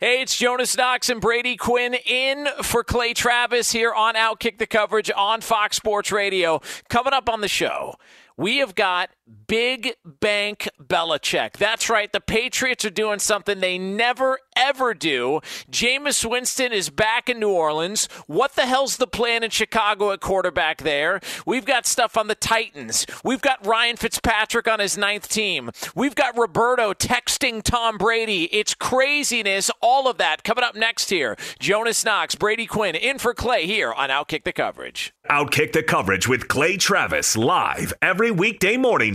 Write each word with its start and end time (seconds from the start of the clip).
Hey, 0.00 0.22
it's 0.22 0.36
Jonas 0.36 0.76
Knox 0.76 1.08
and 1.10 1.20
Brady 1.20 1.56
Quinn 1.56 1.92
in 1.92 2.46
for 2.62 2.84
Clay 2.84 3.14
Travis 3.14 3.72
here 3.72 3.92
on 3.92 4.14
Outkick 4.14 4.58
the 4.58 4.66
Coverage 4.68 5.10
on 5.16 5.40
Fox 5.40 5.74
Sports 5.74 6.12
Radio. 6.12 6.60
Coming 6.88 7.12
up 7.12 7.28
on 7.28 7.40
the 7.40 7.48
show, 7.48 7.96
we 8.36 8.58
have 8.58 8.76
got 8.76 9.10
Big 9.46 9.94
Bank 10.04 10.68
Belichick. 10.78 11.54
That's 11.54 11.88
right, 11.88 12.12
the 12.12 12.20
Patriots 12.20 12.84
are 12.84 12.90
doing 12.90 13.18
something 13.18 13.60
they 13.60 13.78
never, 13.78 14.38
ever 14.56 14.92
do. 14.92 15.40
Jameis 15.70 16.28
Winston 16.28 16.72
is 16.72 16.90
back 16.90 17.28
in 17.28 17.40
New 17.40 17.50
Orleans. 17.50 18.08
What 18.26 18.56
the 18.56 18.66
hell's 18.66 18.98
the 18.98 19.06
plan 19.06 19.42
in 19.42 19.50
Chicago 19.50 20.10
at 20.12 20.20
quarterback 20.20 20.82
there? 20.82 21.20
We've 21.46 21.64
got 21.64 21.86
stuff 21.86 22.16
on 22.16 22.28
the 22.28 22.34
Titans. 22.34 23.06
We've 23.24 23.40
got 23.40 23.66
Ryan 23.66 23.96
Fitzpatrick 23.96 24.68
on 24.68 24.80
his 24.80 24.98
ninth 24.98 25.28
team. 25.28 25.70
We've 25.94 26.14
got 26.14 26.36
Roberto 26.36 26.92
texting 26.92 27.62
Tom 27.62 27.96
Brady. 27.96 28.44
It's 28.54 28.74
craziness, 28.74 29.70
all 29.80 30.08
of 30.08 30.18
that 30.18 30.44
coming 30.44 30.64
up 30.64 30.74
next 30.74 31.10
here. 31.10 31.36
Jonas 31.58 32.04
Knox, 32.04 32.34
Brady 32.34 32.66
Quinn, 32.66 32.94
in 32.94 33.18
for 33.18 33.32
Clay 33.32 33.66
here 33.66 33.92
on 33.92 34.10
Outkick 34.10 34.44
the 34.44 34.52
Coverage. 34.52 35.14
Outkick 35.30 35.72
the 35.72 35.82
coverage 35.82 36.26
with 36.26 36.48
Clay 36.48 36.76
Travis 36.78 37.36
live 37.36 37.92
every 38.00 38.30
weekday 38.30 38.76
morning 38.78 39.14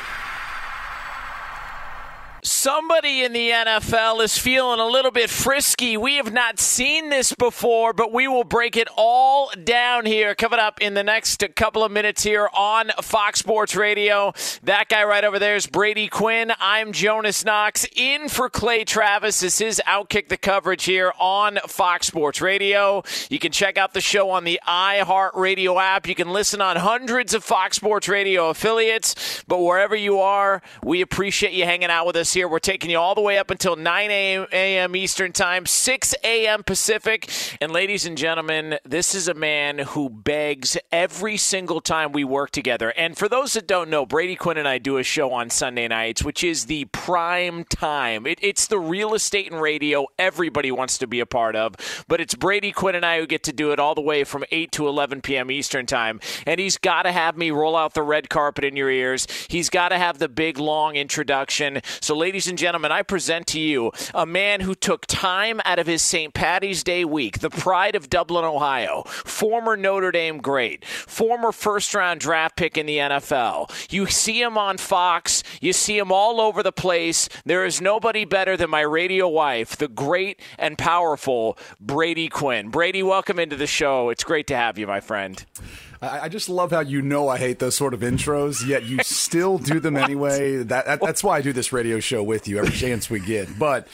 Somebody 2.43 3.23
in 3.23 3.33
the 3.33 3.51
NFL 3.51 4.23
is 4.23 4.35
feeling 4.35 4.79
a 4.79 4.87
little 4.87 5.11
bit 5.11 5.29
frisky. 5.29 5.95
We 5.95 6.15
have 6.15 6.33
not 6.33 6.59
seen 6.59 7.11
this 7.11 7.33
before, 7.33 7.93
but 7.93 8.11
we 8.11 8.27
will 8.27 8.43
break 8.43 8.77
it 8.77 8.87
all 8.97 9.51
down 9.63 10.07
here 10.07 10.33
coming 10.33 10.57
up 10.57 10.81
in 10.81 10.95
the 10.95 11.03
next 11.03 11.43
couple 11.55 11.83
of 11.83 11.91
minutes 11.91 12.23
here 12.23 12.49
on 12.51 12.89
Fox 13.03 13.37
Sports 13.37 13.75
Radio. 13.75 14.33
That 14.63 14.89
guy 14.89 15.03
right 15.03 15.23
over 15.23 15.37
there 15.37 15.55
is 15.55 15.67
Brady 15.67 16.07
Quinn. 16.07 16.51
I'm 16.59 16.93
Jonas 16.93 17.45
Knox 17.45 17.85
in 17.95 18.27
for 18.27 18.49
Clay 18.49 18.85
Travis. 18.85 19.39
This 19.39 19.61
is 19.61 19.79
Outkick 19.85 20.29
the 20.29 20.37
coverage 20.37 20.85
here 20.85 21.13
on 21.19 21.59
Fox 21.67 22.07
Sports 22.07 22.41
Radio. 22.41 23.03
You 23.29 23.37
can 23.37 23.51
check 23.51 23.77
out 23.77 23.93
the 23.93 24.01
show 24.01 24.31
on 24.31 24.45
the 24.45 24.59
iHeartRadio 24.67 25.79
app. 25.79 26.07
You 26.07 26.15
can 26.15 26.33
listen 26.33 26.59
on 26.59 26.75
hundreds 26.77 27.35
of 27.35 27.43
Fox 27.43 27.75
Sports 27.75 28.07
Radio 28.07 28.49
affiliates, 28.49 29.43
but 29.47 29.59
wherever 29.59 29.95
you 29.95 30.21
are, 30.21 30.63
we 30.81 31.01
appreciate 31.01 31.53
you 31.53 31.65
hanging 31.65 31.91
out 31.91 32.07
with 32.07 32.15
us 32.15 32.30
here. 32.33 32.47
We're 32.47 32.59
taking 32.59 32.89
you 32.89 32.97
all 32.97 33.15
the 33.15 33.21
way 33.21 33.37
up 33.37 33.51
until 33.51 33.75
9 33.75 34.11
a.m. 34.11 34.95
Eastern 34.95 35.31
Time, 35.31 35.65
6 35.65 36.15
a.m. 36.23 36.63
Pacific. 36.63 37.29
And 37.59 37.71
ladies 37.71 38.05
and 38.05 38.17
gentlemen, 38.17 38.77
this 38.85 39.13
is 39.15 39.27
a 39.27 39.33
man 39.33 39.79
who 39.79 40.09
begs 40.09 40.77
every 40.91 41.37
single 41.37 41.81
time 41.81 42.11
we 42.11 42.23
work 42.23 42.51
together. 42.51 42.91
And 42.91 43.17
for 43.17 43.27
those 43.27 43.53
that 43.53 43.67
don't 43.67 43.89
know, 43.89 44.05
Brady 44.05 44.35
Quinn 44.35 44.57
and 44.57 44.67
I 44.67 44.77
do 44.77 44.97
a 44.97 45.03
show 45.03 45.31
on 45.31 45.49
Sunday 45.49 45.87
nights, 45.87 46.23
which 46.23 46.43
is 46.43 46.65
the 46.65 46.85
prime 46.85 47.63
time. 47.65 48.25
It, 48.25 48.39
it's 48.41 48.67
the 48.67 48.79
real 48.79 49.13
estate 49.13 49.51
and 49.51 49.61
radio 49.61 50.07
everybody 50.17 50.71
wants 50.71 50.97
to 50.99 51.07
be 51.07 51.19
a 51.19 51.25
part 51.25 51.55
of. 51.55 51.75
But 52.07 52.21
it's 52.21 52.35
Brady 52.35 52.71
Quinn 52.71 52.95
and 52.95 53.05
I 53.05 53.19
who 53.19 53.27
get 53.27 53.43
to 53.43 53.53
do 53.53 53.71
it 53.71 53.79
all 53.79 53.95
the 53.95 54.01
way 54.01 54.23
from 54.23 54.45
8 54.51 54.71
to 54.73 54.87
11 54.87 55.21
p.m. 55.21 55.51
Eastern 55.51 55.85
Time. 55.85 56.19
And 56.45 56.59
he's 56.59 56.77
got 56.77 57.03
to 57.03 57.11
have 57.11 57.37
me 57.37 57.51
roll 57.51 57.75
out 57.75 57.93
the 57.93 58.03
red 58.03 58.29
carpet 58.29 58.63
in 58.63 58.75
your 58.75 58.89
ears. 58.89 59.27
He's 59.49 59.69
got 59.69 59.89
to 59.89 59.97
have 59.97 60.19
the 60.19 60.29
big, 60.29 60.57
long 60.57 60.95
introduction. 60.95 61.81
So, 61.99 62.20
ladies 62.21 62.45
and 62.45 62.59
gentlemen, 62.59 62.91
I 62.91 63.01
present 63.01 63.47
to 63.47 63.59
you 63.59 63.91
a 64.13 64.27
man 64.27 64.59
who 64.59 64.75
took 64.75 65.07
time 65.07 65.59
out 65.65 65.79
of 65.79 65.87
his 65.87 66.03
St. 66.03 66.35
Patty's 66.35 66.83
Day 66.83 67.03
week, 67.03 67.39
the 67.39 67.49
pride 67.49 67.95
of 67.95 68.11
Dublin, 68.11 68.45
Ohio, 68.45 69.01
former 69.07 69.75
Notre 69.75 70.11
Dame 70.11 70.37
great, 70.37 70.85
former 70.85 71.51
first 71.51 71.95
round 71.95 72.19
draft 72.19 72.55
pick 72.57 72.77
in 72.77 72.85
the 72.85 72.97
NFL. 72.97 73.91
You 73.91 74.05
see 74.05 74.39
him 74.39 74.55
on 74.55 74.77
Fox, 74.77 75.41
you 75.61 75.73
see 75.73 75.97
him 75.97 76.11
all 76.11 76.39
over 76.39 76.61
the 76.61 76.71
place. 76.71 77.27
There 77.43 77.65
is 77.65 77.81
nobody 77.81 78.23
better 78.23 78.55
than 78.55 78.69
my 78.69 78.81
radio 78.81 79.27
wife, 79.27 79.75
the 79.75 79.87
great 79.87 80.39
and 80.59 80.77
powerful 80.77 81.57
Brady 81.79 82.29
Quinn. 82.29 82.69
Brady, 82.69 83.01
welcome 83.01 83.39
into 83.39 83.55
the 83.55 83.65
show. 83.65 84.09
It's 84.09 84.23
great 84.23 84.45
to 84.47 84.55
have 84.55 84.77
you, 84.77 84.85
my 84.85 84.99
friend. 84.99 85.43
I, 86.01 86.21
I 86.21 86.29
just 86.29 86.49
love 86.49 86.71
how 86.71 86.79
you 86.81 87.01
know 87.01 87.27
I 87.29 87.37
hate 87.37 87.59
those 87.59 87.75
sort 87.75 87.93
of 87.93 87.99
intros, 88.01 88.65
yet 88.65 88.83
you 88.85 88.99
still 89.03 89.57
do 89.57 89.79
them 89.79 89.95
anyway. 90.07 90.57
That, 90.57 90.85
that 90.85 91.01
that's 91.01 91.23
why 91.23 91.37
I 91.37 91.41
do 91.41 91.53
this 91.53 91.71
radio 91.71 91.99
show 91.99 92.23
with 92.23 92.47
you 92.47 92.57
every 92.59 92.71
chance 92.71 93.09
we 93.09 93.19
get. 93.19 93.57
But 93.59 93.87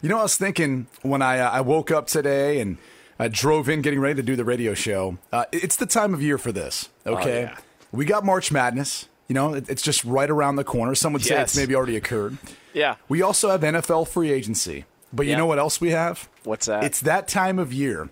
you 0.00 0.08
know, 0.08 0.18
I 0.18 0.22
was 0.22 0.36
thinking 0.36 0.86
when 1.02 1.22
I 1.22 1.38
uh, 1.40 1.50
I 1.50 1.60
woke 1.60 1.90
up 1.90 2.06
today 2.06 2.60
and 2.60 2.78
I 3.18 3.28
drove 3.28 3.68
in 3.68 3.82
getting 3.82 4.00
ready 4.00 4.14
to 4.16 4.22
do 4.22 4.34
the 4.36 4.44
radio 4.44 4.74
show. 4.74 5.18
Uh, 5.32 5.44
it's 5.52 5.76
the 5.76 5.86
time 5.86 6.14
of 6.14 6.22
year 6.22 6.38
for 6.38 6.52
this. 6.52 6.88
Okay, 7.06 7.42
yeah. 7.42 7.56
we 7.92 8.04
got 8.04 8.24
March 8.24 8.50
Madness. 8.50 9.08
You 9.28 9.34
know, 9.34 9.54
it, 9.54 9.68
it's 9.70 9.82
just 9.82 10.04
right 10.04 10.28
around 10.28 10.56
the 10.56 10.64
corner. 10.64 10.94
Some 10.94 11.12
would 11.14 11.22
say 11.22 11.34
Yes. 11.36 11.50
it's 11.50 11.56
maybe 11.56 11.74
already 11.74 11.96
occurred. 11.96 12.36
Yeah. 12.74 12.96
We 13.08 13.22
also 13.22 13.50
have 13.50 13.60
NFL 13.62 14.08
free 14.08 14.30
agency. 14.32 14.84
But 15.12 15.26
you 15.26 15.32
Yeah. 15.32 15.38
know 15.38 15.46
what 15.46 15.58
else 15.58 15.80
we 15.80 15.90
have? 15.90 16.28
What's 16.44 16.66
that? 16.66 16.84
It's 16.84 17.00
that 17.02 17.28
time 17.28 17.58
of 17.58 17.72
year 17.72 18.10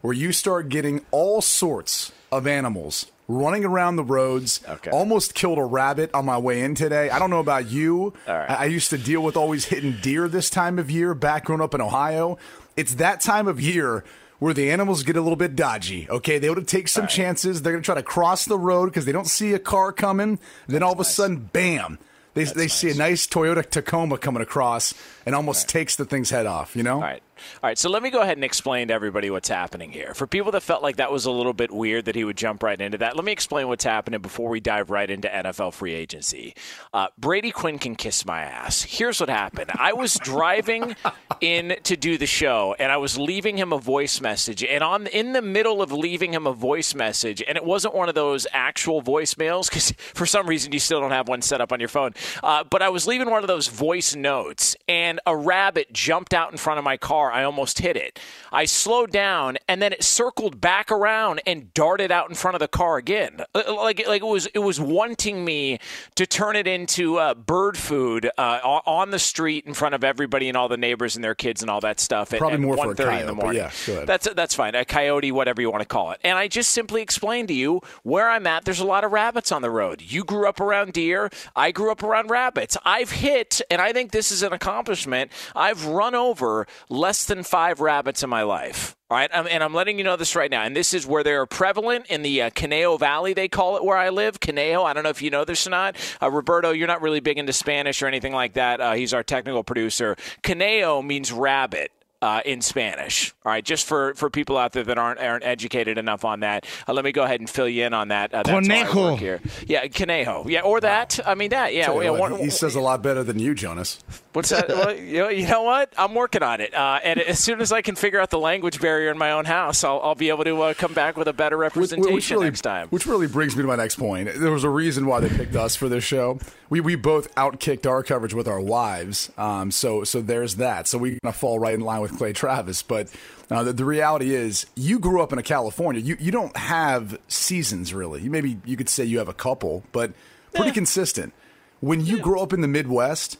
where 0.00 0.14
you 0.14 0.32
start 0.32 0.68
getting 0.68 1.04
all 1.10 1.40
sorts 1.40 2.12
of 2.32 2.46
animals 2.46 3.06
running 3.28 3.64
around 3.64 3.96
the 3.96 4.04
roads. 4.04 4.60
Okay. 4.68 4.90
Almost 4.90 5.34
killed 5.34 5.58
a 5.58 5.64
rabbit 5.64 6.10
on 6.12 6.24
my 6.24 6.38
way 6.38 6.62
in 6.62 6.74
today. 6.74 7.10
I 7.10 7.18
don't 7.18 7.30
know 7.30 7.40
about 7.40 7.70
you. 7.70 8.12
Right. 8.26 8.50
I, 8.50 8.54
I 8.54 8.64
used 8.64 8.90
to 8.90 8.98
deal 8.98 9.22
with 9.22 9.36
always 9.36 9.66
hitting 9.66 9.96
deer 10.02 10.28
this 10.28 10.50
time 10.50 10.78
of 10.78 10.90
year 10.90 11.14
back 11.14 11.44
growing 11.44 11.62
up 11.62 11.74
in 11.74 11.80
Ohio. 11.80 12.38
It's 12.76 12.94
that 12.94 13.20
time 13.20 13.46
of 13.46 13.60
year 13.60 14.04
where 14.40 14.54
the 14.54 14.70
animals 14.70 15.02
get 15.02 15.16
a 15.16 15.20
little 15.20 15.36
bit 15.36 15.54
dodgy. 15.54 16.08
Okay, 16.10 16.38
they 16.38 16.52
to 16.52 16.62
take 16.62 16.88
some 16.88 17.06
chances. 17.06 17.62
They're 17.62 17.72
going 17.74 17.82
to 17.82 17.86
try 17.86 17.94
to 17.94 18.02
cross 18.02 18.46
the 18.46 18.58
road 18.58 18.86
because 18.86 19.04
they 19.04 19.12
don't 19.12 19.26
see 19.26 19.52
a 19.52 19.58
car 19.58 19.92
coming. 19.92 20.38
then 20.66 20.82
all 20.82 20.92
of 20.92 21.00
a 21.00 21.04
sudden, 21.04 21.50
bam. 21.52 21.98
they 22.34 22.44
they 22.44 22.68
see 22.68 22.90
a 22.90 22.94
nice 22.94 23.26
Toyota 23.26 23.68
Tacoma 23.68 24.16
coming 24.18 24.42
across 24.42 24.94
and 25.26 25.34
almost 25.34 25.68
takes 25.68 25.94
the 25.96 26.06
thing's 26.06 26.30
head 26.30 26.46
off. 26.46 26.74
You 26.74 26.82
know. 26.82 26.94
All 26.94 27.02
right. 27.02 27.22
All 27.62 27.68
right, 27.68 27.78
so 27.78 27.90
let 27.90 28.02
me 28.02 28.10
go 28.10 28.20
ahead 28.20 28.36
and 28.36 28.44
explain 28.44 28.88
to 28.88 28.94
everybody 28.94 29.30
what's 29.30 29.48
happening 29.48 29.90
here. 29.90 30.14
For 30.14 30.26
people 30.26 30.52
that 30.52 30.62
felt 30.62 30.82
like 30.82 30.96
that 30.96 31.12
was 31.12 31.26
a 31.26 31.30
little 31.30 31.52
bit 31.52 31.70
weird 31.70 32.04
that 32.06 32.14
he 32.14 32.24
would 32.24 32.36
jump 32.36 32.62
right 32.62 32.80
into 32.80 32.98
that, 32.98 33.16
let 33.16 33.24
me 33.24 33.32
explain 33.32 33.68
what's 33.68 33.84
happening 33.84 34.20
before 34.20 34.48
we 34.48 34.60
dive 34.60 34.90
right 34.90 35.10
into 35.10 35.28
NFL 35.28 35.74
free 35.74 35.94
agency. 35.94 36.54
Uh, 36.92 37.08
Brady 37.18 37.50
Quinn 37.50 37.78
can 37.78 37.96
kiss 37.96 38.24
my 38.24 38.42
ass. 38.42 38.82
Here's 38.82 39.20
what 39.20 39.28
happened 39.28 39.70
I 39.74 39.92
was 39.92 40.14
driving 40.14 40.96
in 41.40 41.76
to 41.84 41.96
do 41.96 42.18
the 42.18 42.26
show, 42.26 42.74
and 42.78 42.92
I 42.92 42.96
was 42.96 43.18
leaving 43.18 43.56
him 43.56 43.72
a 43.72 43.78
voice 43.78 44.20
message. 44.20 44.62
And 44.64 44.82
on 44.82 45.06
in 45.06 45.32
the 45.32 45.42
middle 45.42 45.82
of 45.82 45.92
leaving 45.92 46.32
him 46.32 46.46
a 46.46 46.52
voice 46.52 46.94
message, 46.94 47.42
and 47.46 47.56
it 47.56 47.64
wasn't 47.64 47.94
one 47.94 48.08
of 48.08 48.14
those 48.14 48.46
actual 48.52 49.02
voicemails, 49.02 49.68
because 49.68 49.90
for 50.14 50.26
some 50.26 50.46
reason 50.46 50.72
you 50.72 50.78
still 50.78 51.00
don't 51.00 51.12
have 51.12 51.28
one 51.28 51.42
set 51.42 51.60
up 51.60 51.72
on 51.72 51.80
your 51.80 51.88
phone, 51.88 52.12
uh, 52.42 52.64
but 52.64 52.82
I 52.82 52.88
was 52.88 53.06
leaving 53.06 53.30
one 53.30 53.42
of 53.42 53.48
those 53.48 53.68
voice 53.68 54.14
notes, 54.14 54.76
and 54.88 55.20
a 55.26 55.36
rabbit 55.36 55.92
jumped 55.92 56.34
out 56.34 56.52
in 56.52 56.58
front 56.58 56.78
of 56.78 56.84
my 56.84 56.96
car. 56.96 57.29
I 57.30 57.44
almost 57.44 57.78
hit 57.80 57.96
it. 57.96 58.18
I 58.52 58.64
slowed 58.64 59.10
down, 59.12 59.58
and 59.68 59.80
then 59.80 59.92
it 59.92 60.02
circled 60.02 60.60
back 60.60 60.90
around 60.90 61.40
and 61.46 61.72
darted 61.74 62.10
out 62.10 62.28
in 62.28 62.34
front 62.34 62.54
of 62.54 62.60
the 62.60 62.68
car 62.68 62.96
again. 62.96 63.42
Uh, 63.54 63.62
Like, 63.74 64.06
like 64.06 64.22
it 64.22 64.26
was 64.26 64.46
it 64.46 64.58
was 64.60 64.80
wanting 64.80 65.44
me 65.44 65.78
to 66.16 66.26
turn 66.26 66.56
it 66.56 66.66
into 66.66 67.18
uh, 67.18 67.34
bird 67.34 67.76
food 67.76 68.30
uh, 68.38 68.60
on 68.86 69.10
the 69.10 69.18
street 69.18 69.66
in 69.66 69.74
front 69.74 69.94
of 69.94 70.02
everybody 70.04 70.48
and 70.48 70.56
all 70.56 70.68
the 70.68 70.76
neighbors 70.76 71.14
and 71.16 71.24
their 71.24 71.34
kids 71.34 71.62
and 71.62 71.70
all 71.70 71.80
that 71.80 72.00
stuff. 72.00 72.32
At, 72.32 72.38
Probably 72.40 72.54
at 72.54 72.60
more 72.60 72.76
for 72.76 72.92
a 72.92 72.94
1:30 72.94 73.20
in 73.20 73.26
the 73.26 73.32
coyote, 73.32 73.34
morning. 73.36 73.62
yeah. 73.88 74.04
That's 74.04 74.28
that's 74.34 74.54
fine. 74.54 74.74
A 74.74 74.84
coyote, 74.84 75.30
whatever 75.32 75.60
you 75.60 75.70
want 75.70 75.82
to 75.82 75.86
call 75.88 76.10
it. 76.12 76.20
And 76.24 76.36
I 76.38 76.48
just 76.48 76.70
simply 76.70 77.02
explained 77.02 77.48
to 77.48 77.54
you 77.54 77.80
where 78.02 78.28
I'm 78.28 78.46
at. 78.46 78.64
There's 78.64 78.80
a 78.80 78.86
lot 78.86 79.04
of 79.04 79.12
rabbits 79.12 79.52
on 79.52 79.62
the 79.62 79.70
road. 79.70 80.02
You 80.02 80.24
grew 80.24 80.48
up 80.48 80.60
around 80.60 80.92
deer. 80.92 81.30
I 81.56 81.70
grew 81.70 81.90
up 81.90 82.02
around 82.02 82.30
rabbits. 82.30 82.76
I've 82.84 83.10
hit, 83.12 83.60
and 83.70 83.80
I 83.80 83.92
think 83.92 84.12
this 84.12 84.30
is 84.32 84.42
an 84.42 84.52
accomplishment. 84.52 85.30
I've 85.54 85.86
run 85.86 86.14
over 86.14 86.66
less 86.88 87.19
than 87.24 87.42
five 87.42 87.80
rabbits 87.80 88.22
in 88.22 88.30
my 88.30 88.42
life. 88.42 88.96
All 89.10 89.16
right, 89.16 89.28
Um, 89.34 89.48
and 89.50 89.62
I'm 89.64 89.74
letting 89.74 89.98
you 89.98 90.04
know 90.04 90.16
this 90.16 90.36
right 90.36 90.50
now. 90.50 90.62
And 90.62 90.76
this 90.76 90.94
is 90.94 91.04
where 91.06 91.24
they're 91.24 91.44
prevalent 91.46 92.06
in 92.06 92.22
the 92.22 92.42
uh, 92.42 92.50
Caneo 92.50 92.96
Valley, 92.98 93.32
they 93.34 93.48
call 93.48 93.76
it 93.76 93.84
where 93.84 93.96
I 93.96 94.10
live. 94.10 94.38
Caneo. 94.38 94.84
I 94.84 94.92
don't 94.92 95.02
know 95.02 95.10
if 95.10 95.20
you 95.20 95.30
know 95.30 95.44
this 95.44 95.66
or 95.66 95.70
not. 95.70 95.96
Uh, 96.22 96.30
Roberto, 96.30 96.70
you're 96.70 96.86
not 96.86 97.02
really 97.02 97.18
big 97.20 97.36
into 97.38 97.52
Spanish 97.52 98.02
or 98.02 98.06
anything 98.06 98.32
like 98.32 98.52
that. 98.54 98.80
Uh, 98.80 98.92
he's 98.92 99.12
our 99.12 99.24
technical 99.24 99.64
producer. 99.64 100.16
Caneo 100.44 101.02
means 101.04 101.32
rabbit 101.32 101.90
uh, 102.22 102.42
in 102.44 102.60
Spanish. 102.60 103.32
All 103.44 103.50
right, 103.50 103.64
just 103.64 103.86
for, 103.86 104.14
for 104.14 104.28
people 104.30 104.56
out 104.58 104.72
there 104.72 104.84
that 104.84 104.98
aren't 104.98 105.18
aren't 105.20 105.42
educated 105.42 105.96
enough 105.98 106.24
on 106.24 106.40
that, 106.40 106.66
uh, 106.86 106.92
let 106.92 107.04
me 107.04 107.12
go 107.12 107.22
ahead 107.24 107.40
and 107.40 107.48
fill 107.48 107.68
you 107.68 107.84
in 107.86 107.94
on 107.94 108.08
that. 108.08 108.32
Uh, 108.34 108.42
that's 108.42 108.68
how 108.68 108.84
Conejo. 108.84 109.16
here. 109.16 109.40
Yeah, 109.66 109.86
conejo. 109.88 110.46
Yeah, 110.46 110.60
or 110.60 110.80
that. 110.80 111.18
I 111.26 111.34
mean 111.34 111.50
that. 111.50 111.72
Yeah. 111.74 111.92
Yeah, 112.00 112.10
what, 112.10 112.30
one- 112.32 112.40
he 112.40 112.50
says 112.50 112.74
a 112.74 112.80
lot 112.80 113.02
better 113.02 113.24
than 113.24 113.38
you, 113.38 113.54
Jonas. 113.54 113.98
What's 114.32 114.50
that? 114.50 114.68
well, 114.68 114.94
you, 114.94 115.46
know, 115.46 115.62
what? 115.62 115.92
I'm 115.98 116.14
working 116.14 116.42
on 116.42 116.60
it. 116.60 116.72
Uh, 116.72 117.00
and 117.02 117.20
as 117.20 117.40
soon 117.40 117.60
as 117.60 117.72
I 117.72 117.82
can 117.82 117.96
figure 117.96 118.20
out 118.20 118.30
the 118.30 118.38
language 118.38 118.80
barrier 118.80 119.10
in 119.10 119.18
my 119.18 119.32
own 119.32 119.44
house, 119.44 119.82
I'll, 119.82 120.00
I'll 120.00 120.14
be 120.14 120.28
able 120.28 120.44
to 120.44 120.62
uh, 120.62 120.74
come 120.74 120.94
back 120.94 121.16
with 121.16 121.26
a 121.26 121.32
better 121.32 121.56
representation 121.56 122.36
really, 122.36 122.46
next 122.46 122.60
time. 122.60 122.88
Which 122.88 123.06
really 123.06 123.26
brings 123.26 123.56
me 123.56 123.62
to 123.62 123.68
my 123.68 123.76
next 123.76 123.96
point. 123.96 124.28
There 124.34 124.52
was 124.52 124.62
a 124.62 124.70
reason 124.70 125.06
why 125.06 125.20
they 125.20 125.28
picked 125.28 125.56
us 125.56 125.74
for 125.74 125.88
this 125.88 126.04
show. 126.04 126.38
We 126.68 126.80
we 126.80 126.94
both 126.94 127.34
outkicked 127.34 127.86
our 127.86 128.04
coverage 128.04 128.32
with 128.34 128.46
our 128.46 128.60
wives. 128.60 129.32
Um, 129.36 129.72
so 129.72 130.04
so 130.04 130.20
there's 130.20 130.56
that. 130.56 130.86
So 130.86 130.98
we 130.98 131.10
kind 131.10 131.20
of 131.24 131.36
fall 131.36 131.58
right 131.58 131.74
in 131.74 131.80
line 131.80 132.00
with 132.00 132.16
Clay 132.16 132.32
Travis. 132.32 132.82
But 132.82 133.12
uh, 133.50 133.64
the, 133.64 133.72
the 133.72 133.84
reality 133.84 134.32
is, 134.32 134.66
you 134.76 135.00
grew 135.00 135.20
up 135.20 135.32
in 135.32 135.38
a 135.40 135.42
California. 135.42 136.00
You 136.00 136.16
you 136.20 136.30
don't 136.30 136.56
have 136.56 137.18
seasons 137.26 137.92
really. 137.92 138.22
You 138.22 138.30
maybe 138.30 138.58
you 138.64 138.76
could 138.76 138.88
say 138.88 139.04
you 139.04 139.18
have 139.18 139.28
a 139.28 139.34
couple, 139.34 139.82
but 139.90 140.12
pretty 140.54 140.70
consistent. 140.70 141.34
When 141.80 142.04
you 142.04 142.20
grow 142.20 142.42
up 142.42 142.52
in 142.52 142.60
the 142.60 142.68
Midwest, 142.68 143.38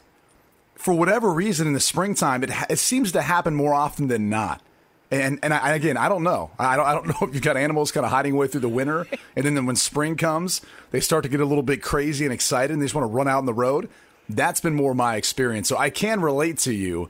for 0.81 0.93
whatever 0.93 1.31
reason 1.31 1.67
in 1.67 1.73
the 1.73 1.79
springtime, 1.79 2.43
it, 2.43 2.49
ha- 2.49 2.65
it 2.69 2.79
seems 2.79 3.11
to 3.11 3.21
happen 3.21 3.55
more 3.55 3.73
often 3.73 4.07
than 4.07 4.29
not. 4.29 4.61
And 5.11 5.39
and 5.43 5.53
I, 5.53 5.75
again, 5.75 5.97
I 5.97 6.09
don't 6.09 6.23
know. 6.23 6.51
I 6.57 6.75
don't, 6.75 6.85
I 6.85 6.93
don't 6.93 7.07
know 7.21 7.27
if 7.27 7.33
you've 7.33 7.43
got 7.43 7.57
animals 7.57 7.91
kind 7.91 8.05
of 8.05 8.11
hiding 8.11 8.33
away 8.33 8.47
through 8.47 8.61
the 8.61 8.69
winter, 8.69 9.05
and 9.35 9.45
then 9.45 9.65
when 9.65 9.75
spring 9.75 10.15
comes, 10.15 10.61
they 10.91 10.99
start 10.99 11.23
to 11.23 11.29
get 11.29 11.39
a 11.39 11.45
little 11.45 11.63
bit 11.63 11.83
crazy 11.83 12.25
and 12.25 12.33
excited, 12.33 12.71
and 12.71 12.81
they 12.81 12.85
just 12.85 12.95
want 12.95 13.03
to 13.03 13.15
run 13.15 13.27
out 13.27 13.37
on 13.37 13.45
the 13.45 13.53
road. 13.53 13.89
That's 14.27 14.61
been 14.61 14.73
more 14.73 14.95
my 14.95 15.17
experience, 15.17 15.67
so 15.67 15.77
I 15.77 15.89
can 15.89 16.21
relate 16.21 16.57
to 16.59 16.73
you. 16.73 17.09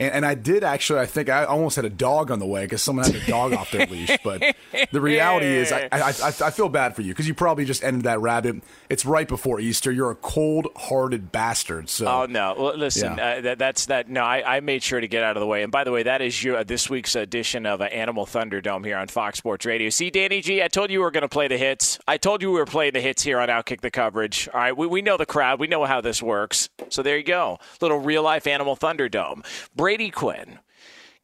And, 0.00 0.12
and 0.14 0.26
I 0.26 0.34
did 0.34 0.64
actually. 0.64 1.00
I 1.00 1.06
think 1.06 1.28
I 1.28 1.44
almost 1.44 1.76
had 1.76 1.84
a 1.84 1.90
dog 1.90 2.30
on 2.30 2.38
the 2.38 2.46
way 2.46 2.64
because 2.64 2.82
someone 2.82 3.04
had 3.04 3.14
a 3.16 3.26
dog 3.26 3.52
off 3.52 3.70
their 3.70 3.86
leash. 3.86 4.16
But 4.24 4.42
the 4.92 5.00
reality 5.00 5.46
is, 5.46 5.72
I, 5.72 5.88
I, 5.90 6.00
I, 6.10 6.28
I 6.28 6.50
feel 6.50 6.68
bad 6.68 6.94
for 6.94 7.02
you 7.02 7.12
because 7.12 7.26
you 7.28 7.34
probably 7.34 7.64
just 7.64 7.82
ended 7.82 8.04
that 8.04 8.20
rabbit. 8.20 8.62
It's 8.88 9.04
right 9.04 9.26
before 9.26 9.60
Easter. 9.60 9.90
You're 9.92 10.10
a 10.10 10.14
cold-hearted 10.16 11.32
bastard. 11.32 11.88
So 11.88 12.06
Oh 12.06 12.26
no! 12.26 12.54
Well, 12.58 12.76
listen, 12.76 13.16
Yeah. 13.16 13.24
uh, 13.26 13.40
that, 13.42 13.58
that's 13.58 13.86
that. 13.86 14.08
No, 14.08 14.22
I, 14.22 14.56
I 14.56 14.60
made 14.60 14.82
sure 14.82 15.00
to 15.00 15.08
get 15.08 15.22
out 15.22 15.36
of 15.36 15.40
the 15.40 15.46
way. 15.46 15.62
And 15.62 15.72
by 15.72 15.84
the 15.84 15.92
way, 15.92 16.02
that 16.04 16.20
is 16.22 16.42
your 16.42 16.58
uh, 16.58 16.64
this 16.64 16.88
week's 16.90 17.14
edition 17.14 17.66
of 17.66 17.80
uh, 17.80 17.84
Animal 17.84 18.26
Thunderdome 18.26 18.84
here 18.84 18.96
on 18.96 19.08
Fox 19.08 19.38
Sports 19.38 19.66
Radio. 19.66 19.90
See, 19.90 20.10
Danny 20.10 20.40
G, 20.40 20.62
I 20.62 20.68
told 20.68 20.90
you 20.90 20.98
we 21.00 21.04
were 21.04 21.10
going 21.10 21.22
to 21.22 21.28
play 21.28 21.48
the 21.48 21.58
hits. 21.58 21.98
I 22.06 22.16
told 22.18 22.42
you 22.42 22.50
we 22.52 22.58
were 22.58 22.66
playing 22.66 22.92
the 22.92 23.00
hits 23.00 23.22
here 23.22 23.38
on 23.40 23.48
Outkick 23.48 23.80
the 23.80 23.90
coverage. 23.90 24.48
All 24.52 24.60
right, 24.60 24.76
we, 24.76 24.86
we 24.86 25.02
know 25.02 25.16
the 25.16 25.26
crowd. 25.26 25.60
We 25.60 25.66
know 25.66 25.84
how 25.84 26.00
this 26.00 26.22
works. 26.22 26.68
So 26.88 27.02
there 27.02 27.16
you 27.16 27.24
go, 27.24 27.58
little 27.80 27.98
real 27.98 28.22
life 28.22 28.46
Animal 28.46 28.76
Thunderdome. 28.76 29.44
Brady 29.88 30.10
Quinn. 30.10 30.58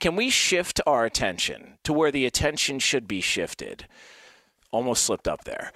Can 0.00 0.16
we 0.16 0.30
shift 0.30 0.80
our 0.86 1.04
attention 1.04 1.76
to 1.84 1.92
where 1.92 2.10
the 2.10 2.24
attention 2.24 2.78
should 2.78 3.06
be 3.06 3.20
shifted? 3.20 3.86
Almost 4.70 5.04
slipped 5.04 5.28
up 5.28 5.44
there. 5.44 5.70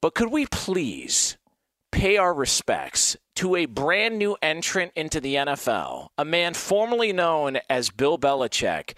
But 0.00 0.14
could 0.14 0.32
we 0.32 0.46
please 0.46 1.36
pay 1.92 2.16
our 2.16 2.32
respects 2.32 3.14
to 3.34 3.56
a 3.56 3.66
brand 3.66 4.16
new 4.16 4.38
entrant 4.40 4.92
into 4.96 5.20
the 5.20 5.34
NFL, 5.34 6.08
a 6.16 6.24
man 6.24 6.54
formerly 6.54 7.12
known 7.12 7.58
as 7.68 7.90
Bill 7.90 8.18
Belichick. 8.18 8.94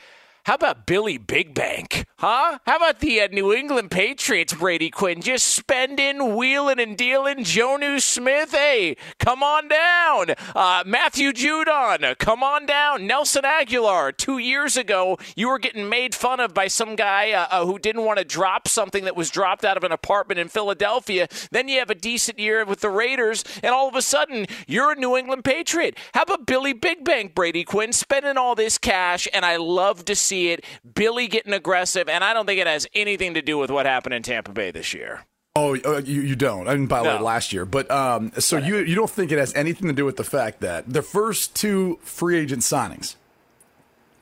How 0.46 0.54
about 0.54 0.87
Billy 0.87 1.19
Big 1.19 1.54
Bank? 1.54 2.06
Huh? 2.19 2.60
How 2.64 2.76
about 2.76 3.00
the 3.00 3.20
uh, 3.20 3.26
New 3.32 3.52
England 3.52 3.90
Patriots, 3.90 4.54
Brady 4.54 4.90
Quinn? 4.90 5.20
Just 5.20 5.48
spending, 5.48 6.37
wheeling, 6.37 6.78
and 6.78 6.96
dealing. 6.96 7.38
Jonnu 7.38 8.00
Smith, 8.00 8.52
hey, 8.52 8.96
come 9.19 9.43
on 9.43 9.66
down. 9.66 10.37
Uh, 10.54 10.84
Matthew 10.87 11.32
Judon, 11.32 12.16
come 12.19 12.44
on 12.44 12.64
down. 12.64 13.08
Nelson 13.08 13.43
Agholor, 13.43 14.16
two 14.16 14.38
years 14.38 14.76
ago, 14.76 15.19
you 15.34 15.48
were 15.48 15.58
getting 15.58 15.88
made 15.88 16.14
fun 16.14 16.38
of 16.38 16.54
by 16.54 16.69
some 16.69 16.94
guy 16.94 17.32
uh, 17.32 17.49
uh, 17.50 17.66
who 17.66 17.76
didn't 17.76 18.04
want 18.04 18.20
to 18.20 18.25
drop 18.25 18.69
something 18.69 19.02
that 19.02 19.16
was 19.16 19.31
dropped 19.31 19.64
out 19.64 19.76
of 19.76 19.82
an 19.82 19.90
apartment 19.90 20.38
in 20.38 20.46
Philadelphia. 20.46 21.26
Then 21.50 21.66
you 21.66 21.81
have 21.81 21.90
a 21.90 21.94
decent 21.96 22.38
year 22.38 22.64
with 22.64 22.82
the 22.82 22.90
Raiders, 22.90 23.42
and 23.64 23.75
all 23.75 23.88
of 23.88 23.96
a 23.96 24.00
sudden, 24.00 24.46
you're 24.69 24.92
a 24.92 24.96
New 24.96 25.16
England 25.16 25.44
Patriot. 25.44 25.99
How 26.14 26.22
about 26.22 26.46
Billy 26.46 26.72
Big 26.72 27.04
Bank, 27.04 27.34
Brady 27.34 27.64
Quinn, 27.64 27.92
spending 27.92 28.37
all 28.37 28.54
this 28.54 28.78
cash? 28.78 29.26
And 29.35 29.44
I 29.44 29.56
love 29.56 30.04
to 30.04 30.14
see 30.14 30.36
it. 30.45 30.64
Billy 30.95 31.26
getting 31.28 31.52
aggressive, 31.52 32.09
and 32.09 32.23
I 32.23 32.33
don't 32.35 32.47
think 32.47 32.61
it 32.61 32.66
has 32.66 32.87
anything 32.95 33.35
to 33.35 33.43
do 33.43 33.59
with 33.59 33.71
what 33.71 33.87
happened 33.87 34.14
in 34.14 34.23
Tampa 34.23 34.52
Bay 34.52 34.71
this 34.71 34.95
year. 34.95 35.25
Oh, 35.59 35.75
uh, 35.75 36.02
you, 36.05 36.21
you 36.21 36.37
don't. 36.37 36.69
I 36.69 36.75
mean, 36.76 36.87
by 36.87 37.02
the 37.02 37.09
way, 37.09 37.16
No. 37.16 37.23
last 37.25 37.52
year. 37.52 37.64
But 37.64 37.90
um, 37.90 38.31
so 38.38 38.59
you 38.59 38.76
you 38.78 38.95
don't 38.95 39.11
think 39.11 39.33
it 39.33 39.38
has 39.38 39.55
anything 39.55 39.88
to 39.88 39.95
do 39.95 40.05
with 40.05 40.16
the 40.16 40.25
fact 40.25 40.61
that 40.61 40.93
the 40.93 41.00
first 41.02 41.57
two 41.57 41.99
free 42.02 42.38
agent 42.38 42.61
signings, 42.62 43.16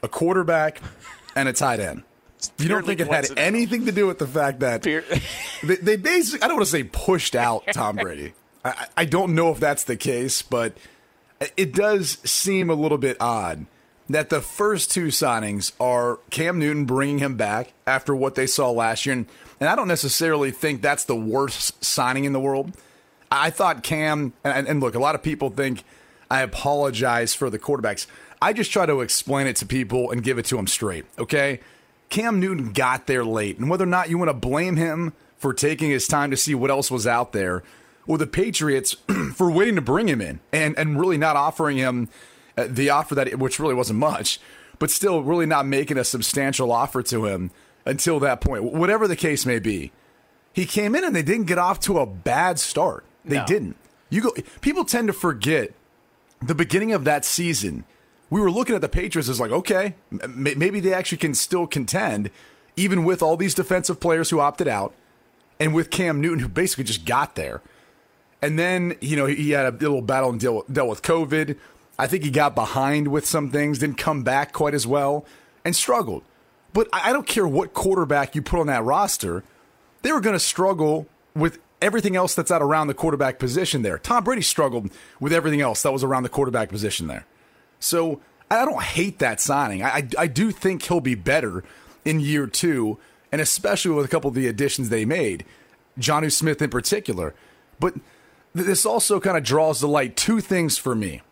a 0.02 0.08
quarterback 0.08 0.80
and 1.34 1.48
a 1.48 1.52
tight 1.52 1.80
end. 1.80 2.04
You 2.58 2.68
don't 2.68 2.84
think 2.86 3.00
it 3.00 3.08
had 3.08 3.26
anything 3.38 3.86
to 3.86 3.92
do 3.92 4.06
with 4.06 4.18
the 4.18 4.26
fact 4.26 4.60
that 4.60 4.82
they, 5.62 5.76
they 5.76 5.96
basically, 5.96 6.42
I 6.42 6.48
don't 6.48 6.56
want 6.58 6.66
to 6.66 6.70
say 6.70 6.82
pushed 6.84 7.34
out 7.34 7.64
Tom 7.72 7.96
Brady. 7.96 8.34
I- 8.64 8.86
I 8.98 9.04
don't 9.06 9.34
know 9.34 9.50
if 9.50 9.58
that's 9.60 9.84
the 9.84 9.96
case, 9.96 10.42
but 10.42 10.76
it 11.56 11.72
does 11.72 12.18
seem 12.24 12.68
a 12.70 12.74
little 12.74 12.98
bit 12.98 13.16
odd 13.18 13.66
that 14.08 14.28
the 14.28 14.40
first 14.40 14.90
two 14.90 15.06
signings 15.06 15.72
are 15.80 16.18
Cam 16.30 16.58
Newton 16.58 16.84
bringing 16.84 17.18
him 17.18 17.36
back 17.36 17.72
after 17.86 18.14
what 18.14 18.34
they 18.34 18.46
saw 18.46 18.70
last 18.70 19.06
year. 19.06 19.14
And, 19.14 19.26
and 19.60 19.68
I 19.68 19.76
don't 19.76 19.88
necessarily 19.88 20.50
think 20.50 20.82
that's 20.82 21.04
the 21.04 21.16
worst 21.16 21.82
signing 21.82 22.24
in 22.24 22.32
the 22.32 22.40
world. 22.40 22.72
I 23.30 23.50
thought 23.50 23.82
Cam, 23.82 24.34
and, 24.44 24.68
and 24.68 24.80
look, 24.80 24.94
a 24.94 24.98
lot 24.98 25.14
of 25.14 25.22
people 25.22 25.50
think 25.50 25.84
I 26.30 26.42
apologize 26.42 27.34
for 27.34 27.48
the 27.48 27.58
quarterbacks. 27.58 28.06
I 28.42 28.52
just 28.52 28.70
try 28.70 28.86
to 28.86 29.00
explain 29.00 29.46
it 29.46 29.56
to 29.56 29.66
people 29.66 30.10
and 30.10 30.22
give 30.22 30.38
it 30.38 30.44
to 30.46 30.56
them 30.56 30.66
straight, 30.66 31.06
okay? 31.18 31.60
Cam 32.10 32.38
Newton 32.40 32.72
got 32.72 33.06
there 33.06 33.24
late, 33.24 33.58
and 33.58 33.70
whether 33.70 33.84
or 33.84 33.88
not 33.88 34.10
you 34.10 34.18
want 34.18 34.28
to 34.28 34.34
blame 34.34 34.76
him 34.76 35.14
for 35.38 35.54
taking 35.54 35.90
his 35.90 36.06
time 36.06 36.30
to 36.30 36.36
see 36.36 36.54
what 36.54 36.70
else 36.70 36.90
was 36.90 37.06
out 37.06 37.32
there, 37.32 37.62
or 38.06 38.18
the 38.18 38.26
Patriots 38.26 38.96
for 39.34 39.50
waiting 39.50 39.76
to 39.76 39.80
bring 39.80 40.08
him 40.08 40.20
in 40.20 40.40
and, 40.52 40.78
and 40.78 41.00
really 41.00 41.16
not 41.16 41.36
offering 41.36 41.78
him 41.78 42.08
Uh, 42.56 42.66
the 42.68 42.90
offer 42.90 43.14
that, 43.16 43.38
which 43.38 43.58
really 43.58 43.74
wasn't 43.74 43.98
much, 43.98 44.38
but 44.78 44.90
still 44.90 45.22
really 45.22 45.46
not 45.46 45.66
making 45.66 45.98
a 45.98 46.04
substantial 46.04 46.70
offer 46.70 47.02
to 47.02 47.26
him 47.26 47.50
until 47.84 48.20
that 48.20 48.40
point, 48.40 48.62
whatever 48.64 49.08
the 49.08 49.16
case 49.16 49.44
may 49.44 49.58
be. 49.58 49.90
He 50.52 50.64
came 50.66 50.94
in 50.94 51.04
and 51.04 51.14
they 51.16 51.22
didn't 51.22 51.46
get 51.46 51.58
off 51.58 51.80
to 51.80 51.98
a 51.98 52.06
bad 52.06 52.58
start. 52.60 53.04
They 53.24 53.36
No. 53.38 53.46
didn't. 53.46 53.76
You 54.08 54.20
go. 54.20 54.32
People 54.60 54.84
tend 54.84 55.08
to 55.08 55.12
forget 55.12 55.72
the 56.40 56.54
beginning 56.54 56.92
of 56.92 57.04
that 57.04 57.24
season. 57.24 57.84
We 58.30 58.40
were 58.40 58.50
looking 58.50 58.74
at 58.76 58.80
the 58.80 58.88
Patriots 58.88 59.28
as 59.28 59.40
like, 59.40 59.50
okay, 59.50 59.94
m- 60.12 60.46
maybe 60.56 60.78
they 60.78 60.94
actually 60.94 61.18
can 61.18 61.34
still 61.34 61.66
contend, 61.66 62.30
even 62.76 63.04
with 63.04 63.22
all 63.22 63.36
these 63.36 63.54
defensive 63.54 63.98
players 63.98 64.30
who 64.30 64.38
opted 64.40 64.68
out, 64.68 64.94
and 65.58 65.74
with 65.74 65.90
Cam 65.90 66.20
Newton 66.20 66.38
who 66.38 66.48
basically 66.48 66.84
just 66.84 67.04
got 67.04 67.34
there. 67.34 67.60
And 68.40 68.58
then, 68.58 68.96
you 69.00 69.16
know, 69.16 69.26
he 69.26 69.50
had 69.50 69.66
a 69.66 69.70
little 69.76 70.02
battle 70.02 70.30
and 70.30 70.38
deal, 70.38 70.64
dealt 70.70 70.88
with 70.88 71.02
COVID. 71.02 71.56
I 71.98 72.06
think 72.06 72.24
he 72.24 72.30
got 72.30 72.54
behind 72.54 73.08
with 73.08 73.26
some 73.26 73.50
things, 73.50 73.78
didn't 73.78 73.98
come 73.98 74.22
back 74.22 74.52
quite 74.52 74.74
as 74.74 74.86
well, 74.86 75.24
and 75.64 75.74
struggled. 75.76 76.22
But 76.72 76.88
I 76.92 77.12
don't 77.12 77.26
care 77.26 77.46
what 77.46 77.72
quarterback 77.72 78.34
you 78.34 78.42
put 78.42 78.58
on 78.60 78.66
that 78.66 78.82
roster, 78.82 79.44
they 80.02 80.12
were 80.12 80.20
going 80.20 80.34
to 80.34 80.40
struggle 80.40 81.06
with 81.34 81.58
everything 81.80 82.16
else 82.16 82.34
that's 82.34 82.50
out 82.50 82.62
around 82.62 82.88
the 82.88 82.94
quarterback 82.94 83.38
position 83.38 83.82
there. 83.82 83.98
Tom 83.98 84.24
Brady 84.24 84.42
struggled 84.42 84.90
with 85.20 85.32
everything 85.32 85.60
else 85.60 85.82
that 85.82 85.92
was 85.92 86.02
around 86.02 86.24
the 86.24 86.28
quarterback 86.28 86.68
position 86.68 87.06
there. 87.06 87.26
So 87.78 88.20
I 88.50 88.64
don't 88.64 88.82
hate 88.82 89.18
that 89.20 89.40
signing. 89.40 89.82
I, 89.82 89.88
I, 89.88 90.08
I 90.18 90.26
do 90.26 90.50
think 90.50 90.82
he'll 90.82 91.00
be 91.00 91.14
better 91.14 91.62
in 92.04 92.20
year 92.20 92.46
two, 92.46 92.98
and 93.30 93.40
especially 93.40 93.92
with 93.92 94.04
a 94.04 94.08
couple 94.08 94.28
of 94.28 94.34
the 94.34 94.46
additions 94.46 94.88
they 94.88 95.04
made, 95.04 95.44
Jonnu 95.98 96.32
Smith 96.32 96.60
in 96.60 96.70
particular. 96.70 97.34
But 97.78 97.94
this 98.52 98.84
also 98.86 99.20
kind 99.20 99.36
of 99.36 99.44
draws 99.44 99.80
to 99.80 99.86
light 99.86 100.16
two 100.16 100.40
things 100.40 100.78
for 100.78 100.94
me. 100.94 101.22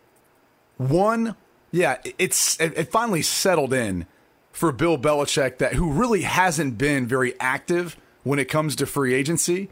One, 0.77 1.35
yeah, 1.71 1.97
it's 2.17 2.59
it, 2.59 2.91
finally 2.91 3.21
settled 3.21 3.73
in 3.73 4.05
for 4.51 4.71
Bill 4.71 4.97
Belichick 4.97 5.57
that 5.57 5.73
who 5.73 5.91
really 5.91 6.21
hasn't 6.21 6.77
been 6.77 7.07
very 7.07 7.39
active 7.39 7.97
when 8.23 8.39
it 8.39 8.45
comes 8.45 8.75
to 8.77 8.85
free 8.85 9.13
agency. 9.13 9.69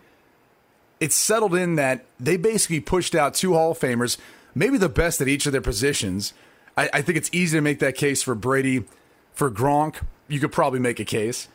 It's 0.99 1.15
settled 1.15 1.55
in 1.55 1.75
that 1.75 2.05
they 2.19 2.37
basically 2.37 2.79
pushed 2.79 3.15
out 3.15 3.33
two 3.33 3.53
Hall 3.53 3.71
of 3.71 3.79
Famers, 3.79 4.17
maybe 4.53 4.77
the 4.77 4.89
best 4.89 5.21
at 5.21 5.27
each 5.27 5.45
of 5.45 5.51
their 5.51 5.61
positions. 5.61 6.33
I, 6.77 6.89
I 6.93 7.01
think 7.01 7.17
it's 7.17 7.29
easy 7.33 7.57
to 7.57 7.61
make 7.61 7.79
that 7.79 7.95
case 7.95 8.21
for 8.21 8.35
Brady, 8.35 8.85
for 9.33 9.49
Gronk. 9.49 10.03
You 10.27 10.39
could 10.39 10.51
probably 10.51 10.79
make 10.79 10.99
a 10.99 11.05
case. 11.05 11.47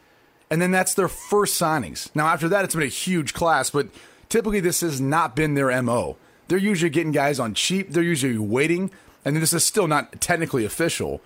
And 0.51 0.63
then 0.63 0.71
that's 0.71 0.95
their 0.95 1.09
first 1.09 1.61
signings. 1.61 2.09
Now, 2.15 2.29
after 2.29 2.49
that, 2.49 2.65
it's 2.65 2.75
been 2.75 2.85
a 2.85 2.89
huge 2.89 3.35
class, 3.35 3.71
but 3.71 3.89
typically 4.29 4.61
this 4.61 4.81
has 4.81 5.01
not 5.01 5.35
been 5.35 5.55
their 5.55 5.83
MO. 5.83 6.17
They're 6.49 6.59
usually 6.59 6.91
getting 6.91 7.13
guys 7.13 7.41
on 7.41 7.55
cheap, 7.55 7.91
they're 7.91 8.03
usually 8.03 8.39
waiting, 8.39 8.93
and 9.27 9.37
this 9.37 9.53
is 9.53 9.65
still 9.65 9.89
not 9.89 10.21
technically 10.21 10.65
official. 10.65 11.21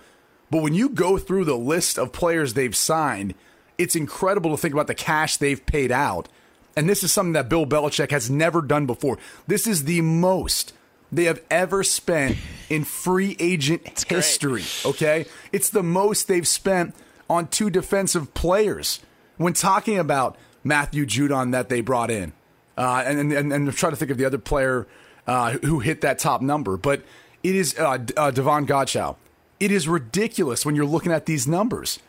But 0.49 0.63
when 0.63 0.73
you 0.73 0.89
go 0.89 1.19
through 1.19 1.45
the 1.45 1.55
list 1.55 1.99
of 1.99 2.11
players 2.11 2.55
they've 2.55 2.75
signed, 2.75 3.35
it's 3.77 3.95
incredible 3.95 4.49
to 4.51 4.57
think 4.57 4.73
about 4.73 4.87
the 4.87 4.95
cash 4.95 5.37
they've 5.37 5.63
paid 5.65 5.91
out. 5.91 6.27
And 6.75 6.89
this 6.89 7.03
is 7.03 7.13
something 7.13 7.33
that 7.33 7.47
Bill 7.47 7.65
Belichick 7.65 8.09
has 8.09 8.29
never 8.29 8.61
done 8.63 8.87
before. 8.87 9.19
This 9.45 9.67
is 9.67 9.83
the 9.83 10.01
most 10.01 10.73
they 11.11 11.25
have 11.25 11.41
ever 11.51 11.83
spent 11.83 12.37
in 12.69 12.85
free 12.85 13.35
agent 13.39 14.05
history. 14.07 14.63
Okay? 14.83 15.25
It's 15.51 15.69
the 15.69 15.83
most 15.83 16.27
they've 16.27 16.47
spent 16.47 16.95
on 17.29 17.47
two 17.47 17.69
defensive 17.69 18.33
players 18.33 18.99
when 19.37 19.53
talking 19.53 19.99
about 19.99 20.37
Matthew 20.63 21.05
Judon 21.05 21.51
that 21.51 21.69
they 21.69 21.81
brought 21.81 22.09
in. 22.09 22.33
Uh, 22.75 23.03
and, 23.05 23.19
and, 23.19 23.53
and 23.53 23.53
I'm 23.53 23.71
trying 23.71 23.91
to 23.91 23.95
think 23.95 24.09
of 24.09 24.17
the 24.17 24.25
other 24.25 24.39
player 24.39 24.87
uh, 25.27 25.51
who 25.51 25.79
hit 25.79 26.01
that 26.01 26.17
top 26.17 26.41
number. 26.41 26.77
But 26.77 27.03
it 27.43 27.55
is 27.55 27.77
uh, 27.77 27.97
uh, 28.17 28.31
Davon 28.31 28.65
Godchaux. 28.65 29.15
It 29.59 29.71
is 29.71 29.87
ridiculous 29.87 30.65
when 30.65 30.75
you're 30.75 30.85
looking 30.85 31.11
at 31.11 31.25
these 31.25 31.47
numbers. 31.47 31.99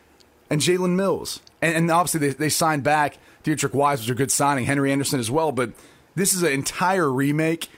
And 0.49 0.61
Jalen 0.61 0.95
Mills. 0.95 1.39
And, 1.61 1.75
and 1.75 1.91
obviously, 1.91 2.27
they, 2.27 2.33
they 2.33 2.49
signed 2.49 2.83
back. 2.83 3.17
Deatrich 3.43 3.73
Wise 3.73 3.99
was 3.99 4.09
a 4.09 4.15
good 4.15 4.31
signing. 4.31 4.65
Henry 4.65 4.91
Anderson 4.91 5.19
as 5.19 5.31
well. 5.31 5.51
But 5.51 5.71
this 6.15 6.33
is 6.33 6.43
an 6.43 6.51
entire 6.51 7.11
remake. 7.11 7.69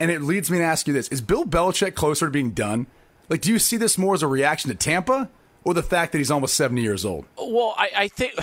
And 0.00 0.10
it 0.10 0.22
leads 0.22 0.50
me 0.50 0.58
to 0.58 0.64
ask 0.64 0.86
you 0.86 0.92
this 0.92 1.08
Is 1.08 1.20
Bill 1.20 1.44
Belichick 1.44 1.94
closer 1.94 2.26
to 2.26 2.32
being 2.32 2.50
done? 2.50 2.86
Like, 3.28 3.40
do 3.40 3.50
you 3.50 3.58
see 3.58 3.76
this 3.76 3.96
more 3.96 4.14
as 4.14 4.22
a 4.22 4.26
reaction 4.26 4.70
to 4.70 4.76
Tampa 4.76 5.30
or 5.64 5.74
the 5.74 5.82
fact 5.82 6.12
that 6.12 6.18
he's 6.18 6.30
almost 6.30 6.54
70 6.54 6.82
years 6.82 7.04
old? 7.04 7.24
Well, 7.36 7.74
I, 7.76 7.90
I 7.96 8.08
think 8.08 8.34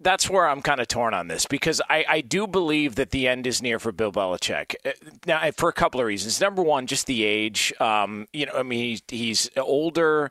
that's 0.00 0.30
where 0.30 0.48
I'm 0.48 0.62
kind 0.62 0.80
of 0.80 0.88
torn 0.88 1.14
on 1.14 1.28
this 1.28 1.46
because 1.46 1.80
I, 1.88 2.04
I 2.08 2.20
do 2.20 2.46
believe 2.46 2.94
that 2.94 3.10
the 3.10 3.26
end 3.26 3.46
is 3.46 3.60
near 3.60 3.78
for 3.78 3.92
Bill 3.92 4.12
Belichick. 4.12 4.74
Uh, 4.84 4.92
Now, 5.26 5.50
for 5.56 5.68
a 5.68 5.72
couple 5.72 6.00
of 6.00 6.06
reasons. 6.06 6.40
Number 6.40 6.62
one, 6.62 6.86
just 6.86 7.06
the 7.06 7.24
age. 7.24 7.72
Um, 7.80 8.28
you 8.32 8.46
know, 8.46 8.52
I 8.54 8.62
mean, 8.62 8.80
he's, 8.80 9.02
he's 9.08 9.50
older. 9.56 10.30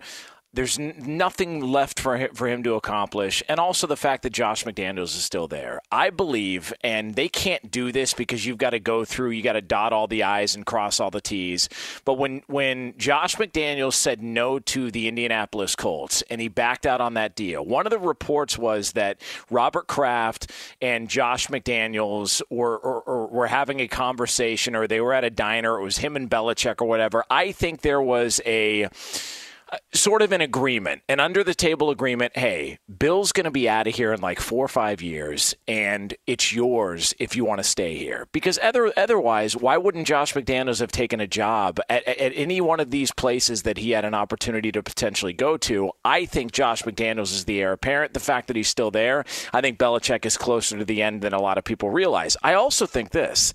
There's 0.58 0.80
n- 0.80 0.96
nothing 1.06 1.62
left 1.62 2.00
for 2.00 2.18
him, 2.18 2.34
for 2.34 2.48
him 2.48 2.64
to 2.64 2.74
accomplish, 2.74 3.44
and 3.48 3.60
also 3.60 3.86
the 3.86 3.96
fact 3.96 4.24
that 4.24 4.32
Josh 4.32 4.64
McDaniels 4.64 5.16
is 5.16 5.24
still 5.24 5.48
there. 5.48 5.82
I 5.92 6.10
believe, 6.10 6.74
and 6.82 7.14
they 7.14 7.30
can't 7.30 7.70
do 7.70 7.92
this 7.92 8.16
because 8.16 8.44
you've 8.44 8.58
got 8.58 8.72
to 8.72 8.80
go 8.80 9.06
through, 9.06 9.30
you 9.30 9.44
got 9.44 9.54
to 9.54 9.62
dot 9.62 9.94
all 9.94 10.08
the 10.08 10.24
i's 10.24 10.56
and 10.56 10.66
cross 10.66 11.00
all 11.00 11.12
the 11.12 11.22
t's. 11.22 11.70
But 12.06 12.16
when 12.16 12.42
when 12.48 12.96
Josh 12.98 13.36
McDaniels 13.36 13.94
said 13.94 14.24
no 14.24 14.58
to 14.58 14.90
the 14.90 15.08
Indianapolis 15.08 15.76
Colts 15.76 16.24
and 16.24 16.42
he 16.42 16.48
backed 16.48 16.88
out 16.88 17.02
on 17.02 17.14
that 17.14 17.36
deal, 17.36 17.64
one 17.64 17.86
of 17.86 17.92
the 17.92 18.00
reports 18.00 18.58
was 18.58 18.94
that 18.94 19.22
Robert 19.52 19.86
Kraft 19.86 20.52
and 20.82 21.08
Josh 21.08 21.50
McDaniels 21.50 22.42
were 22.50 22.80
or, 22.80 23.02
or, 23.02 23.28
were 23.28 23.48
having 23.48 23.80
a 23.80 23.88
conversation, 23.88 24.76
or 24.76 24.88
they 24.88 25.02
were 25.02 25.14
at 25.14 25.24
a 25.24 25.30
diner. 25.30 25.80
It 25.80 25.84
was 25.84 26.00
him 26.00 26.16
and 26.16 26.28
Belichick 26.28 26.82
or 26.82 26.86
whatever. 26.86 27.24
I 27.30 27.52
think 27.52 27.82
there 27.82 28.02
was 28.02 28.42
a 28.44 28.90
sort 29.94 30.22
of 30.22 30.32
an 30.32 30.42
agreement, 30.42 31.02
an 31.10 31.20
under 31.20 31.44
the 31.44 31.54
table 31.54 31.90
agreement. 31.90 32.38
Hey, 32.38 32.80
Bill's 32.98 33.32
going 33.32 33.46
to 33.46 33.52
be 33.52 33.68
out 33.68 33.88
of 33.88 33.96
here 33.96 34.14
in 34.14 34.22
like 34.22 34.40
four 34.40 34.64
or 34.64 34.70
five 34.70 35.02
years, 35.02 35.56
and 35.68 36.14
it's 36.26 36.54
yours 36.54 37.14
if 37.20 37.36
you 37.36 37.44
want 37.44 37.60
to 37.60 37.64
stay 37.64 37.98
here. 37.98 38.28
Because 38.32 38.58
other, 38.62 38.94
otherwise, 38.96 39.56
why 39.56 39.78
wouldn't 39.78 40.08
Josh 40.08 40.34
McDaniels 40.34 40.80
have 40.80 40.92
taken 40.92 41.20
a 41.20 41.28
job 41.28 41.80
at, 41.90 42.08
at 42.08 42.32
any 42.36 42.62
one 42.62 42.80
of 42.80 42.92
these 42.92 43.12
places 43.12 43.64
that 43.64 43.78
he 43.78 43.92
had 43.92 44.06
an 44.06 44.14
opportunity 44.14 44.72
to 44.72 44.82
potentially 44.82 45.34
go 45.34 45.58
to? 45.58 45.92
I 46.06 46.26
think 46.26 46.52
Josh 46.52 46.84
McDaniels 46.84 47.34
is 47.34 47.46
the 47.46 47.62
heir 47.62 47.74
apparent. 47.74 48.14
The 48.14 48.20
fact 48.20 48.48
that 48.48 48.56
he's 48.56 48.70
still 48.70 48.92
there, 48.92 49.26
I 49.54 49.62
think 49.62 49.78
Belichick 49.78 50.26
is 50.26 50.38
closer 50.38 50.78
to 50.78 50.86
the 50.86 51.02
end 51.02 51.22
than 51.22 51.34
a 51.34 51.42
lot 51.42 51.58
of 51.58 51.64
people 51.64 51.90
realize. 51.90 52.38
I 52.42 52.54
also 52.54 52.86
think 52.86 53.12
this 53.12 53.54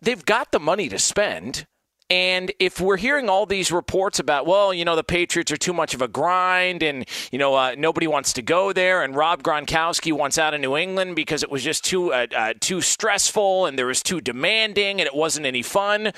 they've 0.00 0.24
got 0.24 0.52
the 0.52 0.60
money 0.60 0.88
to 0.88 0.98
spend. 0.98 1.66
And 2.10 2.52
if 2.58 2.80
we're 2.80 2.96
hearing 2.96 3.28
all 3.28 3.44
these 3.44 3.70
reports 3.70 4.18
about, 4.18 4.46
well, 4.46 4.72
you 4.72 4.82
know, 4.82 4.96
the 4.96 5.04
Patriots 5.04 5.52
are 5.52 5.58
too 5.58 5.74
much 5.74 5.92
of 5.92 6.00
a 6.00 6.08
grind 6.08 6.82
and, 6.82 7.06
you 7.30 7.38
know, 7.38 7.54
uh, 7.54 7.74
nobody 7.76 8.06
wants 8.06 8.32
to 8.34 8.42
go 8.42 8.72
there 8.72 9.02
and 9.02 9.14
Rob 9.14 9.42
Gronkowski 9.42 10.10
wants 10.12 10.38
out 10.38 10.54
of 10.54 10.60
New 10.62 10.74
England 10.74 11.16
because 11.16 11.42
it 11.42 11.50
was 11.50 11.62
just 11.62 11.84
too, 11.84 12.14
uh, 12.14 12.26
uh, 12.34 12.54
too 12.60 12.80
stressful 12.80 13.66
and 13.66 13.78
there 13.78 13.86
was 13.86 14.02
too 14.02 14.22
demanding 14.22 15.00
and 15.00 15.06
it 15.06 15.14
wasn't 15.14 15.44
any 15.44 15.60
fun. 15.60 16.12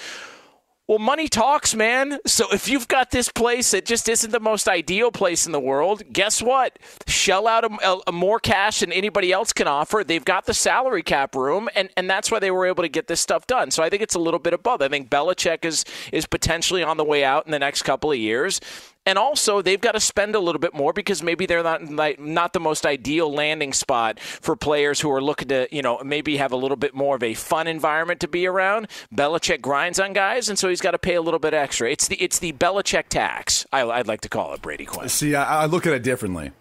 Well, 0.91 0.99
money 0.99 1.29
talks, 1.29 1.73
man. 1.73 2.19
So 2.27 2.47
if 2.53 2.69
you've 2.69 2.89
got 2.89 3.13
this 3.13 3.29
place 3.29 3.71
that 3.71 3.87
just 3.87 4.09
isn't 4.09 4.33
the 4.33 4.41
most 4.41 4.67
ideal 4.67 5.13
place 5.13 5.47
in 5.47 5.53
the 5.53 5.61
world, 5.61 6.03
guess 6.13 6.43
what? 6.43 6.81
Shell 7.07 7.47
out 7.47 7.63
a, 7.63 7.71
a- 7.81 8.01
a 8.09 8.13
more 8.13 8.41
cash 8.41 8.81
than 8.81 8.91
anybody 8.93 9.31
else 9.31 9.53
can 9.53 9.69
offer. 9.69 10.03
They've 10.05 10.25
got 10.25 10.47
the 10.47 10.53
salary 10.53 11.05
cap 11.05 11.37
room, 11.37 11.69
and, 11.77 11.91
and 11.97 12.11
that's 12.11 12.33
why 12.33 12.41
they 12.41 12.51
were 12.51 12.67
able 12.67 12.83
to 12.83 12.89
get 12.89 13.07
this 13.07 13.21
stuff 13.21 13.47
done. 13.47 13.71
So 13.71 13.85
I 13.85 13.89
think 13.89 14.03
it's 14.03 14.17
a 14.17 14.19
little 14.19 14.41
bit 14.41 14.53
above. 14.53 14.83
I 14.83 14.89
think 14.89 15.09
Belichick 15.09 15.65
is 15.65 15.85
is 16.13 16.27
potentially 16.27 16.83
on 16.83 16.97
the 16.97 17.05
way 17.05 17.23
out 17.23 17.47
in 17.47 17.53
the 17.53 17.61
next 17.61 17.83
couple 17.83 18.11
of 18.11 18.19
years. 18.19 18.61
And 19.07 19.19
also, 19.19 19.63
they've 19.63 19.81
got 19.81 19.93
to 19.93 20.01
spend 20.01 20.35
a 20.35 20.41
little 20.41 20.59
bit 20.59 20.75
more 20.75 20.93
because 20.93 21.23
maybe 21.23 21.47
they're 21.47 21.63
not 21.63 21.91
like, 21.91 22.21
not 22.21 22.53
the 22.53 22.61
most 22.61 22.85
ideal 22.85 23.33
landing 23.33 23.73
spot 23.73 24.21
for 24.21 24.55
players 24.55 25.01
who 25.01 25.11
are 25.11 25.23
looking 25.23 25.49
to, 25.49 25.67
you 25.75 25.81
know, 25.81 26.01
maybe 26.05 26.37
have 26.37 26.53
a 26.53 26.57
little 26.57 26.77
bit 26.77 26.95
more 26.95 27.17
of 27.17 27.23
a 27.23 27.33
fun 27.33 27.67
environment 27.67 28.21
to 28.21 28.29
be 28.29 28.47
around. 28.47 28.89
Belichick 29.13 29.63
grinds 29.63 29.99
on 29.99 30.13
guys, 30.13 30.51
and 30.51 30.59
so 30.59 30.69
he's 30.69 30.83
got 30.83 30.91
to 30.91 30.99
pay 30.99 31.15
a 31.15 31.23
little 31.23 31.41
bit 31.41 31.55
extra. 31.55 31.91
It's 31.91 32.09
the 32.09 32.17
it's 32.17 32.39
the 32.39 32.53
Belichick 32.53 33.09
tax. 33.09 33.67
I, 33.73 33.83
I'd 33.83 34.07
like 34.07 34.21
to 34.21 34.29
call 34.29 34.53
it 34.53 34.61
Brady 34.61 34.85
Quinn. 34.85 35.09
See, 35.09 35.35
I, 35.35 35.63
I 35.63 35.67
look 35.67 35.87
at 35.87 35.95
it 35.95 36.03
differently. 36.03 36.53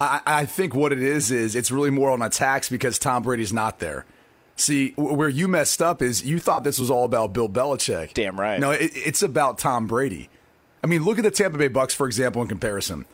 I, 0.00 0.20
I 0.26 0.44
think 0.44 0.74
what 0.74 0.92
it 0.92 1.02
is 1.02 1.30
is 1.30 1.54
it's 1.54 1.70
really 1.70 1.90
more 1.90 2.10
on 2.10 2.20
a 2.20 2.28
tax 2.28 2.68
because 2.68 2.98
Tom 2.98 3.22
Brady's 3.22 3.52
not 3.52 3.78
there. 3.78 4.04
See, 4.56 4.92
where 4.96 5.28
you 5.28 5.48
messed 5.48 5.80
up 5.80 6.02
is 6.02 6.24
you 6.24 6.38
thought 6.38 6.64
this 6.64 6.78
was 6.78 6.90
all 6.90 7.04
about 7.04 7.32
Bill 7.32 7.48
Belichick. 7.48 8.14
Damn 8.14 8.40
right. 8.40 8.58
No, 8.58 8.72
it, 8.72 8.90
it's 8.94 9.22
about 9.22 9.58
Tom 9.58 9.86
Brady. 9.86 10.30
I 10.86 10.88
mean, 10.88 11.02
look 11.02 11.18
at 11.18 11.24
the 11.24 11.32
Tampa 11.32 11.58
Bay 11.58 11.66
Bucks, 11.66 11.94
for 11.94 12.06
example, 12.06 12.40
in 12.42 12.46
comparison. 12.46 13.06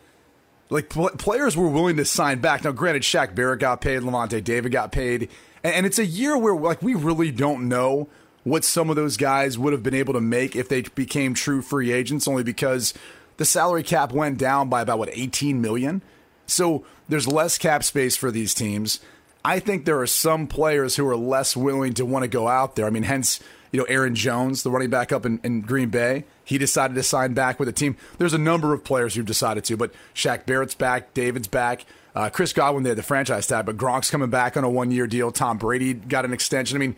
Like 0.68 0.90
pl- 0.90 1.08
players 1.16 1.56
were 1.56 1.68
willing 1.68 1.96
to 1.96 2.04
sign 2.04 2.38
back. 2.38 2.64
Now, 2.64 2.72
granted, 2.72 3.02
Shaq 3.02 3.34
Barrett 3.34 3.60
got 3.60 3.80
paid, 3.80 4.02
Lavonte 4.02 4.44
David 4.44 4.72
got 4.72 4.92
paid, 4.92 5.30
and, 5.64 5.74
and 5.74 5.86
it's 5.86 5.98
a 5.98 6.04
year 6.04 6.36
where 6.36 6.54
like 6.54 6.82
we 6.82 6.92
really 6.92 7.30
don't 7.30 7.70
know 7.70 8.10
what 8.44 8.62
some 8.66 8.90
of 8.90 8.96
those 8.96 9.16
guys 9.16 9.58
would 9.58 9.72
have 9.72 9.82
been 9.82 9.94
able 9.94 10.12
to 10.12 10.20
make 10.20 10.54
if 10.54 10.68
they 10.68 10.82
became 10.82 11.32
true 11.32 11.62
free 11.62 11.92
agents, 11.92 12.28
only 12.28 12.42
because 12.42 12.92
the 13.38 13.46
salary 13.46 13.82
cap 13.82 14.12
went 14.12 14.36
down 14.36 14.68
by 14.68 14.82
about 14.82 14.98
what 14.98 15.08
18 15.10 15.62
million. 15.62 16.02
So 16.44 16.84
there's 17.08 17.26
less 17.26 17.56
cap 17.56 17.82
space 17.84 18.16
for 18.16 18.30
these 18.30 18.52
teams. 18.52 19.00
I 19.44 19.58
think 19.58 19.84
there 19.84 20.00
are 20.00 20.06
some 20.06 20.46
players 20.46 20.96
who 20.96 21.06
are 21.08 21.16
less 21.16 21.56
willing 21.56 21.94
to 21.94 22.04
want 22.04 22.22
to 22.22 22.28
go 22.28 22.48
out 22.48 22.76
there. 22.76 22.86
I 22.86 22.90
mean, 22.90 23.02
hence, 23.02 23.40
you 23.72 23.78
know, 23.78 23.84
Aaron 23.84 24.14
Jones, 24.14 24.62
the 24.62 24.70
running 24.70 24.90
back 24.90 25.10
up 25.12 25.26
in, 25.26 25.40
in 25.42 25.62
Green 25.62 25.88
Bay, 25.88 26.24
he 26.44 26.58
decided 26.58 26.94
to 26.94 27.02
sign 27.02 27.34
back 27.34 27.58
with 27.58 27.66
the 27.66 27.72
team. 27.72 27.96
There's 28.18 28.34
a 28.34 28.38
number 28.38 28.72
of 28.72 28.84
players 28.84 29.14
who've 29.14 29.26
decided 29.26 29.64
to, 29.64 29.76
but 29.76 29.92
Shaq 30.14 30.46
Barrett's 30.46 30.74
back, 30.74 31.12
David's 31.14 31.48
back. 31.48 31.84
Uh, 32.14 32.28
Chris 32.28 32.52
Godwin, 32.52 32.82
they 32.82 32.90
had 32.90 32.98
the 32.98 33.02
franchise 33.02 33.46
tag, 33.46 33.66
but 33.66 33.76
Gronk's 33.76 34.10
coming 34.10 34.30
back 34.30 34.56
on 34.56 34.64
a 34.64 34.70
one 34.70 34.90
year 34.90 35.06
deal. 35.06 35.32
Tom 35.32 35.58
Brady 35.58 35.94
got 35.94 36.24
an 36.24 36.32
extension. 36.32 36.76
I 36.76 36.80
mean, 36.80 36.94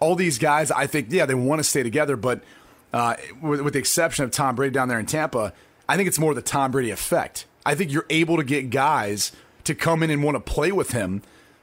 all 0.00 0.14
these 0.14 0.38
guys, 0.38 0.70
I 0.70 0.86
think, 0.86 1.08
yeah, 1.10 1.26
they 1.26 1.34
want 1.34 1.58
to 1.58 1.64
stay 1.64 1.82
together, 1.82 2.16
but 2.16 2.42
uh, 2.92 3.16
with, 3.40 3.60
with 3.60 3.72
the 3.72 3.78
exception 3.80 4.24
of 4.24 4.30
Tom 4.30 4.54
Brady 4.54 4.72
down 4.72 4.88
there 4.88 4.98
in 4.98 5.06
Tampa, 5.06 5.52
I 5.88 5.96
think 5.96 6.06
it's 6.06 6.18
more 6.18 6.32
the 6.32 6.42
Tom 6.42 6.70
Brady 6.70 6.90
effect. 6.90 7.46
I 7.66 7.74
think 7.74 7.92
you're 7.92 8.06
able 8.08 8.36
to 8.36 8.44
get 8.44 8.70
guys 8.70 9.32
to 9.64 9.74
come 9.74 10.02
in 10.02 10.10
and 10.10 10.22
want 10.22 10.34
to 10.36 10.40
play 10.40 10.72
with 10.72 10.92
him 10.92 11.22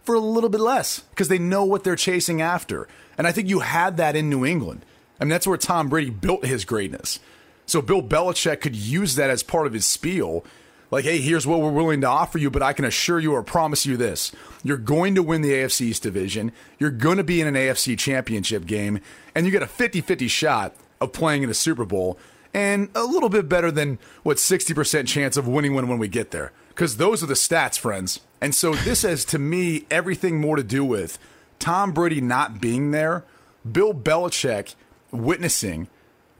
for 0.10 0.16
a 0.16 0.20
little 0.20 0.50
bit 0.50 0.60
less 0.60 1.02
because 1.12 1.28
they 1.28 1.38
know 1.38 1.64
what 1.64 1.84
they're 1.84 1.96
chasing 1.96 2.42
after. 2.42 2.88
And 3.16 3.28
I 3.28 3.32
think 3.32 3.48
you 3.48 3.60
had 3.60 3.98
that 3.98 4.16
in 4.16 4.28
New 4.28 4.44
England. 4.44 4.84
I 5.22 5.24
mean, 5.24 5.30
that's 5.30 5.46
where 5.46 5.56
Tom 5.56 5.88
Brady 5.88 6.10
built 6.10 6.44
his 6.44 6.66
greatness. 6.66 7.20
So 7.68 7.80
Bill 7.80 8.02
Belichick 8.02 8.60
could 8.60 8.76
use 8.76 9.14
that 9.18 9.30
as 9.30 9.44
part 9.44 9.68
of 9.68 9.74
his 9.74 9.86
spiel. 9.86 10.44
Like, 10.90 11.06
hey, 11.06 11.20
here's 11.20 11.46
what 11.46 11.62
we're 11.62 11.70
willing 11.70 12.02
to 12.02 12.08
offer 12.08 12.40
you, 12.40 12.50
but 12.50 12.64
I 12.64 12.74
can 12.74 12.86
assure 12.86 13.20
you 13.20 13.34
or 13.34 13.44
promise 13.44 13.86
you 13.86 13.98
this. 13.98 14.32
You're 14.64 14.78
going 14.78 15.14
to 15.14 15.22
win 15.22 15.44
the 15.44 15.52
AFC 15.52 15.82
East 15.82 16.02
division. 16.02 16.54
You're 16.80 16.90
going 16.90 17.18
to 17.18 17.24
be 17.24 17.40
in 17.40 17.46
an 17.46 17.54
AFC 17.54 17.96
championship 17.96 18.66
game, 18.66 19.02
and 19.36 19.46
you 19.46 19.52
get 19.52 19.62
a 19.62 19.68
50 19.68 20.02
50 20.02 20.28
shot 20.28 20.74
of 21.00 21.14
playing 21.14 21.44
in 21.44 21.52
a 21.52 21.54
Super 21.54 21.86
Bowl, 21.86 22.18
and 22.52 22.90
a 22.96 23.04
little 23.04 23.30
bit 23.30 23.48
better 23.48 23.70
than 23.70 24.00
what 24.24 24.38
60% 24.38 25.06
chance 25.06 25.38
of 25.38 25.48
winning 25.48 25.76
one 25.76 25.88
when 25.88 26.00
we 26.00 26.08
get 26.08 26.32
there. 26.32 26.52
Because 26.80 26.96
those 26.96 27.22
are 27.22 27.26
the 27.26 27.34
stats, 27.34 27.78
friends. 27.78 28.22
And 28.40 28.56
so 28.56 28.74
this 28.74 29.02
has, 29.02 29.26
to 29.26 29.38
me, 29.38 29.86
everything 29.92 30.40
more 30.40 30.56
to 30.56 30.64
do 30.64 30.86
with 30.86 31.20
Tom 31.60 31.92
Brady 31.92 32.22
not 32.22 32.62
being 32.62 32.92
there, 32.92 33.26
Bill 33.70 33.94
Belichick 33.94 34.76
witnessing 35.12 35.90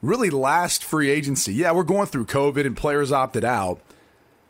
really 0.00 0.30
last 0.30 0.82
free 0.82 1.10
agency. 1.10 1.52
Yeah, 1.52 1.72
we're 1.72 1.82
going 1.82 2.06
through 2.06 2.24
COVID 2.24 2.64
and 2.64 2.74
players 2.74 3.12
opted 3.12 3.44
out, 3.44 3.82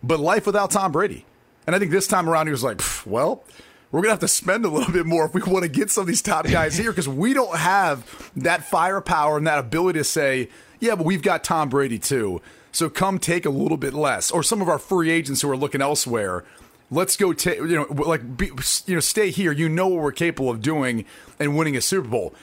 but 0.01 0.21
life 0.21 0.47
without 0.47 0.71
Tom 0.71 0.93
Brady. 0.93 1.27
And 1.67 1.75
I 1.75 1.81
think 1.81 1.91
this 1.91 2.07
time 2.07 2.29
around 2.29 2.47
he 2.47 2.53
was 2.53 2.63
like, 2.63 2.81
well, 3.05 3.43
we're 3.91 3.99
going 3.99 4.11
to 4.11 4.13
have 4.13 4.21
to 4.21 4.29
spend 4.29 4.65
a 4.65 4.69
little 4.69 4.93
bit 4.93 5.07
more 5.07 5.25
if 5.25 5.35
we 5.35 5.43
want 5.43 5.65
to 5.65 5.69
get 5.69 5.91
some 5.91 6.03
of 6.03 6.07
these 6.07 6.23
top 6.23 6.47
guys 6.47 6.77
here 6.77 6.93
because 6.93 7.09
we 7.09 7.35
don't 7.35 7.57
have 7.57 8.31
that 8.37 8.63
firepower 8.63 9.39
and 9.39 9.49
that 9.49 9.59
ability 9.59 9.99
to 9.99 10.05
say, 10.05 10.51
yeah, 10.79 10.95
but 10.95 11.05
we've 11.05 11.23
got 11.23 11.43
Tom 11.43 11.69
Brady 11.69 11.99
too. 11.99 12.41
So 12.73 12.89
come 12.89 13.19
take 13.19 13.45
a 13.45 13.51
little 13.51 13.77
bit 13.77 13.95
less. 13.95 14.31
Or 14.31 14.43
some 14.43 14.63
of 14.63 14.69
our 14.69 14.79
free 14.79 15.11
agents 15.11 15.43
who 15.43 15.51
are 15.51 15.57
looking 15.57 15.83
elsewhere. 15.83 16.45
Let's 16.91 17.17
go 17.17 17.33
take, 17.33 17.59
you 17.59 17.77
know, 17.77 17.87
like, 17.91 18.37
be, 18.37 18.51
you 18.87 18.95
know, 18.95 19.01
stay 19.01 19.31
here. 19.31 19.53
You 19.53 19.69
know 19.69 19.87
what 19.89 20.03
we're 20.03 20.13
capable 20.13 20.51
of 20.51 20.61
doing 20.61 21.05
and 21.39 21.57
winning 21.57 21.77
a 21.77 21.81
Super 21.81 22.09
Bowl. 22.09 22.35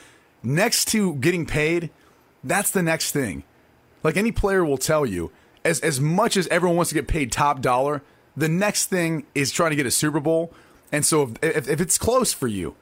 Next 0.41 0.85
to 0.89 1.15
getting 1.15 1.45
paid, 1.45 1.89
that's 2.43 2.71
the 2.71 2.83
next 2.83 3.11
thing. 3.11 3.43
Like 4.03 4.15
any 4.15 4.31
player 4.31 4.63
will 4.63 4.77
tell 4.77 5.05
you, 5.05 5.31
as 5.65 5.81
as 5.81 5.99
much 5.99 6.37
as 6.37 6.47
everyone 6.47 6.77
wants 6.77 6.89
to 6.89 6.95
get 6.95 7.07
paid 7.07 7.31
top 7.31 7.61
dollar, 7.61 8.01
the 8.37 8.47
next 8.47 8.85
thing 8.85 9.25
is 9.35 9.51
trying 9.51 9.71
to 9.71 9.75
get 9.75 9.85
a 9.85 9.91
Super 9.91 10.19
Bowl. 10.19 10.53
And 10.91 11.05
so 11.05 11.23
if, 11.23 11.57
if, 11.57 11.67
if 11.67 11.81
it's 11.81 11.97
close 11.97 12.31
for 12.31 12.47
you, 12.47 12.75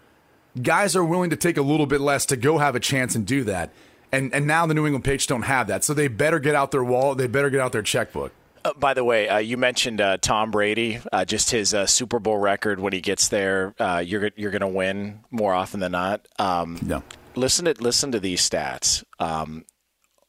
guys 0.62 0.96
are 0.96 1.04
willing 1.04 1.32
to 1.32 1.36
take 1.36 1.58
a 1.58 1.62
little 1.64 1.88
bit 1.88 2.02
less 2.02 2.25
to 2.28 2.38
go 2.38 2.60
have 2.60 2.75
a 2.75 2.80
chance 2.80 3.16
and 3.16 3.25
do 3.25 3.44
that. 3.46 3.72
And 4.12 4.34
and 4.34 4.48
now 4.48 4.66
the 4.66 4.74
New 4.74 4.86
England 4.86 5.04
Patriots 5.04 5.26
don't 5.28 5.44
have 5.44 5.68
that, 5.68 5.84
so 5.84 5.94
they 5.94 6.08
better 6.08 6.40
get 6.40 6.56
out 6.56 6.72
their 6.72 6.84
wallet. 6.84 7.18
They 7.18 7.28
better 7.28 7.50
get 7.50 7.60
out 7.60 7.72
their 7.72 7.82
checkbook. 7.82 8.32
Uh, 8.64 8.74
by 8.78 8.94
the 8.96 9.04
way, 9.04 9.30
uh, 9.30 9.38
you 9.38 9.58
mentioned 9.58 10.02
uh, 10.02 10.18
Tom 10.18 10.50
Brady, 10.50 11.00
uh, 11.14 11.24
just 11.24 11.52
his 11.52 11.74
uh, 11.74 11.86
Super 11.86 12.20
Bowl 12.20 12.38
record 12.40 12.80
when 12.80 12.94
he 12.94 13.02
gets 13.02 13.28
there. 13.28 13.76
Uh, 13.80 14.02
you're 14.06 14.32
you're 14.36 14.52
going 14.52 14.62
to 14.62 14.68
win 14.68 15.20
more 15.30 15.54
often 15.54 15.80
than 15.80 15.92
not. 15.92 16.28
Um, 16.40 16.80
No. 16.82 17.04
Listen 17.36 17.66
to 17.66 17.76
listen 17.80 18.12
to 18.14 18.20
these 18.20 18.48
stats. 18.48 19.04
Um, 19.20 19.66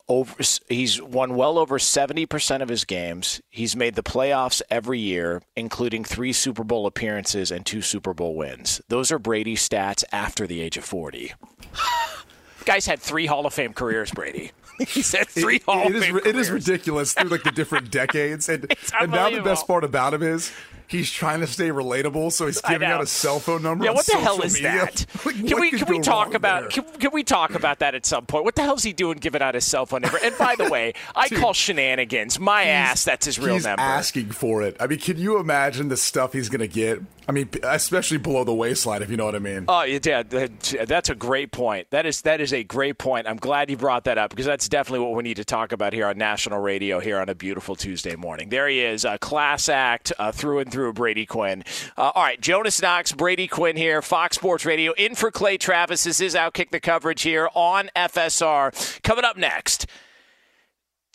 over, 0.09 0.35
he's 0.69 1.01
won 1.01 1.35
well 1.35 1.59
over 1.59 1.79
seventy 1.79 2.27
percent 2.27 2.63
of 2.63 2.69
his 2.69 2.85
games. 2.85 3.41
He's 3.49 3.75
made 3.75 3.95
the 3.95 4.03
playoffs 4.03 4.61
every 4.71 4.99
year, 4.99 5.43
including 5.57 6.05
three 6.05 6.33
Super 6.33 6.63
Bowl 6.65 6.87
appearances 6.87 7.51
and 7.51 7.65
two 7.65 7.81
Super 7.81 8.13
Bowl 8.13 8.37
wins. 8.37 8.81
Those 8.89 9.11
are 9.13 9.19
Brady's 9.19 9.67
stats 9.67 10.05
after 10.13 10.47
the 10.47 10.61
age 10.61 10.77
of 10.77 10.85
forty. 10.85 11.33
Guy's 12.67 12.85
had 12.87 13.01
three 13.01 13.27
Hall 13.27 13.47
of 13.47 13.55
Fame 13.55 13.73
careers, 13.73 14.11
Brady. 14.11 14.51
He's 14.89 15.13
had 15.13 15.29
three 15.29 15.61
Hall 15.65 15.83
it 15.83 15.89
of 15.89 15.95
is 15.97 16.03
Fame 16.05 16.17
it 16.19 16.27
is 16.27 16.49
careers. 16.49 16.51
ridiculous 16.51 17.15
through 17.15 17.31
like 17.31 17.45
the 17.45 17.51
different 17.53 17.91
decades, 18.03 18.49
and 18.49 18.71
and 19.01 19.11
now 19.13 19.31
the 19.31 19.41
best 19.41 19.67
part 19.67 19.85
about 19.85 20.13
him 20.13 20.23
is 20.23 20.53
he's 20.89 21.11
trying 21.11 21.41
to 21.41 21.47
stay 21.47 21.69
relatable, 21.69 22.33
so 22.33 22.47
he's 22.47 22.61
giving 22.61 22.89
out 22.89 23.03
a 23.03 23.07
cell 23.07 23.39
phone 23.41 23.63
number. 23.63 23.85
Yeah, 23.85 23.93
what 23.93 24.07
the 24.07 24.17
hell 24.17 24.41
is 24.43 24.55
media. 24.55 24.71
that? 24.87 25.07
Like, 25.27 25.47
can 25.49 25.61
we 25.61 25.71
can 25.73 25.89
we 25.89 26.01
talk 26.01 26.35
about 26.35 26.71
can, 26.71 26.85
can 26.85 27.11
we 27.13 27.25
talk 27.25 27.55
about 27.55 27.81
that 27.81 27.95
at 27.95 28.07
some 28.07 28.27
point? 28.27 28.45
What 28.45 28.55
the 28.55 28.63
hell's 28.63 28.83
he 28.85 28.93
doing 28.93 29.19
giving 29.19 29.43
out 29.43 29.55
his 29.55 29.65
cell 29.65 29.85
phone 29.87 30.03
number? 30.03 30.19
And 30.23 30.37
by 30.39 30.55
the 30.57 30.71
way, 30.71 30.93
I 31.17 31.29
call 31.29 31.53
shenanigans. 31.53 32.39
My 32.39 32.65
ass, 32.65 33.05
that's 33.05 33.27
his 33.27 33.39
real 33.39 33.55
he's 33.55 33.65
number. 33.65 33.81
asking 33.83 34.31
for 34.31 34.63
it. 34.63 34.77
I 34.79 34.87
mean, 34.87 34.99
can 35.01 35.17
you 35.19 35.39
imagine 35.39 35.89
the 35.89 35.97
stuff 35.97 36.33
he's 36.33 36.49
going 36.49 36.61
to 36.61 36.69
get? 36.69 37.01
I 37.29 37.33
mean, 37.33 37.49
especially 37.65 38.19
below 38.19 38.45
the 38.45 38.55
waistline, 38.55 39.03
if 39.03 39.11
you 39.11 39.17
know 39.17 39.25
what 39.25 39.35
I 39.35 39.41
mean. 39.41 39.65
Oh, 39.67 39.83
yeah, 39.83 40.23
that- 40.23 40.87
that's 40.87 41.09
a 41.11 41.15
great 41.17 41.51
point. 41.51 41.91
That 41.91 42.07
is 42.07 42.23
that 42.23 42.41
is 42.41 42.53
a 42.53 42.63
great 42.63 42.99
point. 42.99 43.27
I'm 43.27 43.37
glad 43.37 43.69
you 43.69 43.77
brought 43.77 44.05
that 44.05 44.17
up 44.19 44.31
because 44.31 44.47
that's 44.47 44.69
definitely 44.69 45.05
what 45.07 45.17
we 45.17 45.25
need 45.25 45.37
to 45.39 45.45
talk 45.45 45.73
about 45.73 45.93
here 45.93 46.07
on 46.07 46.17
national 46.19 46.61
radio 46.61 47.01
here 47.01 47.19
on 47.19 47.29
a 47.29 47.35
beautiful 47.35 47.75
Tuesday 47.75 48.15
morning. 48.15 48.49
There 48.51 48.69
he 48.69 48.81
is, 48.81 49.05
a 49.05 49.19
class 49.19 49.69
act 49.69 50.13
uh, 50.21 50.31
through 50.31 50.61
and 50.61 50.71
through. 50.71 50.76
Brady 50.93 51.27
Quinn. 51.27 51.65
Uh, 51.97 52.13
all 52.15 52.23
right, 52.23 52.41
Jonas 52.41 52.81
Knox, 52.81 53.13
Brady 53.13 53.49
Quinn 53.49 53.77
here, 53.77 54.03
Fox 54.03 54.37
Sports 54.37 54.65
Radio, 54.65 54.93
in 54.93 55.15
for 55.15 55.31
Clay 55.31 55.57
Travis. 55.59 56.05
This 56.05 56.21
is 56.21 56.35
outkick 56.35 56.71
the 56.71 56.81
coverage 56.81 57.23
here 57.23 57.49
on 57.55 57.91
FSR. 57.97 59.03
Coming 59.03 59.25
up 59.25 59.37
next, 59.37 59.87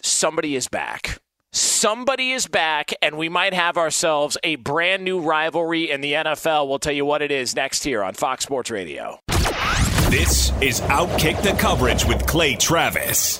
somebody 0.02 0.56
is 0.56 0.68
back. 0.68 1.20
Somebody 1.54 2.32
is 2.32 2.48
back, 2.48 2.94
and 3.02 3.18
we 3.18 3.28
might 3.28 3.54
have 3.54 3.78
ourselves 3.78 4.38
a 4.42 4.56
brand 4.56 5.04
new 5.04 5.20
rivalry 5.20 5.92
in 5.92 6.00
the 6.00 6.14
NFL. 6.14 6.70
We'll 6.70 6.80
tell 6.80 6.94
you 6.94 7.04
what 7.06 7.22
it 7.22 7.30
is 7.30 7.56
next 7.56 7.84
here 7.84 8.04
on 8.04 8.14
Fox 8.14 8.46
Sports 8.46 8.72
Radio. 8.72 9.20
This 10.10 10.52
is 10.62 10.80
Outkick 10.82 11.42
the 11.44 11.52
Coverage 11.60 12.06
with 12.06 12.26
Clay 12.26 12.56
Travis. 12.56 13.40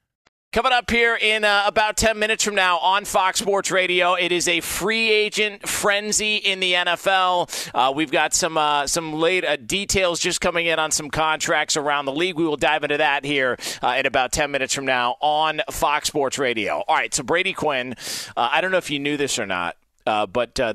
Coming 0.53 0.73
up 0.73 0.91
here 0.91 1.15
in 1.15 1.45
uh, 1.45 1.63
about 1.65 1.95
10 1.95 2.19
minutes 2.19 2.43
from 2.43 2.55
now 2.55 2.77
on 2.79 3.05
Fox 3.05 3.39
Sports 3.39 3.71
Radio, 3.71 4.15
it 4.15 4.33
is 4.33 4.49
a 4.49 4.59
free 4.59 5.09
agent 5.09 5.65
frenzy 5.65 6.35
in 6.35 6.59
the 6.59 6.73
NFL. 6.73 7.71
Uh, 7.73 7.93
we've 7.93 8.11
got 8.11 8.33
some 8.33 8.57
uh, 8.57 8.85
some 8.85 9.13
late 9.13 9.45
uh, 9.45 9.55
details 9.55 10.19
just 10.19 10.41
coming 10.41 10.65
in 10.65 10.77
on 10.77 10.91
some 10.91 11.09
contracts 11.09 11.77
around 11.77 12.03
the 12.03 12.11
league. 12.11 12.35
We 12.35 12.43
will 12.43 12.57
dive 12.57 12.83
into 12.83 12.97
that 12.97 13.23
here 13.23 13.57
uh, 13.81 13.95
in 13.97 14.05
about 14.05 14.33
10 14.33 14.51
minutes 14.51 14.73
from 14.73 14.83
now 14.83 15.15
on 15.21 15.61
Fox 15.71 16.09
Sports 16.09 16.37
Radio. 16.37 16.83
All 16.85 16.95
right, 16.97 17.13
so 17.13 17.23
Brady 17.23 17.53
Quinn, 17.53 17.95
uh, 18.35 18.49
I 18.51 18.59
don't 18.59 18.71
know 18.71 18.77
if 18.77 18.91
you 18.91 18.99
knew 18.99 19.15
this 19.15 19.39
or 19.39 19.45
not. 19.45 19.77
Uh, 20.05 20.25
but 20.25 20.59
uh, 20.59 20.73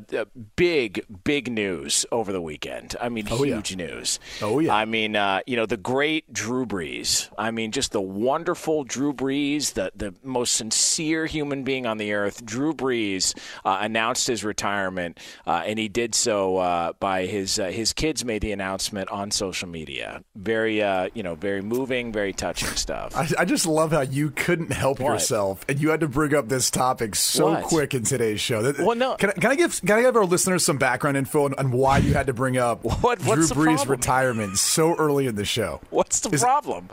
big, 0.56 1.04
big 1.24 1.50
news 1.50 2.06
over 2.12 2.32
the 2.32 2.40
weekend. 2.40 2.94
I 3.00 3.08
mean, 3.08 3.26
Oh, 3.30 3.42
yeah. 3.44 3.56
huge 3.56 3.76
news. 3.76 4.18
Oh, 4.42 4.58
yeah. 4.60 4.74
I 4.74 4.84
mean, 4.84 5.16
uh, 5.16 5.40
you 5.46 5.56
know, 5.56 5.66
the 5.66 5.76
great 5.76 6.32
Drew 6.32 6.64
Brees. 6.66 7.28
I 7.38 7.50
mean, 7.50 7.72
just 7.72 7.92
the 7.92 8.00
wonderful 8.00 8.84
Drew 8.84 9.12
Brees, 9.12 9.74
the, 9.74 9.90
the 9.96 10.14
most 10.22 10.54
sincere 10.54 11.26
human 11.26 11.64
being 11.64 11.86
on 11.86 11.98
the 11.98 12.12
earth. 12.12 12.44
Drew 12.44 12.72
Brees 12.72 13.36
uh, 13.64 13.78
announced 13.80 14.26
his 14.26 14.44
retirement, 14.44 15.18
uh, 15.46 15.62
and 15.66 15.78
he 15.78 15.88
did 15.88 16.14
so 16.14 16.58
uh, 16.58 16.92
by 17.00 17.26
his 17.26 17.58
uh, 17.58 17.66
his 17.66 17.92
kids 17.92 18.24
made 18.24 18.42
the 18.42 18.52
announcement 18.52 19.08
on 19.10 19.30
social 19.30 19.68
media. 19.68 20.22
Very, 20.34 20.82
uh, 20.82 21.08
you 21.14 21.22
know, 21.22 21.34
very 21.34 21.62
moving, 21.62 22.12
very 22.12 22.32
touching 22.32 22.68
stuff. 22.76 23.16
I, 23.16 23.28
I 23.38 23.44
just 23.44 23.66
love 23.66 23.92
how 23.92 24.02
you 24.02 24.30
couldn't 24.30 24.72
help 24.72 25.00
What? 25.00 25.12
yourself, 25.14 25.64
and 25.68 25.80
you 25.80 25.90
had 25.90 26.00
to 26.00 26.08
bring 26.08 26.34
up 26.34 26.48
this 26.48 26.70
topic 26.70 27.14
so 27.14 27.50
What? 27.50 27.64
quick 27.64 27.94
in 27.94 28.04
today's 28.04 28.40
show. 28.40 28.62
That- 28.62 28.78
Well, 28.78 28.96
no. 28.96 29.15
Can 29.18 29.30
I, 29.30 29.32
can 29.34 29.50
I 29.50 29.54
give 29.54 29.80
can 29.80 29.98
I 29.98 30.02
give 30.02 30.16
our 30.16 30.24
listeners 30.24 30.64
some 30.64 30.78
background 30.78 31.16
info 31.16 31.44
on, 31.46 31.54
on 31.54 31.70
why 31.72 31.98
you 31.98 32.12
had 32.14 32.26
to 32.26 32.32
bring 32.34 32.56
up 32.58 32.84
What- 33.02 33.20
Drew 33.20 33.34
Brees' 33.46 33.52
problem? 33.76 33.88
retirement 33.90 34.58
so 34.58 34.94
early 34.96 35.26
in 35.26 35.34
the 35.36 35.44
show? 35.44 35.80
What's 35.90 36.20
the 36.20 36.30
Is- 36.30 36.42
problem? 36.42 36.88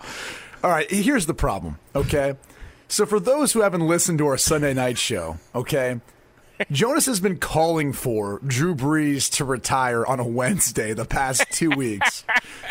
All 0.63 0.69
right, 0.71 0.89
here's 0.89 1.25
the 1.25 1.33
problem. 1.33 1.77
Okay, 1.95 2.35
so 2.87 3.05
for 3.05 3.19
those 3.19 3.51
who 3.51 3.61
haven't 3.61 3.85
listened 3.85 4.17
to 4.19 4.27
our 4.27 4.37
Sunday 4.37 4.73
night 4.73 4.97
show, 4.97 5.37
okay. 5.53 5.99
Jonas 6.71 7.07
has 7.07 7.19
been 7.19 7.37
calling 7.37 7.91
for 7.91 8.39
Drew 8.45 8.73
Brees 8.75 9.29
to 9.33 9.43
retire 9.43 10.05
on 10.05 10.19
a 10.21 10.23
Wednesday 10.25 10.93
the 10.93 11.03
past 11.03 11.43
two 11.51 11.71
weeks. 11.71 12.23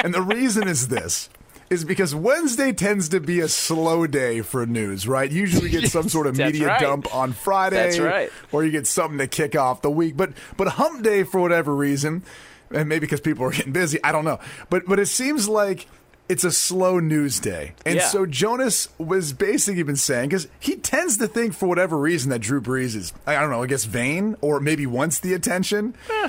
And 0.02 0.14
the 0.14 0.22
reason 0.22 0.66
is 0.68 0.88
this 0.88 1.28
is 1.72 1.84
because 1.84 2.14
Wednesday 2.14 2.72
tends 2.72 3.08
to 3.08 3.18
be 3.20 3.40
a 3.40 3.48
slow 3.48 4.06
day 4.06 4.42
for 4.42 4.66
news, 4.66 5.08
right? 5.08 5.30
Usually 5.30 5.64
we 5.64 5.70
get 5.70 5.90
some 5.90 6.08
sort 6.08 6.26
of 6.26 6.36
media 6.38 6.66
right. 6.68 6.80
dump 6.80 7.12
on 7.14 7.32
Friday. 7.32 7.76
That's 7.76 7.98
right. 7.98 8.30
Or 8.52 8.62
you 8.62 8.70
get 8.70 8.86
something 8.86 9.18
to 9.18 9.26
kick 9.26 9.56
off 9.56 9.80
the 9.82 9.90
week. 9.90 10.16
But 10.16 10.32
but 10.56 10.68
hump 10.68 11.02
day 11.02 11.22
for 11.24 11.40
whatever 11.40 11.74
reason, 11.74 12.22
and 12.70 12.88
maybe 12.88 13.00
because 13.00 13.20
people 13.20 13.44
are 13.46 13.50
getting 13.50 13.72
busy, 13.72 13.98
I 14.04 14.12
don't 14.12 14.24
know. 14.24 14.38
But 14.70 14.84
but 14.86 14.98
it 15.00 15.06
seems 15.06 15.48
like 15.48 15.86
it's 16.28 16.44
a 16.44 16.52
slow 16.52 16.98
news 17.00 17.40
day. 17.40 17.72
And 17.84 17.96
Yeah. 17.96 18.06
so 18.06 18.26
Jonas 18.26 18.88
was 18.96 19.32
basically 19.32 19.82
been 19.82 19.96
saying, 19.96 20.28
because 20.28 20.48
he 20.60 20.76
tends 20.76 21.18
to 21.18 21.26
think 21.26 21.52
for 21.52 21.66
whatever 21.68 21.98
reason 21.98 22.30
that 22.30 22.38
Drew 22.40 22.60
Brees 22.60 22.94
is, 22.94 23.12
I 23.26 23.34
don't 23.40 23.50
know, 23.50 23.62
I 23.62 23.66
guess 23.66 23.84
vain 23.84 24.36
or 24.40 24.60
maybe 24.60 24.86
wants 24.86 25.18
the 25.18 25.34
attention. 25.34 25.94
Eh. 26.10 26.28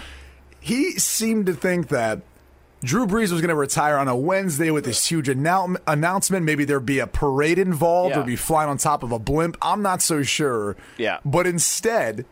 He 0.59 0.93
seemed 0.93 1.45
to 1.45 1.53
think 1.53 1.89
that 1.89 2.21
Drew 2.83 3.07
Brees 3.07 3.31
was 3.31 3.41
going 3.41 3.49
to 3.49 3.55
retire 3.55 3.97
on 3.97 4.07
a 4.07 4.15
Wednesday 4.15 4.69
with 4.69 4.85
this 4.85 5.05
huge 5.09 5.27
annou- 5.27 5.77
announcement. 5.87 6.45
Maybe 6.45 6.65
there'd 6.65 6.85
be 6.85 6.99
a 6.99 7.07
parade 7.07 7.57
involved 7.57 8.15
Yeah. 8.15 8.21
or 8.21 8.25
be 8.25 8.35
flying 8.35 8.69
on 8.69 8.77
top 8.77 9.03
of 9.03 9.11
a 9.11 9.19
blimp. 9.19 9.55
I'm 9.61 9.81
not 9.81 10.01
so 10.01 10.21
sure. 10.23 10.75
Yeah. 10.97 11.19
But 11.23 11.47
instead, 11.47 12.25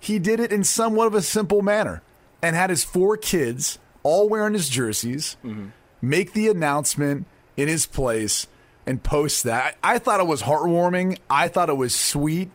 he 0.00 0.18
did 0.18 0.40
it 0.40 0.50
in 0.52 0.64
somewhat 0.64 1.06
of 1.06 1.14
a 1.14 1.22
simple 1.22 1.62
manner 1.62 2.02
and 2.42 2.56
had 2.56 2.70
his 2.70 2.82
four 2.82 3.16
kids 3.16 3.78
all 4.02 4.28
wearing 4.28 4.54
his 4.54 4.68
jerseys 4.68 5.36
Mm-hmm. 5.44 5.66
make 6.00 6.32
the 6.32 6.48
announcement 6.48 7.26
in 7.56 7.68
his 7.68 7.86
place 7.86 8.48
and 8.86 9.00
post 9.04 9.44
that. 9.44 9.76
I 9.84 9.98
thought 9.98 10.18
it 10.18 10.26
was 10.26 10.42
heartwarming. 10.42 11.18
I 11.30 11.46
thought 11.46 11.68
it 11.68 11.76
was 11.76 11.94
sweet. 11.94 12.50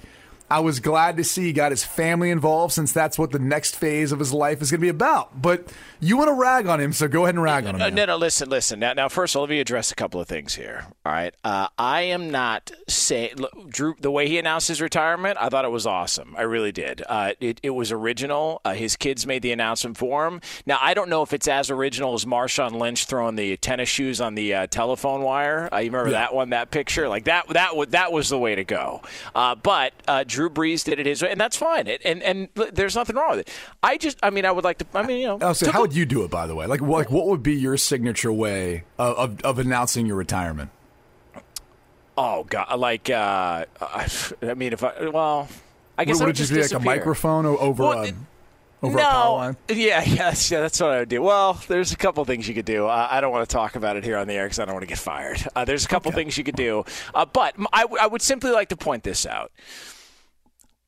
I 0.49 0.59
was 0.61 0.79
glad 0.79 1.17
to 1.17 1.23
see 1.23 1.43
he 1.43 1.53
got 1.53 1.71
his 1.71 1.83
family 1.83 2.29
involved 2.31 2.73
since 2.73 2.93
that's 2.93 3.17
what 3.19 3.31
the 3.31 3.39
next 3.39 3.75
phase 3.75 4.11
of 4.11 4.19
his 4.19 4.31
life 4.33 4.61
is 4.61 4.71
going 4.71 4.79
to 4.79 4.85
be 4.85 4.89
about. 4.89 5.41
But 5.41 5.71
you 5.99 6.15
want 6.17 6.29
to 6.29 6.33
rag 6.33 6.67
on 6.67 6.79
him, 6.79 6.93
so 6.93 7.07
go 7.07 7.23
ahead 7.25 7.35
and 7.35 7.43
rag 7.43 7.65
on 7.65 7.75
him. 7.75 7.81
Uh, 7.81 7.89
now. 7.89 7.95
no, 7.95 8.05
no, 8.05 8.15
listen, 8.17 8.49
listen. 8.49 8.79
Now, 8.79 8.93
now, 8.93 9.09
first 9.09 9.35
of 9.35 9.39
all, 9.39 9.43
let 9.43 9.49
me 9.49 9.59
address 9.59 9.91
a 9.91 9.95
couple 9.95 10.21
of 10.21 10.27
things 10.27 10.55
here. 10.55 10.85
All 11.05 11.11
right, 11.11 11.33
uh, 11.43 11.67
I 11.77 12.01
am 12.03 12.31
not 12.31 12.71
saying 12.87 13.35
Drew. 13.69 13.95
The 13.99 14.11
way 14.11 14.27
he 14.27 14.37
announced 14.39 14.67
his 14.67 14.81
retirement, 14.81 15.37
I 15.39 15.49
thought 15.49 15.65
it 15.65 15.71
was 15.71 15.85
awesome. 15.85 16.35
I 16.37 16.43
really 16.43 16.71
did. 16.71 17.01
Uh, 17.07 17.33
it, 17.39 17.59
it 17.63 17.71
was 17.71 17.91
original. 17.91 18.61
Uh, 18.63 18.73
his 18.73 18.95
kids 18.95 19.25
made 19.27 19.41
the 19.41 19.51
announcement 19.51 19.97
for 19.97 20.27
him. 20.27 20.39
Now, 20.65 20.77
I 20.81 20.93
don't 20.93 21.09
know 21.09 21.23
if 21.23 21.33
it's 21.33 21.47
as 21.47 21.69
original 21.69 22.13
as 22.13 22.25
Marshawn 22.25 22.73
Lynch 22.79 23.05
throwing 23.05 23.35
the 23.35 23.57
tennis 23.57 23.89
shoes 23.89 24.21
on 24.21 24.35
the 24.35 24.53
uh, 24.53 24.67
telephone 24.67 25.21
wire. 25.23 25.67
Uh, 25.73 25.77
you 25.79 25.91
remember 25.91 26.11
Yeah. 26.11 26.19
that 26.19 26.33
one? 26.33 26.51
That 26.51 26.71
picture, 26.71 27.09
like 27.09 27.25
that. 27.25 27.47
That 27.49 27.75
was 27.75 27.89
that 27.89 28.11
was 28.11 28.29
the 28.29 28.37
way 28.39 28.55
to 28.55 28.63
go. 28.63 29.01
Uh, 29.35 29.55
but 29.55 29.93
uh, 30.07 30.23
Drew 30.37 30.51
Brees 30.51 30.83
did 30.83 30.99
it 30.99 31.07
his 31.07 31.23
way, 31.23 31.31
and 31.31 31.41
that's 31.41 31.57
fine. 31.57 31.87
It, 31.87 31.99
and 32.05 32.21
and 32.21 32.47
there's 32.73 32.95
nothing 32.95 33.15
wrong 33.15 33.31
with 33.31 33.39
it. 33.39 33.49
I 33.81 33.97
just, 33.97 34.19
I 34.21 34.29
mean, 34.29 34.45
I 34.45 34.51
would 34.51 34.63
like 34.63 34.77
to. 34.77 34.85
I 34.93 35.01
mean, 35.01 35.17
you 35.21 35.25
know, 35.27 35.39
Oh, 35.41 35.53
so 35.53 35.71
how 35.71 35.81
would 35.81 35.95
you 35.95 36.05
do 36.05 36.23
it, 36.23 36.29
by 36.29 36.45
the 36.45 36.53
way? 36.53 36.67
Like, 36.67 36.79
what, 36.81 36.99
like, 36.99 37.09
what 37.11 37.25
would 37.25 37.41
be 37.41 37.55
your 37.55 37.75
signature 37.75 38.31
way 38.31 38.83
of, 38.99 39.17
of, 39.17 39.41
of 39.41 39.57
announcing 39.59 40.05
your 40.05 40.15
retirement? 40.15 40.69
Oh 42.15 42.43
God! 42.43 42.79
Like, 42.79 43.09
uh, 43.09 43.65
I 43.81 44.53
mean, 44.55 44.73
if 44.73 44.83
I 44.83 45.07
well, 45.09 45.47
I 45.97 46.05
guess 46.05 46.15
would 46.17 46.23
it 46.23 46.25
would 46.27 46.35
just 46.35 46.53
just 46.53 46.71
be 46.71 46.75
like 46.75 46.81
a 46.81 46.85
microphone 46.85 47.45
over 47.47 47.83
Well, 47.83 48.03
a, 48.05 48.13
over 48.83 48.97
a 48.97 49.01
power 49.01 49.23
No, 49.25 49.33
line? 49.35 49.57
yeah, 49.69 50.03
yes, 50.05 50.51
yeah, 50.51 50.61
that's 50.61 50.79
what 50.79 50.91
I 50.91 50.99
would 50.99 51.09
do. 51.09 51.21
Well, 51.23 51.59
there's 51.67 51.91
a 51.91 51.97
couple 51.97 52.23
things 52.25 52.47
you 52.47 52.53
could 52.53 52.65
do. 52.65 52.85
Uh, 52.87 53.07
I 53.09 53.21
don't 53.21 53.31
want 53.31 53.47
to 53.49 53.51
talk 53.53 53.75
about 53.75 53.97
it 53.97 54.03
here 54.03 54.17
on 54.17 54.27
the 54.27 54.33
air 54.35 54.45
because 54.45 54.59
I 54.59 54.65
don't 54.65 54.73
want 54.75 54.83
to 54.83 54.87
get 54.87 54.99
fired. 54.99 55.43
Uh, 55.55 55.65
there's 55.65 55.85
a 55.85 55.87
couple 55.87 56.11
things 56.11 56.37
you 56.37 56.43
could 56.43 56.55
do, 56.55 56.85
uh, 57.15 57.25
but 57.25 57.55
I, 57.73 57.81
w- 57.81 57.99
I 57.99 58.05
would 58.07 58.21
simply 58.21 58.51
like 58.51 58.69
to 58.69 58.77
point 58.77 59.03
this 59.03 59.25
out. 59.25 59.51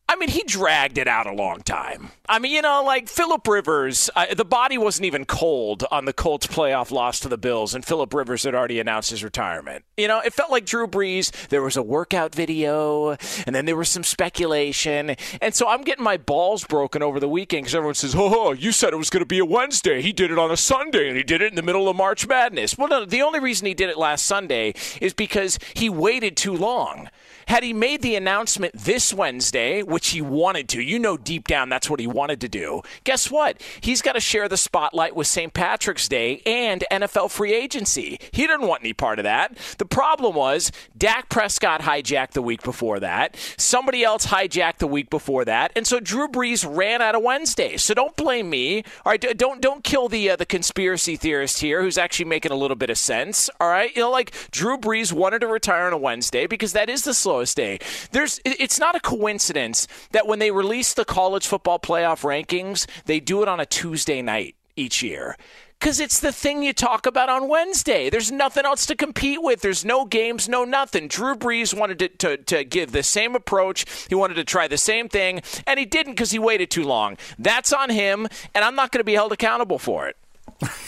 I 0.10 0.16
mean, 0.16 0.30
he 0.30 0.42
dragged 0.42 0.98
it 0.98 1.08
out 1.08 1.28
a 1.28 1.32
long 1.32 1.62
time. 1.62 2.10
I 2.28 2.40
mean, 2.40 2.52
you 2.52 2.64
know, 2.64 2.84
like 2.84 3.08
Philip 3.08 3.48
Rivers, 3.48 4.10
uh, 4.16 4.34
the 4.34 4.44
body 4.44 4.76
wasn't 4.76 5.06
even 5.06 5.24
cold 5.24 5.86
on 5.92 6.06
the 6.06 6.14
Colts 6.14 6.48
playoff 6.48 6.90
loss 6.90 7.20
to 7.20 7.30
the 7.30 7.38
Bills, 7.38 7.76
and 7.76 7.86
Philip 7.86 8.12
Rivers 8.12 8.42
had 8.42 8.56
already 8.56 8.80
announced 8.80 9.12
his 9.12 9.24
retirement. 9.24 9.86
You 9.98 10.08
know, 10.08 10.20
it 10.20 10.34
felt 10.34 10.50
like 10.50 10.66
Drew 10.66 10.88
Brees. 10.88 11.30
There 11.50 11.62
was 11.62 11.78
a 11.78 11.84
workout 11.84 12.34
video, 12.34 13.18
and 13.46 13.56
then 13.56 13.66
there 13.66 13.76
was 13.76 13.88
some 13.90 14.04
speculation. 14.04 15.16
And 15.44 15.54
so 15.54 15.68
I'm 15.68 15.84
getting 15.84 16.04
my 16.04 16.18
balls 16.18 16.64
broken 16.64 17.04
over 17.04 17.20
the 17.20 17.30
weekend 17.30 17.66
because 17.66 17.76
everyone 17.76 17.94
says, 17.94 18.16
oh, 18.18 18.52
you 18.52 18.72
said 18.72 18.94
it 18.94 18.98
was 18.98 19.12
going 19.12 19.22
to 19.22 19.28
be 19.28 19.38
a 19.38 19.46
Wednesday. 19.46 20.02
He 20.02 20.12
did 20.12 20.32
it 20.32 20.40
on 20.40 20.50
a 20.50 20.58
Sunday, 20.58 21.08
and 21.08 21.18
he 21.18 21.24
did 21.24 21.44
it 21.44 21.52
in 21.52 21.56
the 21.56 21.62
middle 21.62 21.88
of 21.88 21.96
March 21.96 22.28
Madness. 22.28 22.80
Well, 22.80 22.88
no, 22.88 23.06
the 23.06 23.22
only 23.22 23.40
reason 23.40 23.68
he 23.68 23.76
did 23.76 23.92
it 23.92 23.98
last 24.00 24.26
Sunday 24.26 24.74
is 25.00 25.14
because 25.14 25.60
he 25.76 25.88
waited 25.88 26.36
too 26.36 26.56
long. 26.56 27.10
Had 27.50 27.64
he 27.64 27.74
made 27.74 28.04
the 28.04 28.16
announcement 28.16 28.76
this 28.76 29.12
Wednesday, 29.12 29.82
which 29.82 30.10
he 30.10 30.22
wanted 30.22 30.70
to, 30.70 30.84
you 30.84 31.00
know 31.00 31.18
deep 31.18 31.48
down 31.48 31.68
that's 31.68 31.90
what 31.90 32.00
he 32.00 32.06
wanted 32.06 32.40
to 32.42 32.48
do, 32.48 32.84
guess 33.06 33.32
what? 33.32 33.60
He's 33.82 34.04
got 34.04 34.14
to 34.14 34.20
share 34.20 34.48
the 34.48 34.56
spotlight 34.56 35.16
with 35.16 35.26
St. 35.26 35.52
Patrick's 35.52 36.08
Day 36.08 36.44
and 36.46 36.86
NFL 36.92 37.32
free 37.32 37.52
agency. 37.52 38.20
He 38.32 38.46
didn't 38.46 38.68
want 38.68 38.84
any 38.84 38.94
part 38.94 39.18
of 39.18 39.24
that. 39.24 39.58
The 39.80 39.88
problem 39.88 40.36
was 40.36 40.72
Dak 40.96 41.30
Prescott 41.30 41.82
hijacked 41.82 42.34
the 42.34 42.44
week 42.44 42.62
before 42.62 43.00
that. 43.00 43.36
Somebody 43.58 44.04
else 44.04 44.28
hijacked 44.28 44.78
the 44.78 44.86
week 44.86 45.10
before 45.10 45.44
that. 45.46 45.72
And 45.76 45.88
so 45.88 46.00
Drew 46.00 46.28
Brees 46.28 46.64
ran 46.70 47.02
out 47.02 47.16
of 47.16 47.24
Wednesday. 47.24 47.78
So 47.78 47.96
don't 47.96 48.16
blame 48.16 48.52
me. 48.52 48.84
All 49.04 49.12
right, 49.12 49.38
don't 49.38 49.60
don't 49.60 49.84
kill 49.84 50.08
the 50.08 50.30
uh, 50.30 50.36
the 50.36 50.46
conspiracy 50.46 51.16
theorist 51.16 51.62
here 51.62 51.82
who's 51.82 51.98
actually 51.98 52.26
making 52.26 52.52
a 52.52 52.56
little 52.56 52.78
bit 52.78 52.92
of 52.92 53.00
sense. 53.00 53.50
All 53.60 53.70
right? 53.70 53.90
You 53.96 54.04
know 54.04 54.12
like 54.12 54.36
Drew 54.52 54.78
Brees 54.78 55.12
wanted 55.12 55.40
to 55.40 55.48
retire 55.48 55.88
on 55.88 55.94
a 55.94 55.98
Wednesday 55.98 56.46
because 56.46 56.74
that 56.74 56.92
is 56.92 57.06
the 57.06 57.16
day. 57.48 57.80
There's 58.12 58.40
it's 58.46 58.80
not 58.80 58.96
a 58.96 59.00
coincidence 59.00 59.88
that 60.12 60.28
when 60.28 60.40
they 60.40 60.52
release 60.52 60.94
the 60.94 61.06
college 61.06 61.48
football 61.48 61.80
playoff 61.80 62.22
rankings, 62.22 62.86
they 63.06 63.20
do 63.20 63.42
it 63.42 63.48
on 63.48 63.60
a 63.60 63.66
Tuesday 63.66 64.22
night 64.22 64.56
each 64.76 65.02
year. 65.02 65.36
Because 65.80 66.02
it's 66.02 66.20
the 66.20 66.34
thing 66.34 66.62
you 66.62 66.74
talk 66.74 67.06
about 67.06 67.30
on 67.30 67.48
Wednesday. 67.48 68.10
There's 68.10 68.34
nothing 68.34 68.66
else 68.66 68.86
to 68.88 68.98
compete 68.98 69.42
with. 69.42 69.62
There's 69.62 69.86
no 69.86 70.04
games, 70.04 70.50
no 70.50 70.66
nothing. 70.66 71.08
Drew 71.08 71.36
Brees 71.36 71.74
wanted 71.74 72.00
to, 72.00 72.10
to, 72.10 72.38
to 72.38 72.64
give 72.66 72.92
the 72.92 73.02
same 73.02 73.34
approach. 73.34 73.86
He 74.10 74.16
wanted 74.16 74.34
to 74.34 74.44
try 74.44 74.68
the 74.68 74.78
same 74.78 75.08
thing, 75.08 75.42
and 75.66 75.80
he 75.80 75.86
didn't 75.86 76.14
because 76.14 76.32
he 76.32 76.40
waited 76.40 76.70
too 76.70 76.84
long. 76.84 77.18
That's 77.38 77.72
on 77.72 77.90
him, 77.90 78.28
and 78.54 78.66
I'm 78.66 78.76
not 78.76 78.92
going 78.92 79.00
to 79.00 79.06
be 79.06 79.14
held 79.14 79.32
accountable 79.32 79.80
for 79.80 80.10
it. 80.10 80.18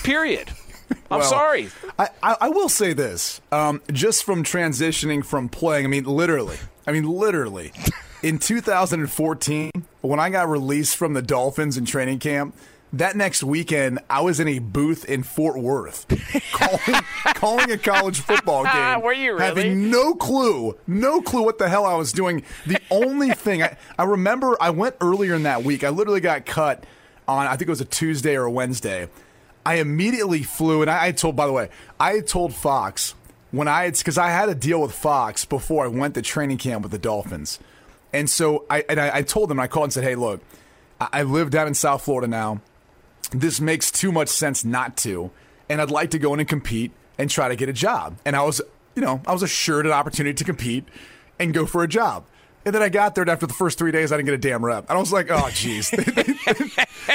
Period. 0.03 0.49
I'm 1.09 1.19
Well, 1.19 1.29
sorry. 1.29 1.69
I, 1.99 2.09
I, 2.23 2.37
I 2.41 2.49
will 2.49 2.69
say 2.69 2.93
this, 2.93 3.41
um, 3.51 3.81
just 3.91 4.23
from 4.23 4.43
transitioning 4.43 5.25
from 5.25 5.49
playing, 5.49 5.85
I 5.85 5.89
mean, 5.89 6.05
literally, 6.05 6.57
I 6.87 6.91
mean, 6.91 7.07
literally, 7.07 7.71
in 8.23 8.39
2014, 8.39 9.71
when 10.01 10.19
I 10.19 10.29
got 10.29 10.49
released 10.49 10.95
from 10.97 11.13
the 11.13 11.21
Dolphins 11.21 11.77
in 11.77 11.85
training 11.85 12.19
camp, 12.19 12.55
that 12.93 13.15
next 13.15 13.41
weekend, 13.41 13.99
I 14.09 14.19
was 14.21 14.41
in 14.41 14.49
a 14.49 14.59
booth 14.59 15.05
in 15.05 15.23
Fort 15.23 15.57
Worth 15.57 16.05
calling, 16.51 17.01
calling 17.35 17.71
a 17.71 17.77
college 17.77 18.19
football 18.19 18.63
game. 18.73 19.01
Were 19.01 19.13
you 19.13 19.31
really? 19.33 19.45
Having 19.45 19.89
no 19.91 20.13
clue, 20.13 20.77
no 20.87 21.21
clue 21.21 21.43
what 21.43 21.57
the 21.57 21.69
hell 21.69 21.85
I 21.85 21.95
was 21.95 22.11
doing. 22.11 22.43
The 22.65 22.79
only 22.89 23.31
thing 23.31 23.63
I, 23.63 23.77
I 23.97 24.03
remember, 24.03 24.57
I 24.59 24.71
went 24.71 24.95
earlier 24.99 25.35
in 25.35 25.43
that 25.43 25.63
week. 25.63 25.85
I 25.85 25.89
literally 25.89 26.19
got 26.19 26.45
cut 26.45 26.83
on, 27.29 27.47
I 27.47 27.51
think 27.51 27.63
it 27.63 27.69
was 27.69 27.79
a 27.81 27.85
Tuesday 27.85 28.35
or 28.35 28.43
a 28.43 28.51
Wednesday. 28.51 29.07
I 29.65 29.75
immediately 29.75 30.43
flew, 30.43 30.81
and 30.81 30.89
I, 30.89 31.07
I 31.07 31.11
told, 31.11 31.35
by 31.35 31.45
the 31.45 31.53
way, 31.53 31.69
I 31.99 32.19
told 32.21 32.53
Fox 32.53 33.13
when 33.51 33.67
I 33.67 33.83
had, 33.83 33.97
because 33.97 34.17
I 34.17 34.29
had 34.29 34.49
a 34.49 34.55
deal 34.55 34.81
with 34.81 34.93
Fox 34.93 35.45
before 35.45 35.85
I 35.85 35.87
went 35.87 36.15
to 36.15 36.21
training 36.21 36.57
camp 36.57 36.83
with 36.83 36.91
the 36.91 36.99
Dolphins. 36.99 37.59
And 38.13 38.29
so 38.29 38.65
I, 38.69 38.83
and 38.89 38.99
I, 38.99 39.17
I 39.17 39.21
told 39.21 39.49
them, 39.49 39.59
I 39.59 39.67
called 39.67 39.85
and 39.85 39.93
said, 39.93 40.03
hey, 40.03 40.15
look, 40.15 40.41
I, 40.99 41.09
I 41.13 41.23
live 41.23 41.49
down 41.49 41.67
in 41.67 41.73
South 41.73 42.03
Florida 42.03 42.27
now. 42.27 42.61
This 43.31 43.61
makes 43.61 43.91
too 43.91 44.11
much 44.11 44.29
sense 44.29 44.65
not 44.65 44.97
to. 44.97 45.31
And 45.69 45.81
I'd 45.81 45.91
like 45.91 46.11
to 46.11 46.19
go 46.19 46.33
in 46.33 46.39
and 46.39 46.49
compete 46.49 46.91
and 47.17 47.29
try 47.29 47.47
to 47.47 47.55
get 47.55 47.69
a 47.69 47.73
job. 47.73 48.17
And 48.25 48.35
I 48.35 48.43
was, 48.43 48.61
you 48.95 49.01
know, 49.01 49.21
I 49.25 49.31
was 49.31 49.43
assured 49.43 49.85
an 49.85 49.91
opportunity 49.91 50.33
to 50.33 50.43
compete 50.43 50.85
and 51.39 51.53
go 51.53 51.65
for 51.65 51.83
a 51.83 51.87
job. 51.87 52.25
And 52.65 52.75
then 52.75 52.83
I 52.83 52.89
got 52.89 53.15
there, 53.15 53.23
and 53.23 53.31
after 53.31 53.47
the 53.47 53.53
first 53.53 53.79
three 53.79 53.91
days, 53.91 54.11
I 54.11 54.17
didn't 54.17 54.27
get 54.27 54.35
a 54.35 54.37
damn 54.37 54.63
rep. 54.63 54.87
And 54.87 54.97
I 54.97 54.99
was 54.99 55.11
like, 55.11 55.31
oh, 55.31 55.49
jeez. 55.49 55.89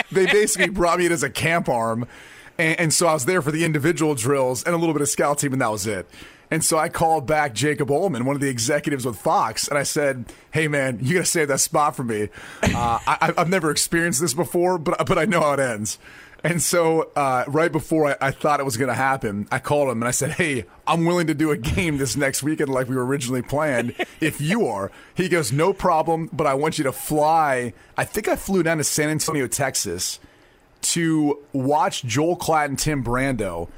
they 0.11 0.27
basically 0.27 0.71
brought 0.71 0.99
me 0.99 1.07
in 1.07 1.13
as 1.13 1.23
a 1.23 1.31
camp 1.31 1.69
arm. 1.69 2.09
And, 2.59 2.81
and 2.81 2.95
so 2.95 3.07
I 3.07 3.15
was 3.15 3.25
there 3.25 3.43
for 3.43 3.51
the 3.51 3.65
individual 3.65 4.15
drills 4.15 4.63
and 4.65 4.75
a 4.75 4.79
little 4.79 4.95
bit 4.95 5.03
of 5.03 5.09
scout 5.09 5.39
team, 5.39 5.53
and 5.53 5.63
that 5.63 5.71
was 5.71 5.87
it. 5.87 6.09
And 6.51 6.65
so 6.65 6.79
I 6.79 6.89
called 6.89 7.27
back 7.27 7.55
Jacob 7.55 7.91
Ullman, 7.91 8.25
one 8.25 8.37
of 8.37 8.41
the 8.41 8.49
executives 8.49 9.05
with 9.05 9.19
Fox, 9.19 9.67
and 9.69 9.77
I 9.77 9.83
said, 9.83 10.33
"Hey, 10.53 10.69
man, 10.69 10.99
you 11.03 11.15
got 11.15 11.21
to 11.21 11.27
save 11.27 11.49
that 11.49 11.59
spot 11.61 11.97
for 11.97 12.05
me. 12.05 12.29
Uh, 12.63 12.99
I, 13.07 13.33
I've 13.37 13.49
never 13.49 13.71
experienced 13.71 14.21
this 14.21 14.35
before, 14.35 14.79
but 14.79 15.07
but 15.07 15.19
I 15.19 15.25
know 15.25 15.41
how 15.41 15.55
it 15.55 15.61
ends." 15.61 15.99
And 16.45 16.63
so, 16.63 17.11
uh, 17.17 17.45
right 17.49 17.73
before 17.73 18.11
I, 18.11 18.29
I 18.29 18.31
thought 18.31 18.61
it 18.61 18.65
was 18.65 18.77
going 18.77 18.91
to 18.91 18.95
happen, 18.95 19.49
I 19.51 19.59
called 19.59 19.89
him 19.89 20.01
and 20.01 20.07
I 20.07 20.13
said, 20.13 20.33
"Hey, 20.33 20.67
I'm 20.87 21.05
willing 21.05 21.27
to 21.27 21.35
do 21.35 21.51
a 21.51 21.57
game 21.57 21.99
this 21.99 22.17
next 22.17 22.45
weekend, 22.45 22.69
like 22.69 22.89
we 22.89 22.95
were 22.95 23.05
originally 23.05 23.43
planned. 23.43 23.95
If 24.21 24.41
you 24.41 24.67
are." 24.67 24.93
He 25.15 25.29
goes, 25.29 25.51
"No 25.51 25.73
problem, 25.73 26.31
but 26.33 26.47
I 26.47 26.55
want 26.55 26.79
you 26.79 26.85
to 26.85 26.93
fly." 26.93 27.73
I 27.97 28.05
think 28.05 28.29
I 28.29 28.37
flew 28.37 28.63
down 28.63 28.79
to 28.79 28.85
San 28.85 29.09
Antonio, 29.09 29.49
Texas, 29.49 30.21
to 30.93 31.39
watch 31.53 32.05
Joel 32.05 32.37
Klatt 32.37 32.67
and 32.67 32.79
Tim 32.79 33.03
Brando 33.03 33.69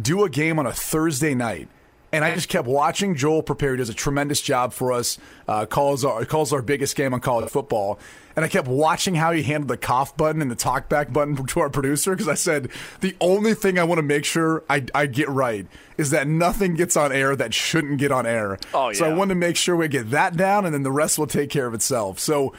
do 0.00 0.24
a 0.24 0.30
game 0.30 0.58
on 0.58 0.66
a 0.66 0.72
Thursday 0.72 1.34
night. 1.34 1.68
And 2.12 2.24
I 2.24 2.34
just 2.34 2.48
kept 2.48 2.66
watching 2.66 3.14
Joel 3.14 3.42
prepare. 3.42 3.72
He 3.72 3.78
does 3.78 3.88
a 3.88 3.94
tremendous 3.94 4.40
job 4.40 4.72
for 4.72 4.92
us. 4.92 5.18
Uh, 5.46 5.66
calls 5.66 6.04
our 6.04 6.24
calls 6.24 6.52
our 6.52 6.62
biggest 6.62 6.96
game 6.96 7.12
on 7.12 7.20
college 7.20 7.50
football. 7.50 7.98
And 8.36 8.44
I 8.44 8.48
kept 8.48 8.68
watching 8.68 9.14
how 9.14 9.32
he 9.32 9.42
handled 9.42 9.68
the 9.68 9.76
cough 9.76 10.16
button 10.16 10.40
and 10.40 10.50
the 10.50 10.56
talkback 10.56 11.12
button 11.12 11.36
to 11.46 11.60
our 11.60 11.68
producer 11.68 12.12
because 12.12 12.28
I 12.28 12.34
said 12.34 12.70
the 13.00 13.16
only 13.20 13.54
thing 13.54 13.78
I 13.78 13.84
want 13.84 13.98
to 13.98 14.02
make 14.02 14.24
sure 14.24 14.62
I, 14.70 14.84
I 14.94 15.06
get 15.06 15.28
right 15.28 15.66
is 15.98 16.10
that 16.10 16.28
nothing 16.28 16.74
gets 16.74 16.96
on 16.96 17.12
air 17.12 17.34
that 17.34 17.52
shouldn't 17.52 17.98
get 17.98 18.12
on 18.12 18.24
air. 18.24 18.58
Oh, 18.72 18.90
yeah. 18.90 18.98
So 18.98 19.06
I 19.06 19.12
wanted 19.12 19.34
to 19.34 19.40
make 19.40 19.56
sure 19.56 19.74
we 19.74 19.88
get 19.88 20.10
that 20.10 20.36
down, 20.36 20.64
and 20.64 20.72
then 20.72 20.84
the 20.84 20.92
rest 20.92 21.18
will 21.18 21.26
take 21.26 21.50
care 21.50 21.66
of 21.66 21.74
itself. 21.74 22.18
So 22.18 22.52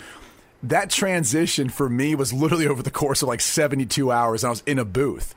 that 0.64 0.90
transition 0.90 1.70
for 1.70 1.88
me 1.90 2.16
was 2.16 2.34
literally 2.34 2.68
over 2.68 2.82
the 2.84 2.92
course 2.92 3.22
of 3.22 3.28
like 3.28 3.42
72 3.42 4.12
hours 4.12 4.44
and 4.44 4.48
I 4.48 4.52
was 4.52 4.64
in 4.66 4.80
a 4.80 4.86
booth. 4.86 5.36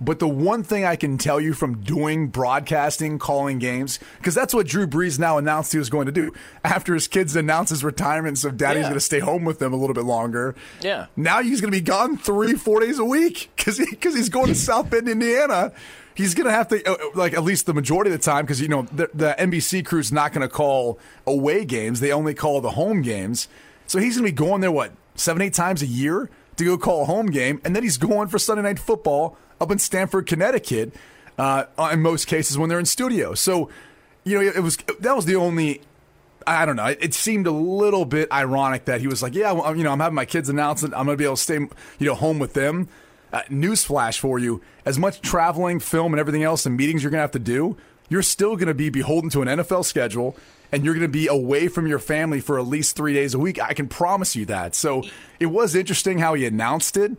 But 0.00 0.20
the 0.20 0.28
one 0.28 0.62
thing 0.62 0.84
I 0.84 0.94
can 0.94 1.18
tell 1.18 1.40
you 1.40 1.54
from 1.54 1.78
doing 1.80 2.28
broadcasting, 2.28 3.18
calling 3.18 3.58
games, 3.58 3.98
because 4.18 4.32
that's 4.32 4.54
what 4.54 4.68
Drew 4.68 4.86
Brees 4.86 5.18
now 5.18 5.38
announced 5.38 5.72
he 5.72 5.78
was 5.78 5.90
going 5.90 6.06
to 6.06 6.12
do. 6.12 6.32
After 6.62 6.94
his 6.94 7.08
kids 7.08 7.34
announced 7.34 7.70
his 7.70 7.82
retirement, 7.82 8.38
so 8.38 8.50
daddy's 8.52 8.82
Yeah. 8.82 8.90
going 8.90 8.94
to 8.94 9.00
stay 9.00 9.18
home 9.18 9.44
with 9.44 9.58
them 9.58 9.72
a 9.72 9.76
little 9.76 9.94
bit 9.94 10.04
longer. 10.04 10.54
Yeah. 10.82 11.06
Now 11.16 11.42
he's 11.42 11.60
going 11.60 11.72
to 11.72 11.76
be 11.76 11.82
gone 11.84 12.16
three, 12.16 12.54
four 12.54 12.78
days 12.78 13.00
a 13.00 13.04
week 13.04 13.50
because 13.56 13.78
he, 13.78 13.86
'cause 13.96 14.14
he's 14.14 14.28
going 14.28 14.46
to 14.46 14.54
South 14.54 14.88
Bend, 14.88 15.08
Indiana. 15.08 15.72
He's 16.14 16.32
going 16.34 16.46
to 16.46 16.52
have 16.52 16.68
to, 16.68 16.88
uh, 16.88 16.96
like, 17.16 17.32
at 17.32 17.42
least 17.42 17.66
the 17.66 17.74
majority 17.74 18.12
of 18.12 18.18
the 18.20 18.24
time, 18.24 18.44
because, 18.44 18.60
you 18.60 18.68
know, 18.68 18.82
the, 18.92 19.10
the 19.14 19.34
NBC 19.36 19.84
crew's 19.84 20.12
not 20.12 20.32
going 20.32 20.42
to 20.48 20.52
call 20.52 21.00
away 21.26 21.64
games. 21.64 21.98
They 21.98 22.12
only 22.12 22.34
call 22.34 22.60
the 22.60 22.70
home 22.72 23.02
games. 23.02 23.48
So 23.88 23.98
he's 23.98 24.16
going 24.16 24.26
to 24.26 24.32
be 24.32 24.36
going 24.36 24.60
there, 24.60 24.70
what, 24.70 24.92
seven, 25.16 25.42
eight 25.42 25.54
times 25.54 25.82
a 25.82 25.86
year 25.86 26.30
to 26.56 26.64
go 26.64 26.78
call 26.78 27.02
a 27.02 27.04
home 27.06 27.26
game. 27.26 27.60
And 27.64 27.74
then 27.74 27.82
he's 27.82 27.96
going 27.96 28.28
for 28.28 28.38
Sunday 28.38 28.62
Night 28.62 28.78
Football 28.78 29.36
up 29.60 29.72
in 29.72 29.78
Stamford, 29.80 30.26
Connecticut. 30.26 30.92
uh, 31.38 31.64
in 31.92 32.02
most 32.02 32.26
cases 32.26 32.58
when 32.58 32.68
they're 32.68 32.78
in 32.78 32.86
studio. 32.86 33.34
So, 33.34 33.70
you 34.24 34.34
know, 34.36 34.40
it 34.40 34.62
was 34.62 34.76
that 35.00 35.16
was 35.16 35.24
the 35.24 35.36
only. 35.36 35.82
I 36.46 36.64
don't 36.64 36.76
know. 36.76 36.86
It, 36.86 37.12
seemed 37.12 37.46
a 37.46 37.50
little 37.50 38.06
bit 38.06 38.32
ironic 38.32 38.86
that 38.86 39.00
he 39.02 39.06
was 39.06 39.22
like, 39.22 39.34
"Yeah, 39.34 39.52
well, 39.52 39.76
you 39.76 39.84
know, 39.84 39.92
I'm 39.92 40.00
having 40.00 40.14
my 40.14 40.24
kids 40.24 40.48
announce 40.48 40.82
it. 40.82 40.92
I'm 40.94 41.04
going 41.04 41.08
to 41.08 41.16
be 41.16 41.24
able 41.24 41.36
to 41.36 41.42
stay, 41.42 41.56
you 41.56 42.06
know, 42.06 42.14
home 42.14 42.38
with 42.38 42.54
them." 42.54 42.88
Uh, 43.32 43.42
newsflash 43.50 44.18
for 44.18 44.38
you: 44.38 44.62
as 44.86 44.98
much 44.98 45.20
traveling, 45.20 45.78
film, 45.78 46.12
and 46.14 46.20
everything 46.20 46.42
else, 46.42 46.64
and 46.64 46.76
meetings 46.76 47.02
you're 47.02 47.10
going 47.10 47.18
to 47.18 47.22
have 47.22 47.30
to 47.32 47.38
do, 47.38 47.76
you're 48.08 48.22
still 48.22 48.56
going 48.56 48.68
to 48.68 48.74
be 48.74 48.88
beholden 48.88 49.28
to 49.30 49.42
an 49.42 49.48
NFL 49.48 49.84
schedule, 49.84 50.36
and 50.72 50.84
you're 50.84 50.94
going 50.94 51.02
to 51.02 51.08
be 51.08 51.26
away 51.26 51.68
from 51.68 51.86
your 51.86 51.98
family 51.98 52.40
for 52.40 52.58
at 52.58 52.66
least 52.66 52.96
three 52.96 53.14
days 53.14 53.34
a 53.34 53.38
week. 53.38 53.60
I 53.60 53.74
can 53.74 53.88
promise 53.88 54.36
you 54.36 54.44
that. 54.46 54.74
So 54.74 55.04
it 55.40 55.46
was 55.46 55.74
interesting 55.74 56.18
how 56.18 56.34
he 56.34 56.46
announced 56.46 56.96
it, 56.96 57.12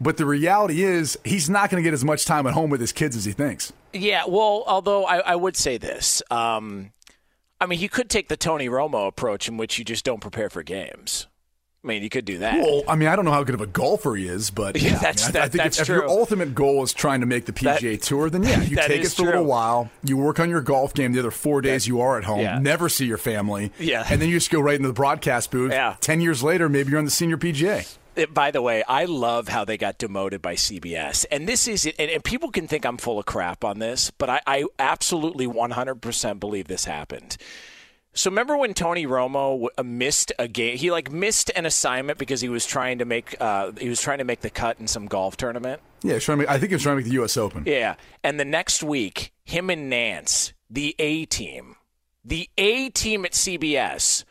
but 0.00 0.16
the 0.16 0.26
reality 0.26 0.82
is 0.82 1.18
he's 1.24 1.50
not 1.50 1.70
going 1.70 1.82
to 1.82 1.86
get 1.86 1.94
as 1.94 2.04
much 2.04 2.24
time 2.24 2.46
at 2.46 2.54
home 2.54 2.70
with 2.70 2.80
his 2.80 2.92
kids 2.92 3.16
as 3.16 3.24
he 3.24 3.32
thinks. 3.32 3.72
Yeah, 3.92 4.24
well, 4.26 4.64
although 4.66 5.04
I, 5.04 5.18
I 5.18 5.36
would 5.36 5.56
say 5.56 5.78
this. 5.78 6.22
Um, 6.30 6.92
I 7.60 7.66
mean, 7.66 7.78
he 7.78 7.88
could 7.88 8.10
take 8.10 8.28
the 8.28 8.36
Tony 8.36 8.68
Romo 8.68 9.06
approach 9.06 9.48
in 9.48 9.56
which 9.56 9.78
you 9.78 9.84
just 9.84 10.04
don't 10.04 10.20
prepare 10.20 10.50
for 10.50 10.62
games. 10.62 11.28
I 11.84 11.88
mean, 11.88 12.04
you 12.04 12.08
could 12.08 12.24
do 12.24 12.38
that. 12.38 12.60
Well, 12.60 12.82
I 12.86 12.94
mean, 12.94 13.08
I 13.08 13.16
don't 13.16 13.24
know 13.24 13.32
how 13.32 13.42
good 13.42 13.56
of 13.56 13.60
a 13.60 13.66
golfer 13.66 14.14
he 14.14 14.28
is, 14.28 14.50
but 14.52 14.76
yeah, 14.80 14.98
That's- 14.98 15.24
I, 15.24 15.26
mean, 15.26 15.32
that- 15.32 15.42
I 15.42 15.48
think 15.48 15.64
that's 15.64 15.78
if, 15.78 15.82
if 15.82 15.88
your 15.88 16.08
ultimate 16.08 16.54
goal 16.54 16.84
is 16.84 16.92
trying 16.92 17.20
to 17.22 17.26
make 17.26 17.46
the 17.46 17.52
PGA 17.52 17.80
That- 17.98 18.02
Tour, 18.02 18.30
then 18.30 18.44
yeah, 18.44 18.62
you 18.62 18.76
take 18.76 19.02
it 19.04 19.08
for 19.10 19.22
a 19.22 19.26
little 19.26 19.44
while. 19.44 19.90
You 20.04 20.16
work 20.16 20.38
on 20.38 20.48
your 20.48 20.60
golf 20.60 20.94
game 20.94 21.12
the 21.12 21.18
other 21.18 21.32
four 21.32 21.60
days 21.60 21.88
you 21.88 22.00
are 22.00 22.18
at 22.18 22.24
home, 22.24 22.40
Yeah. 22.40 22.58
never 22.60 22.88
see 22.88 23.06
your 23.06 23.18
family, 23.18 23.72
Yeah. 23.80 24.04
and 24.08 24.22
then 24.22 24.28
you 24.28 24.36
just 24.36 24.50
go 24.50 24.60
right 24.60 24.76
into 24.76 24.86
the 24.88 24.94
broadcast 24.94 25.50
booth. 25.50 25.72
Yeah. 25.72 25.96
Ten 26.00 26.20
years 26.20 26.40
later, 26.42 26.68
maybe 26.68 26.90
you're 26.90 26.98
on 27.00 27.04
the 27.04 27.10
senior 27.10 27.36
PGA. 27.36 27.96
It- 28.14 28.32
by 28.32 28.50
the 28.52 28.62
way, 28.62 28.84
I 28.86 29.06
love 29.06 29.48
how 29.48 29.64
they 29.64 29.76
got 29.76 29.98
demoted 29.98 30.40
by 30.40 30.54
CBS. 30.54 31.24
And 31.32 31.48
this 31.48 31.66
is, 31.66 31.86
and, 31.98 32.10
and 32.10 32.22
people 32.22 32.50
can 32.52 32.68
think 32.68 32.84
I'm 32.84 32.96
full 32.98 33.18
of 33.18 33.24
crap 33.26 33.64
on 33.64 33.80
this, 33.80 34.12
but 34.12 34.28
I, 34.30 34.40
I 34.46 34.64
absolutely 34.78 35.46
100% 35.48 36.38
believe 36.38 36.68
this 36.68 36.84
happened. 36.84 37.38
So 38.14 38.30
remember 38.30 38.56
when 38.56 38.74
Tony 38.74 39.06
Romo 39.06 39.68
uh, 39.78 39.82
missed 39.82 40.32
a 40.38 40.46
game? 40.46 40.76
He 40.76 40.90
like 40.90 41.10
missed 41.10 41.50
an 41.56 41.64
assignment 41.64 42.18
because 42.18 42.40
he 42.42 42.48
was 42.48 42.66
trying 42.66 42.98
to 42.98 43.04
make 43.04 43.34
uh, 43.40 43.72
he 43.78 43.88
was 43.88 44.02
trying 44.02 44.18
to 44.18 44.24
make 44.24 44.40
the 44.40 44.50
cut 44.50 44.78
in 44.78 44.86
some 44.86 45.06
golf 45.06 45.36
tournament. 45.36 45.80
Yeah, 46.02 46.18
trying 46.18 46.38
to 46.38 46.42
make, 46.42 46.50
I 46.50 46.58
think 46.58 46.70
he 46.70 46.74
was 46.74 46.82
trying 46.82 46.96
to 46.96 47.02
make 47.02 47.06
the 47.06 47.14
U.S. 47.14 47.36
Open. 47.36 47.64
Yeah. 47.66 47.94
And 48.22 48.38
the 48.38 48.44
next 48.44 48.82
week, 48.82 49.32
him 49.44 49.70
and 49.70 49.88
Nance, 49.88 50.52
the 50.68 50.94
A 50.98 51.24
team, 51.26 51.76
the 52.24 52.50
A 52.58 52.90
team 52.90 53.24
at 53.24 53.32
CBS 53.32 54.24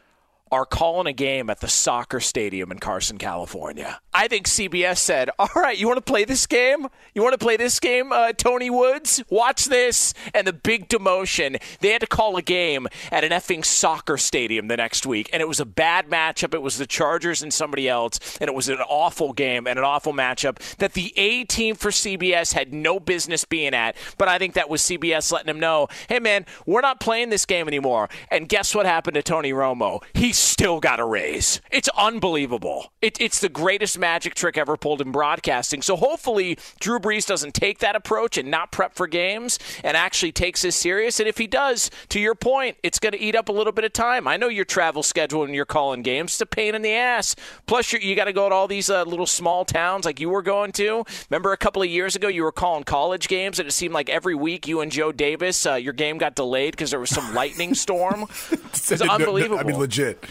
are 0.52 0.66
calling 0.66 1.08
a 1.08 1.14
game 1.14 1.50
at 1.50 1.62
the 1.62 1.68
soccer 1.68 2.20
stadium 2.20 2.72
in 2.72 2.80
Carson, 2.80 3.18
California. 3.18 4.00
I 4.14 4.28
think 4.28 4.48
CBS 4.48 4.98
said, 4.98 5.30
All 5.40 5.48
right, 5.56 5.78
you 5.78 5.88
want 5.88 5.98
to 5.98 6.12
play 6.12 6.26
this 6.26 6.46
game? 6.46 6.88
You 7.16 7.24
want 7.24 7.34
to 7.34 7.44
play 7.44 7.58
this 7.58 7.80
game, 7.80 8.12
uh, 8.12 8.34
Tony 8.34 8.70
Woods? 8.70 9.24
Watch 9.30 9.66
this. 9.66 10.14
And 10.34 10.46
the 10.46 10.54
big 10.54 10.90
demotion, 10.90 11.62
they 11.80 11.90
had 11.90 12.02
to 12.02 12.08
call 12.08 12.36
a 12.36 12.42
game 12.42 12.88
at 13.12 13.24
an 13.24 13.32
effing 13.32 13.64
soccer 13.64 14.18
stadium 14.18 14.68
the 14.68 14.78
next 14.78 15.06
week. 15.06 15.30
And 15.32 15.42
it 15.42 15.48
was 15.48 15.60
a 15.60 15.66
bad 15.66 16.10
matchup. 16.10 16.54
It 16.54 16.62
was 16.62 16.78
the 16.78 16.88
Chargers 16.88 17.42
and 17.42 17.54
somebody 17.54 17.88
else. 17.88 18.38
And 18.42 18.50
it 18.50 18.54
was 18.54 18.68
an 18.68 18.80
awful 18.80 19.32
game 19.34 19.68
and 19.68 19.80
an 19.80 19.86
awful 19.86 20.14
matchup 20.14 20.58
that 20.78 20.94
the 20.94 21.14
A 21.18 21.46
team 21.46 21.76
for 21.76 21.92
CBS 21.92 22.54
had 22.54 22.74
no 22.74 23.00
business 23.00 23.46
being 23.46 23.74
at. 23.74 23.96
But 24.18 24.28
I 24.28 24.38
think 24.38 24.54
that 24.56 24.70
was 24.70 24.82
CBS 24.82 25.32
letting 25.32 25.48
them 25.48 25.60
know, 25.60 25.88
hey, 26.10 26.20
man, 26.20 26.46
we're 26.66 26.82
not 26.82 27.00
playing 27.00 27.30
this 27.30 27.46
game 27.46 27.68
anymore. 27.68 28.10
And 28.30 28.50
guess 28.50 28.76
what 28.76 28.86
happened 28.86 29.16
to 29.16 29.24
Tony 29.24 29.52
Romo? 29.52 30.04
He 30.14 30.34
still 30.42 30.80
got 30.80 31.00
a 31.00 31.06
raise. 31.06 31.62
It's 31.72 31.90
unbelievable. 31.98 32.92
It, 33.02 33.20
it's 33.22 33.40
the 33.40 33.50
greatest 33.50 33.98
magic 33.98 34.36
trick 34.36 34.58
ever 34.58 34.78
pulled 34.78 35.02
in 35.02 35.12
broadcasting. 35.12 35.82
So 35.82 35.96
hopefully 35.96 36.58
Drew 36.80 37.00
Brees 37.00 37.26
doesn't 37.26 37.54
take 37.54 37.80
that 37.80 37.96
approach 37.96 38.38
and 38.38 38.50
not 38.50 38.72
prep 38.72 38.96
for 38.96 39.08
games 39.08 39.60
and 39.84 39.96
actually 39.96 40.32
takes 40.32 40.62
this 40.62 40.76
serious. 40.76 41.20
And 41.20 41.28
if 41.28 41.38
he 41.38 41.48
does, 41.48 41.92
to 42.10 42.20
your 42.20 42.36
point, 42.36 42.78
it's 42.84 43.00
going 43.00 43.14
to 43.14 43.20
eat 43.20 43.36
up 43.36 43.50
a 43.50 43.52
little 43.52 43.74
bit 43.74 43.86
of 43.86 43.94
time. 43.94 44.28
I 44.28 44.38
know 44.38 44.48
your 44.48 44.66
travel 44.66 45.04
schedule 45.04 45.44
and 45.44 45.54
you're 45.54 45.66
calling 45.66 46.02
games. 46.02 46.34
It's 46.34 46.42
a 46.42 46.46
pain 46.46 46.76
in 46.76 46.82
the 46.82 46.94
ass. 46.94 47.36
Plus, 47.66 47.94
you 47.94 48.16
got 48.16 48.26
to 48.26 48.34
go 48.34 48.50
to 48.50 48.56
all 48.56 48.68
these 48.68 48.90
uh, 48.90 49.04
little 49.04 49.28
small 49.28 49.66
towns 49.66 50.06
like 50.06 50.20
you 50.20 50.30
were 50.30 50.42
going 50.42 50.72
to. 50.74 51.06
Remember 51.30 51.54
a 51.54 51.58
couple 51.58 51.82
of 51.82 51.90
years 51.90 52.16
ago, 52.16 52.28
you 52.28 52.44
were 52.44 52.52
calling 52.52 52.84
college 52.84 53.28
games, 53.28 53.60
and 53.60 53.68
it 53.68 53.72
seemed 53.72 53.94
like 53.94 54.10
every 54.10 54.36
week 54.36 54.68
you 54.68 54.82
and 54.82 54.92
Joe 54.92 55.12
Davis, 55.12 55.66
uh, 55.66 55.76
your 55.76 55.94
game 55.94 56.18
got 56.18 56.36
delayed 56.36 56.72
because 56.72 56.92
there 56.92 57.00
was 57.00 57.10
some 57.10 57.34
lightning 57.34 57.74
storm. 57.74 58.26
It's 58.72 58.90
No, 58.90 59.06
no, 59.06 59.14
unbelievable. 59.14 59.60
I 59.60 59.64
mean, 59.64 59.78
legit. 59.78 60.24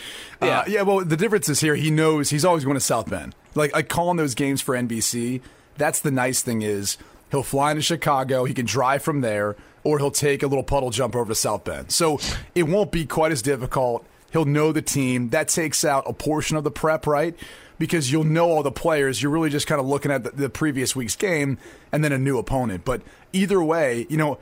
Yeah. 0.42 0.60
Uh, 0.60 0.64
yeah. 0.68 0.82
Well, 0.82 1.04
the 1.04 1.16
difference 1.16 1.48
is 1.48 1.60
here. 1.60 1.74
He 1.74 1.90
knows 1.90 2.30
he's 2.30 2.44
always 2.44 2.64
going 2.64 2.76
to 2.76 2.80
South 2.80 3.08
Bend. 3.10 3.34
Like, 3.54 3.72
like 3.74 3.88
calling 3.88 4.16
those 4.16 4.34
games 4.34 4.60
for 4.60 4.74
NBC. 4.74 5.40
That's 5.76 6.00
the 6.00 6.10
nice 6.10 6.42
thing 6.42 6.62
is 6.62 6.98
he'll 7.30 7.42
fly 7.42 7.70
into 7.72 7.82
Chicago. 7.82 8.44
He 8.44 8.54
can 8.54 8.66
drive 8.66 9.02
from 9.02 9.20
there, 9.22 9.56
or 9.84 9.98
he'll 9.98 10.10
take 10.10 10.42
a 10.42 10.46
little 10.46 10.62
puddle 10.64 10.90
jump 10.90 11.14
over 11.16 11.28
to 11.30 11.34
South 11.34 11.64
Bend. 11.64 11.90
So 11.90 12.18
it 12.54 12.64
won't 12.64 12.92
be 12.92 13.06
quite 13.06 13.32
as 13.32 13.42
difficult. 13.42 14.04
He'll 14.32 14.44
know 14.44 14.72
the 14.72 14.82
team. 14.82 15.30
That 15.30 15.48
takes 15.48 15.84
out 15.84 16.04
a 16.06 16.12
portion 16.12 16.56
of 16.56 16.64
the 16.64 16.70
prep, 16.70 17.06
right? 17.06 17.34
Because 17.78 18.12
you'll 18.12 18.24
know 18.24 18.48
all 18.50 18.62
the 18.62 18.70
players. 18.70 19.22
You're 19.22 19.32
really 19.32 19.50
just 19.50 19.66
kind 19.66 19.80
of 19.80 19.86
looking 19.86 20.12
at 20.12 20.22
the, 20.22 20.30
the 20.30 20.48
previous 20.50 20.94
week's 20.94 21.16
game 21.16 21.58
and 21.90 22.04
then 22.04 22.12
a 22.12 22.18
new 22.18 22.38
opponent. 22.38 22.84
But 22.84 23.02
either 23.32 23.62
way, 23.62 24.06
you 24.08 24.16
know, 24.18 24.38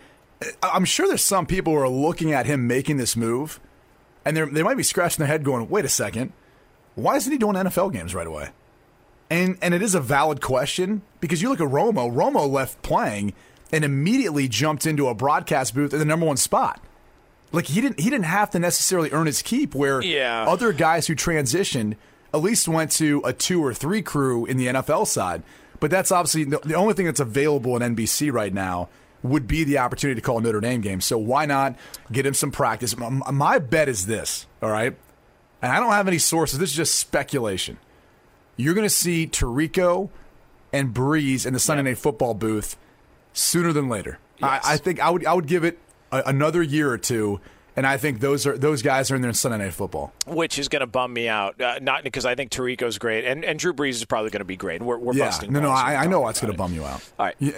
I- 0.62 0.71
I'm 0.75 0.85
sure 0.85 1.07
there's 1.09 1.25
some 1.25 1.47
people 1.47 1.73
who 1.73 1.79
are 1.79 1.88
looking 1.88 2.33
at 2.33 2.47
him 2.47 2.66
making 2.66 2.97
this 2.99 3.16
move 3.16 3.61
and 4.37 4.55
they 4.55 4.62
might 4.62 4.77
be 4.77 4.83
scratching 4.83 5.19
their 5.19 5.27
head 5.27 5.45
going, 5.45 5.69
wait 5.69 5.85
a 5.85 5.88
second, 5.88 6.33
why 6.95 7.17
isn't 7.17 7.31
he 7.33 7.38
doing 7.38 7.55
NFL 7.57 7.93
games 7.93 8.14
right 8.14 8.27
away? 8.27 8.51
And 9.31 9.59
and 9.61 9.75
it 9.75 9.83
is 9.83 9.95
a 9.95 10.01
valid 10.01 10.41
question 10.41 11.03
because 11.21 11.43
you 11.43 11.49
look 11.49 11.61
at 11.61 11.69
Romo. 11.69 12.11
Romo 12.12 12.49
left 12.51 12.81
playing 12.83 13.35
and 13.73 13.85
immediately 13.85 14.49
jumped 14.49 14.87
into 14.87 15.09
a 15.09 15.14
broadcast 15.14 15.75
booth 15.75 15.93
in 15.93 15.99
the 15.99 16.05
number 16.05 16.25
one 16.27 16.37
spot. 16.38 16.81
Like 17.53 17.67
he 17.67 17.81
didn't 17.81 18.01
he 18.01 18.09
didn't 18.11 18.25
have 18.25 18.51
to 18.51 18.59
necessarily 18.59 19.11
earn 19.12 19.27
his 19.27 19.43
keep. 19.43 19.75
Where 19.75 20.01
Yeah. 20.03 20.47
other 20.49 20.73
guys 20.73 21.07
who 21.07 21.14
transitioned 21.14 21.97
at 22.33 22.41
least 22.41 22.69
went 22.69 22.91
to 22.93 23.21
a 23.25 23.33
two 23.33 23.62
or 23.64 23.73
three 23.75 24.03
crew 24.03 24.47
in 24.47 24.57
the 24.57 24.67
NFL 24.69 25.07
side. 25.07 25.43
But 25.81 25.91
that's 25.91 26.11
obviously 26.11 26.45
the, 26.45 26.59
the 26.64 26.75
only 26.75 26.95
thing 26.95 27.07
that's 27.07 27.21
available 27.21 27.77
in 27.77 27.95
NBC 27.97 28.33
right 28.33 28.53
now 28.53 28.88
would 29.22 29.46
be 29.46 29.64
the 29.64 29.78
opportunity 29.78 30.20
to 30.20 30.24
call 30.24 30.38
a 30.38 30.40
Notre 30.40 30.61
Dame 30.61 30.81
game. 30.81 31.00
So 31.00 31.18
why 31.18 31.46
not 31.46 31.76
get 32.12 32.24
him 32.24 32.35
some 32.35 32.50
practice? 32.50 32.96
My 32.96 33.59
bet 33.59 33.88
is 33.88 34.07
this, 34.07 34.46
all 34.62 34.70
right? 34.70 34.96
And 35.61 35.72
I 35.72 35.81
don't 35.81 35.92
have 35.92 36.07
any 36.07 36.18
sources. 36.18 36.59
This 36.59 36.70
is 36.70 36.76
just 36.76 36.94
speculation. 36.94 37.78
You're 38.57 38.74
going 38.74 38.87
to 38.87 38.90
see 38.90 39.26
Tirico 39.26 40.11
and 40.72 40.94
Brees 40.94 41.46
in 41.46 41.52
the 41.52 41.61
Sunday 41.61 41.83
Night 41.83 41.98
Football 41.98 42.35
booth 42.35 42.76
sooner 43.33 43.72
than 43.72 43.88
later. 43.88 44.18
Yes. 44.38 44.64
I, 44.64 44.74
I 44.74 44.76
think 44.76 45.00
I 45.00 45.11
would 45.11 45.26
I 45.26 45.35
would 45.35 45.46
give 45.46 45.64
it 45.64 45.78
a, 46.12 46.22
another 46.26 46.62
year 46.62 46.90
or 46.90 46.98
two, 46.98 47.40
and 47.76 47.87
I 47.87 47.96
think 47.96 48.20
those 48.20 48.46
are 48.46 48.57
those 48.57 48.83
guys 48.83 49.11
are 49.11 49.16
in 49.16 49.22
there 49.22 49.31
in 49.31 49.35
Sunday 49.35 49.59
Night 49.59 49.74
Football. 49.74 50.12
which 50.26 50.59
is 50.59 50.68
going 50.68 50.81
to 50.81 50.87
bum 50.87 51.12
me 51.12 51.28
out. 51.28 51.61
Uh, 51.61 51.78
not 51.83 52.04
because 52.04 52.24
I 52.24 52.35
think 52.35 52.50
Tirico's 52.50 52.98
great, 52.98 53.24
and, 53.24 53.44
and 53.44 53.59
Drew 53.59 53.72
Brees 53.72 53.90
is 53.90 54.04
probably 54.04 54.31
going 54.31 54.40
to 54.40 54.44
be 54.44 54.57
great. 54.57 54.83
We're, 54.83 54.98
we're 54.98 55.14
yeah, 55.14 55.26
busting. 55.26 55.52
no, 55.52 55.61
no, 55.61 55.70
I, 55.70 55.96
I 55.96 56.07
know 56.07 56.26
it's 56.28 56.40
going 56.40 56.52
to 56.52 56.59
bum 56.59 56.72
you 56.74 56.85
out. 56.85 57.02
All 57.18 57.26
right, 57.26 57.35
Yeah, 57.40 57.52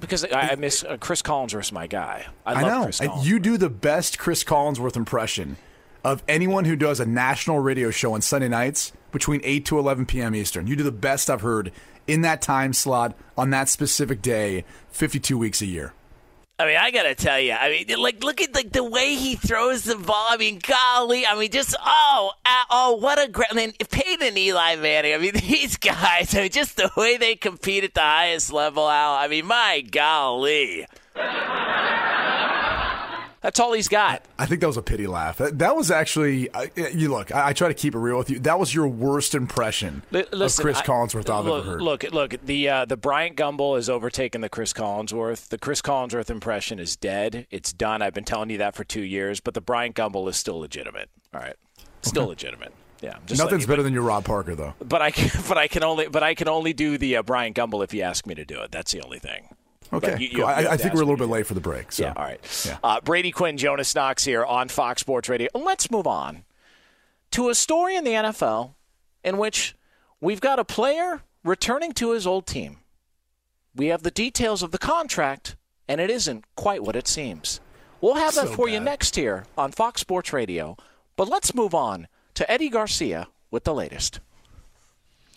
because 0.00 0.24
I, 0.24 0.50
I 0.50 0.54
miss 0.56 0.84
uh, 0.84 0.96
Chris 0.98 1.22
Collinsworth's 1.22 1.72
my 1.72 1.86
guy. 1.86 2.26
I, 2.44 2.54
I 2.54 2.62
love 2.62 2.70
know. 2.70 2.88
Collinsworth. 2.88 3.24
You 3.24 3.38
do 3.38 3.56
the 3.56 3.70
best 3.70 4.18
Chris 4.18 4.44
Collinsworth 4.44 4.96
impression 4.96 5.56
of 6.04 6.22
anyone 6.28 6.64
who 6.64 6.76
does 6.76 7.00
a 7.00 7.06
national 7.06 7.58
radio 7.58 7.90
show 7.90 8.14
on 8.14 8.20
Sunday 8.20 8.48
nights 8.48 8.92
between 9.10 9.40
8 9.42 9.64
to 9.66 9.78
11 9.78 10.06
p.m. 10.06 10.34
Eastern. 10.34 10.66
You 10.66 10.76
do 10.76 10.84
the 10.84 10.92
best 10.92 11.28
I've 11.30 11.40
heard 11.40 11.72
in 12.06 12.20
that 12.20 12.42
time 12.42 12.72
slot 12.72 13.16
on 13.36 13.50
that 13.50 13.68
specific 13.68 14.22
day, 14.22 14.64
52 14.90 15.36
weeks 15.36 15.60
a 15.60 15.66
year. 15.66 15.94
I 16.58 16.64
mean, 16.64 16.76
I 16.76 16.90
gotta 16.90 17.14
tell 17.14 17.38
you. 17.38 17.52
I 17.52 17.68
mean, 17.68 17.98
like, 17.98 18.24
look 18.24 18.40
at 18.40 18.54
like 18.54 18.72
the 18.72 18.82
way 18.82 19.14
he 19.14 19.34
throws 19.34 19.84
the 19.84 19.96
ball. 19.96 20.26
I 20.30 20.38
mean, 20.38 20.58
golly. 20.66 21.26
I 21.26 21.38
mean, 21.38 21.50
just 21.50 21.76
oh, 21.78 22.32
ah, 22.46 22.66
oh, 22.70 22.96
what 22.96 23.22
a 23.22 23.28
great. 23.30 23.48
I 23.50 23.54
mean, 23.54 23.74
Peyton 23.90 24.26
and 24.26 24.38
Eli 24.38 24.76
Manning. 24.76 25.12
I 25.12 25.18
mean, 25.18 25.32
these 25.34 25.76
guys. 25.76 26.34
I 26.34 26.40
mean, 26.40 26.50
just 26.50 26.78
the 26.78 26.90
way 26.96 27.18
they 27.18 27.36
compete 27.36 27.84
at 27.84 27.92
the 27.92 28.00
highest 28.00 28.54
level. 28.54 28.88
Al. 28.88 29.14
I 29.16 29.28
mean, 29.28 29.44
my 29.44 29.82
golly. 29.82 30.86
That's 33.46 33.60
all 33.60 33.74
he's 33.74 33.86
got. 33.86 34.24
I 34.40 34.46
think 34.46 34.60
that 34.60 34.66
was 34.66 34.76
a 34.76 34.82
pity 34.82 35.06
laugh. 35.06 35.38
That, 35.38 35.60
that 35.60 35.76
was 35.76 35.92
actually, 35.92 36.52
I 36.52 36.68
you 36.92 37.08
look, 37.08 37.32
I, 37.32 37.50
I 37.50 37.52
try 37.52 37.68
to 37.68 37.74
keep 37.74 37.94
it 37.94 37.98
real 37.98 38.18
with 38.18 38.28
you. 38.28 38.40
That 38.40 38.58
was 38.58 38.74
your 38.74 38.88
worst 38.88 39.36
impression 39.36 40.02
Li- 40.10 40.24
Listen, 40.32 40.62
of 40.62 40.64
Chris 40.64 40.78
I- 40.78 40.84
Collinsworth 40.84 41.30
I've 41.30 41.44
look, 41.44 41.62
ever 41.62 41.70
heard. 41.74 41.80
Look, 41.80 42.02
look, 42.10 42.34
the 42.44 42.68
uh, 42.68 42.84
the 42.86 42.96
Bryant 42.96 43.36
Gumbel 43.36 43.76
has 43.76 43.88
overtaken 43.88 44.40
the 44.40 44.48
Chris 44.48 44.72
Collinsworth. 44.72 45.46
The 45.46 45.58
Chris 45.58 45.80
Collinsworth 45.80 46.28
impression 46.28 46.80
is 46.80 46.96
dead. 46.96 47.46
It's 47.52 47.72
done. 47.72 48.02
I've 48.02 48.14
been 48.14 48.24
telling 48.24 48.50
you 48.50 48.58
that 48.58 48.74
for 48.74 48.82
two 48.82 49.02
years. 49.02 49.38
But 49.38 49.54
the 49.54 49.60
Bryant 49.60 49.94
Gumbel 49.94 50.28
is 50.28 50.36
still 50.36 50.58
legitimate. 50.58 51.08
All 51.32 51.40
right, 51.40 51.54
still 52.02 52.26
legitimate. 52.26 52.72
Yeah, 53.00 53.18
just 53.26 53.40
Nothing's 53.40 53.66
better 53.66 53.84
than 53.84 53.92
your 53.92 54.02
Rob 54.02 54.24
Parker, 54.24 54.56
though. 54.56 54.74
But 54.80 55.02
I 55.02 55.12
can, 55.12 55.30
but 55.48 55.56
I 55.56 55.68
can 55.68 55.84
only 55.84 56.08
but 56.08 56.24
I 56.24 56.34
can 56.34 56.48
only 56.48 56.72
do 56.72 56.98
the 56.98 57.18
uh, 57.18 57.22
Bryant 57.22 57.54
Gumbel 57.54 57.84
if 57.84 57.94
you 57.94 58.02
ask 58.02 58.26
me 58.26 58.34
to 58.34 58.44
do 58.44 58.60
it. 58.62 58.72
That's 58.72 58.90
the 58.90 59.02
only 59.02 59.20
thing. 59.20 59.50
Okay. 59.92 60.10
But 60.12 60.20
you- 60.20 60.28
you 60.28 60.36
cool. 60.38 60.40
you 60.40 60.44
I, 60.46 60.72
I 60.72 60.76
think 60.76 60.94
we're 60.94 61.02
a 61.02 61.04
little 61.04 61.16
bit 61.16 61.28
late 61.28 61.46
for 61.46 61.54
the 61.54 61.60
break. 61.60 61.92
So. 61.92 62.04
Yeah, 62.04 62.12
all 62.16 62.24
right. 62.24 62.62
Yeah. 62.66 62.78
Uh, 62.82 63.00
Brady 63.00 63.30
Quinn, 63.30 63.56
Jonas 63.56 63.94
Knox 63.94 64.24
here 64.24 64.44
on 64.44 64.68
Fox 64.68 65.00
Sports 65.00 65.28
Radio. 65.28 65.48
Let's 65.54 65.90
move 65.90 66.06
on 66.06 66.44
to 67.32 67.48
a 67.48 67.54
story 67.54 67.96
in 67.96 68.04
the 68.04 68.12
NFL 68.12 68.74
in 69.24 69.38
which 69.38 69.74
we've 70.20 70.40
got 70.40 70.58
a 70.58 70.64
player 70.64 71.22
returning 71.44 71.92
to 71.92 72.12
his 72.12 72.26
old 72.26 72.46
team. 72.46 72.78
We 73.74 73.86
have 73.88 74.02
the 74.02 74.10
details 74.10 74.62
of 74.62 74.70
the 74.70 74.78
contract, 74.78 75.54
and 75.86 76.00
it 76.00 76.08
isn't 76.10 76.44
quite 76.56 76.82
what 76.82 76.96
it 76.96 77.06
seems. 77.06 77.60
We'll 78.00 78.14
have 78.14 78.34
that 78.34 78.48
So 78.48 78.54
for 78.54 78.68
you 78.68 78.80
next 78.80 79.16
here 79.16 79.44
on 79.56 79.72
Fox 79.72 80.00
Sports 80.00 80.32
Radio. 80.32 80.76
But 81.16 81.28
let's 81.28 81.54
move 81.54 81.74
on 81.74 82.08
to 82.34 82.50
Eddie 82.50 82.68
Garcia 82.68 83.28
with 83.50 83.64
the 83.64 83.74
latest. 83.74 84.20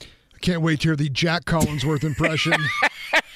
I 0.02 0.38
can't 0.42 0.62
wait 0.62 0.82
to 0.82 0.90
hear 0.90 0.96
the 0.96 1.10
Jack 1.10 1.46
Collinsworth 1.46 2.04
impression. 2.04 2.54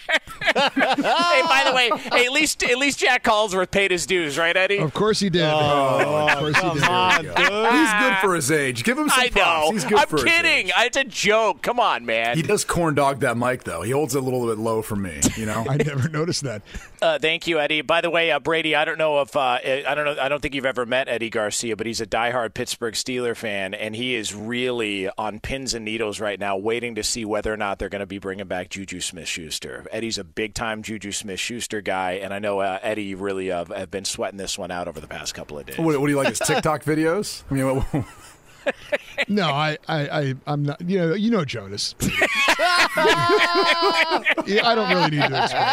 hey, 0.44 1.42
by 1.44 1.64
the 1.66 1.74
way, 1.74 1.90
hey, 2.12 2.26
at 2.26 2.32
least 2.32 2.64
at 2.64 2.78
least 2.78 3.00
Jack 3.00 3.24
Collinsworth 3.24 3.72
paid 3.72 3.92
his 3.92 4.06
dues, 4.06 4.38
right, 4.38 4.56
Eddie? 4.56 4.80
of 4.80 4.94
course 4.94 5.20
he 5.20 5.30
did. 5.30 5.44
Oh, 5.44 6.28
of 6.30 6.38
course 6.38 6.58
he 6.58 6.70
did. 6.70 6.84
He's 6.84 7.94
good 7.94 8.18
for 8.22 8.36
his 8.36 8.52
age. 8.52 8.84
Give 8.84 8.98
him 8.98 9.10
some 9.10 9.20
I 9.20 9.30
props. 9.30 9.68
know. 9.68 9.72
He's 9.72 9.86
good 9.86 10.00
I'm 10.00 10.08
for 10.08 10.18
his 10.18 10.26
kidding. 10.26 10.68
age. 10.68 10.74
It's 10.78 10.98
a 10.98 11.04
joke. 11.04 11.62
Come 11.62 11.80
on, 11.80 12.06
man. 12.06 12.36
He 12.36 12.44
does 12.44 12.66
corn 12.66 12.96
dog 12.96 13.20
that 13.22 13.38
mic 13.38 13.64
though. 13.64 13.82
He 13.82 13.92
holds 13.92 14.16
it 14.16 14.20
a 14.20 14.22
little 14.22 14.46
bit 14.48 14.58
low 14.58 14.82
for 14.82 14.96
me. 14.96 15.20
You 15.38 15.46
know. 15.46 15.66
I 15.70 15.78
never 15.78 16.10
noticed 16.10 16.44
that. 16.44 16.62
Uh, 17.02 17.20
thank 17.20 17.48
you, 17.48 17.60
Eddie. 17.60 17.82
By 17.82 18.02
the 18.02 18.10
way, 18.10 18.32
uh, 18.32 18.40
Brady, 18.40 18.76
I 18.76 18.86
don't 18.86 18.98
know 18.98 19.22
if 19.22 19.36
uh, 19.36 19.60
I 19.64 19.94
don't 19.96 20.06
know. 20.06 20.16
I 20.22 20.30
don't 20.30 20.42
think 20.42 20.56
you've 20.56 20.66
ever 20.66 20.86
met 20.86 21.08
Eddie 21.08 21.30
Garcia, 21.30 21.76
but 21.76 21.88
he's 21.88 22.02
a 22.02 22.06
diehard 22.08 22.54
Pittsburgh 22.54 22.94
Steeler 22.94 23.36
fan, 23.36 23.74
and 23.74 23.96
he 23.96 24.16
is 24.16 24.34
really 24.36 25.10
on 25.18 25.40
pins 25.40 25.74
and 25.74 25.86
needles 25.86 26.20
right 26.20 26.40
now, 26.40 26.58
waiting 26.58 26.96
to 26.96 27.04
see 27.04 27.26
whether 27.26 27.54
or 27.54 27.58
not 27.58 27.80
they're 27.80 27.90
going 27.90 28.00
to 28.02 28.06
be 28.06 28.20
bringing 28.20 28.48
back 28.48 28.70
Juju 28.70 29.00
Smith-Schuster. 29.02 29.86
Eddie's 29.94 30.18
a 30.18 30.24
big-time 30.24 30.82
Juju 30.82 31.12
Smith-Schuster 31.12 31.82
guy, 31.82 32.14
and 32.14 32.34
I 32.34 32.40
know 32.40 32.60
uh, 32.60 32.80
Eddie 32.82 33.04
you 33.04 33.18
really 33.18 33.52
uh, 33.52 33.64
have 33.66 33.92
been 33.92 34.06
sweating 34.06 34.38
this 34.38 34.58
one 34.58 34.72
out 34.72 34.88
over 34.88 35.00
the 35.00 35.08
past 35.08 35.36
couple 35.36 35.60
of 35.60 35.68
days. 35.68 35.78
What, 35.78 36.00
what 36.02 36.08
do 36.08 36.12
you 36.12 36.18
like 36.18 36.30
his 36.30 36.40
TikTok 36.46 36.84
videos? 36.84 37.44
I 37.50 37.54
mean, 37.54 37.76
what, 37.76 38.06
No, 39.28 39.50
I, 39.50 39.78
I, 39.88 40.00
I, 40.08 40.34
I'm 40.48 40.64
not. 40.64 40.82
You 40.82 40.98
know, 41.00 41.14
you 41.14 41.30
know 41.30 41.46
Jonas. 41.46 41.96
Yeah, 44.46 44.68
I 44.68 44.76
don't 44.76 44.90
really 44.90 45.10
need 45.12 45.22
to 45.30 45.44
explain. 45.44 45.64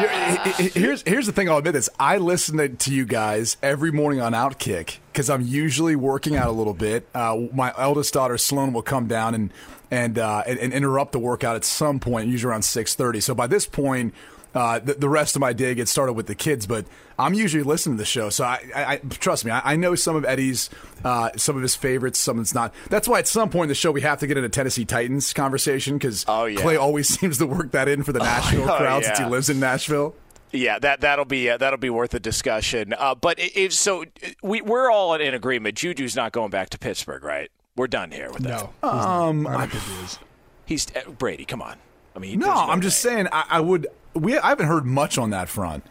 You're- 0.00 0.52
he- 0.56 0.62
he- 0.68 0.80
here's 0.80 1.02
here's 1.02 1.26
the 1.26 1.32
thing. 1.32 1.48
I'll 1.48 1.58
admit 1.58 1.74
this. 1.74 1.88
I 1.98 2.18
listen 2.18 2.56
to, 2.58 2.68
to 2.68 2.92
you 2.94 3.04
guys 3.04 3.56
every 3.62 3.90
morning 3.92 4.20
on 4.20 4.32
Outkick 4.32 4.98
because 5.12 5.30
I'm 5.30 5.42
usually 5.42 5.96
working 5.96 6.36
out 6.36 6.48
a 6.48 6.52
little 6.52 6.74
bit. 6.74 7.06
Uh, 7.14 7.36
my 7.52 7.72
eldest 7.78 8.14
daughter 8.14 8.38
Sloan 8.38 8.72
will 8.72 8.82
come 8.82 9.06
down 9.06 9.34
and 9.34 9.52
and, 9.90 10.18
uh, 10.18 10.42
and 10.46 10.58
and 10.58 10.72
interrupt 10.72 11.12
the 11.12 11.18
workout 11.18 11.54
at 11.56 11.64
some 11.64 12.00
point, 12.00 12.28
usually 12.28 12.50
around 12.50 12.62
six 12.62 12.94
thirty. 12.94 13.20
So 13.20 13.34
by 13.34 13.46
this 13.46 13.66
point. 13.66 14.14
Uh, 14.56 14.78
the, 14.78 14.94
the 14.94 15.08
rest 15.08 15.36
of 15.36 15.40
my 15.40 15.52
day 15.52 15.74
gets 15.74 15.90
started 15.90 16.14
with 16.14 16.26
the 16.26 16.34
kids, 16.34 16.66
but 16.66 16.86
I'm 17.18 17.34
usually 17.34 17.62
listening 17.62 17.96
to 17.96 18.02
the 18.02 18.06
show. 18.06 18.30
So 18.30 18.42
I, 18.44 18.64
I, 18.74 18.84
I 18.94 18.96
trust 18.96 19.44
me, 19.44 19.50
I, 19.50 19.72
I 19.72 19.76
know 19.76 19.94
some 19.94 20.16
of 20.16 20.24
Eddie's, 20.24 20.70
uh, 21.04 21.28
some 21.36 21.56
of 21.56 21.62
his 21.62 21.76
favorites, 21.76 22.18
some 22.18 22.38
that's 22.38 22.54
not. 22.54 22.72
That's 22.88 23.06
why 23.06 23.18
at 23.18 23.28
some 23.28 23.50
point 23.50 23.64
in 23.64 23.68
the 23.68 23.74
show 23.74 23.90
we 23.92 24.00
have 24.00 24.18
to 24.20 24.26
get 24.26 24.38
into 24.38 24.48
Tennessee 24.48 24.86
Titans 24.86 25.32
conversation 25.34 25.98
because 25.98 26.24
Oh, 26.26 26.46
yeah. 26.46 26.58
Clay 26.60 26.76
always 26.76 27.06
seems 27.20 27.36
to 27.38 27.46
work 27.46 27.72
that 27.72 27.86
in 27.86 28.02
for 28.02 28.12
the 28.12 28.20
Nashville 28.20 28.62
oh, 28.70 28.76
crowd 28.78 29.04
since 29.04 29.18
he 29.18 29.24
lives 29.26 29.50
in 29.50 29.60
Nashville. 29.60 30.14
Yeah, 30.52 30.78
that 30.78 31.00
that'll 31.02 31.24
be 31.26 31.50
uh, 31.50 31.58
that'll 31.58 31.78
be 31.78 31.90
worth 31.90 32.14
a 32.14 32.20
discussion. 32.20 32.94
Uh, 32.96 33.14
but 33.14 33.38
i- 33.38 33.50
if 33.54 33.74
so, 33.74 34.04
we 34.42 34.62
we're 34.62 34.90
all 34.90 35.12
in 35.16 35.34
agreement. 35.34 35.76
Juju's 35.76 36.16
not 36.16 36.32
going 36.32 36.50
back 36.50 36.70
to 36.70 36.78
Pittsburgh, 36.78 37.24
right? 37.24 37.50
We're 37.76 37.88
done 37.88 38.10
here 38.10 38.30
with 38.32 38.44
that. 38.44 38.70
No, 38.82 38.88
Um, 38.88 39.46
I 39.46 39.66
don't 39.66 39.70
think 39.72 39.82
he 39.84 40.04
is. 40.04 40.18
He's 40.64 40.86
uh, 40.96 41.10
Brady. 41.10 41.44
Come 41.44 41.60
on. 41.60 41.76
I 42.16 42.18
mean, 42.18 42.38
No, 42.38 42.50
I'm 42.50 42.80
just 42.80 43.00
saying 43.00 43.28
I, 43.30 43.44
I 43.50 43.60
would. 43.60 43.86
We 44.14 44.38
I 44.38 44.48
haven't 44.48 44.66
heard 44.66 44.86
much 44.86 45.18
on 45.18 45.30
that 45.30 45.50
front, 45.50 45.84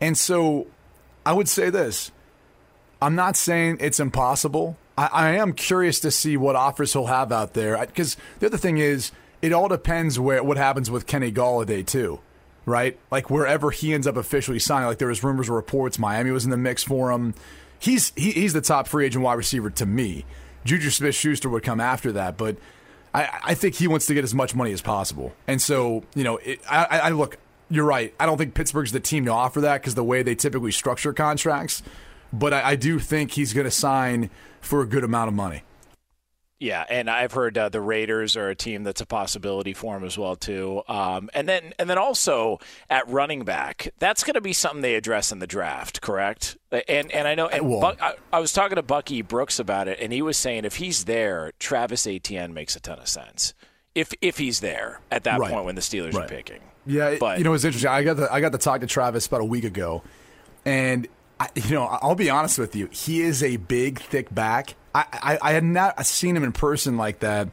and 0.00 0.16
so 0.16 0.66
I 1.24 1.32
would 1.32 1.48
say 1.48 1.70
this. 1.70 2.12
I'm 3.00 3.14
not 3.14 3.36
saying 3.36 3.78
it's 3.80 3.98
impossible. 3.98 4.76
I, 4.96 5.06
I 5.06 5.30
am 5.36 5.54
curious 5.54 5.98
to 6.00 6.10
see 6.10 6.36
what 6.36 6.54
offers 6.54 6.92
he'll 6.92 7.06
have 7.06 7.32
out 7.32 7.54
there 7.54 7.78
because 7.86 8.16
the 8.38 8.46
other 8.46 8.58
thing 8.58 8.76
is 8.78 9.10
it 9.40 9.52
all 9.52 9.68
depends 9.68 10.20
where 10.20 10.42
what 10.44 10.58
happens 10.58 10.90
with 10.90 11.06
Kenny 11.06 11.32
Golladay 11.32 11.84
too, 11.86 12.20
right? 12.66 12.98
Like 13.10 13.30
wherever 13.30 13.70
he 13.70 13.94
ends 13.94 14.06
up 14.06 14.16
officially 14.16 14.58
signing. 14.58 14.88
Like 14.88 14.98
there 14.98 15.08
was 15.08 15.24
rumors 15.24 15.48
or 15.48 15.54
reports 15.54 15.98
Miami 15.98 16.30
was 16.30 16.44
in 16.44 16.50
the 16.50 16.56
mix 16.58 16.82
for 16.82 17.10
him. 17.10 17.34
He's 17.78 18.12
he, 18.14 18.32
he's 18.32 18.52
the 18.52 18.60
top 18.60 18.86
free 18.86 19.06
agent 19.06 19.24
wide 19.24 19.34
receiver 19.34 19.70
to 19.70 19.86
me. 19.86 20.26
Juju 20.64 20.90
Smith 20.90 21.14
Schuster 21.14 21.48
would 21.48 21.64
come 21.64 21.80
after 21.80 22.12
that, 22.12 22.36
but 22.36 22.56
I, 23.14 23.40
I 23.44 23.54
think 23.54 23.74
he 23.74 23.86
wants 23.88 24.06
to 24.06 24.14
get 24.14 24.24
as 24.24 24.34
much 24.34 24.54
money 24.54 24.72
as 24.72 24.80
possible. 24.80 25.32
And 25.46 25.60
so, 25.60 26.04
you 26.14 26.24
know, 26.24 26.38
it, 26.38 26.60
I, 26.68 27.00
I 27.04 27.08
look, 27.10 27.38
you're 27.68 27.84
right. 27.84 28.14
I 28.18 28.26
don't 28.26 28.38
think 28.38 28.54
Pittsburgh's 28.54 28.92
the 28.92 29.00
team 29.00 29.24
to 29.26 29.32
offer 29.32 29.60
that 29.62 29.80
because 29.80 29.94
the 29.94 30.04
way 30.04 30.22
they 30.22 30.34
typically 30.34 30.72
structure 30.72 31.12
contracts. 31.12 31.82
But 32.32 32.54
I, 32.54 32.70
I 32.70 32.76
do 32.76 32.98
think 32.98 33.32
he's 33.32 33.52
going 33.52 33.66
to 33.66 33.70
sign 33.70 34.30
for 34.60 34.80
a 34.80 34.86
good 34.86 35.04
amount 35.04 35.28
of 35.28 35.34
money. 35.34 35.62
Yeah, 36.62 36.84
and 36.88 37.10
I've 37.10 37.32
heard 37.32 37.58
uh, 37.58 37.70
the 37.70 37.80
Raiders 37.80 38.36
are 38.36 38.48
a 38.48 38.54
team 38.54 38.84
that's 38.84 39.00
a 39.00 39.06
possibility 39.06 39.72
for 39.74 39.96
him 39.96 40.04
as 40.04 40.16
well 40.16 40.36
too. 40.36 40.82
Um, 40.86 41.28
and 41.34 41.48
then 41.48 41.72
and 41.76 41.90
then 41.90 41.98
also 41.98 42.60
at 42.88 43.08
running 43.08 43.44
back, 43.44 43.88
that's 43.98 44.22
going 44.22 44.34
to 44.34 44.40
be 44.40 44.52
something 44.52 44.80
they 44.80 44.94
address 44.94 45.32
in 45.32 45.40
the 45.40 45.48
draft, 45.48 46.00
correct? 46.00 46.56
And 46.70 47.10
and 47.10 47.26
I 47.26 47.34
know 47.34 47.48
and. 47.48 47.68
Buck, 47.80 48.00
I, 48.00 48.14
I 48.32 48.38
was 48.38 48.52
talking 48.52 48.76
to 48.76 48.82
Bucky 48.82 49.22
Brooks 49.22 49.58
about 49.58 49.88
it, 49.88 49.98
and 50.00 50.12
he 50.12 50.22
was 50.22 50.36
saying 50.36 50.64
if 50.64 50.76
he's 50.76 51.04
there, 51.04 51.50
Travis 51.58 52.06
Etienne 52.06 52.54
makes 52.54 52.76
a 52.76 52.80
ton 52.80 53.00
of 53.00 53.08
sense. 53.08 53.54
If 53.96 54.12
if 54.20 54.38
he's 54.38 54.60
there 54.60 55.00
at 55.10 55.24
that 55.24 55.40
Right. 55.40 55.50
point 55.50 55.64
when 55.64 55.74
the 55.74 55.80
Steelers 55.80 56.14
are 56.14 56.28
picking. 56.28 56.60
Yeah, 56.86 57.16
But- 57.18 57.38
you 57.38 57.44
know, 57.44 57.54
it's 57.54 57.64
interesting. 57.64 57.90
I 57.90 58.04
got 58.04 58.18
the, 58.18 58.32
I 58.32 58.40
got 58.40 58.52
to 58.52 58.58
talk 58.58 58.82
to 58.82 58.86
Travis 58.86 59.26
about 59.26 59.40
a 59.40 59.44
week 59.44 59.64
ago, 59.64 60.04
and 60.64 61.08
I, 61.42 61.48
you 61.56 61.74
know, 61.74 61.86
I'll 61.86 62.14
be 62.14 62.30
honest 62.30 62.56
with 62.56 62.76
you. 62.76 62.88
He 62.92 63.22
is 63.22 63.42
a 63.42 63.56
big, 63.56 63.98
thick 63.98 64.32
back. 64.32 64.76
I, 64.94 65.04
I, 65.12 65.38
I 65.42 65.52
had 65.52 65.64
not 65.64 66.06
seen 66.06 66.36
him 66.36 66.44
in 66.44 66.52
person 66.52 66.96
like 66.96 67.18
that, 67.20 67.48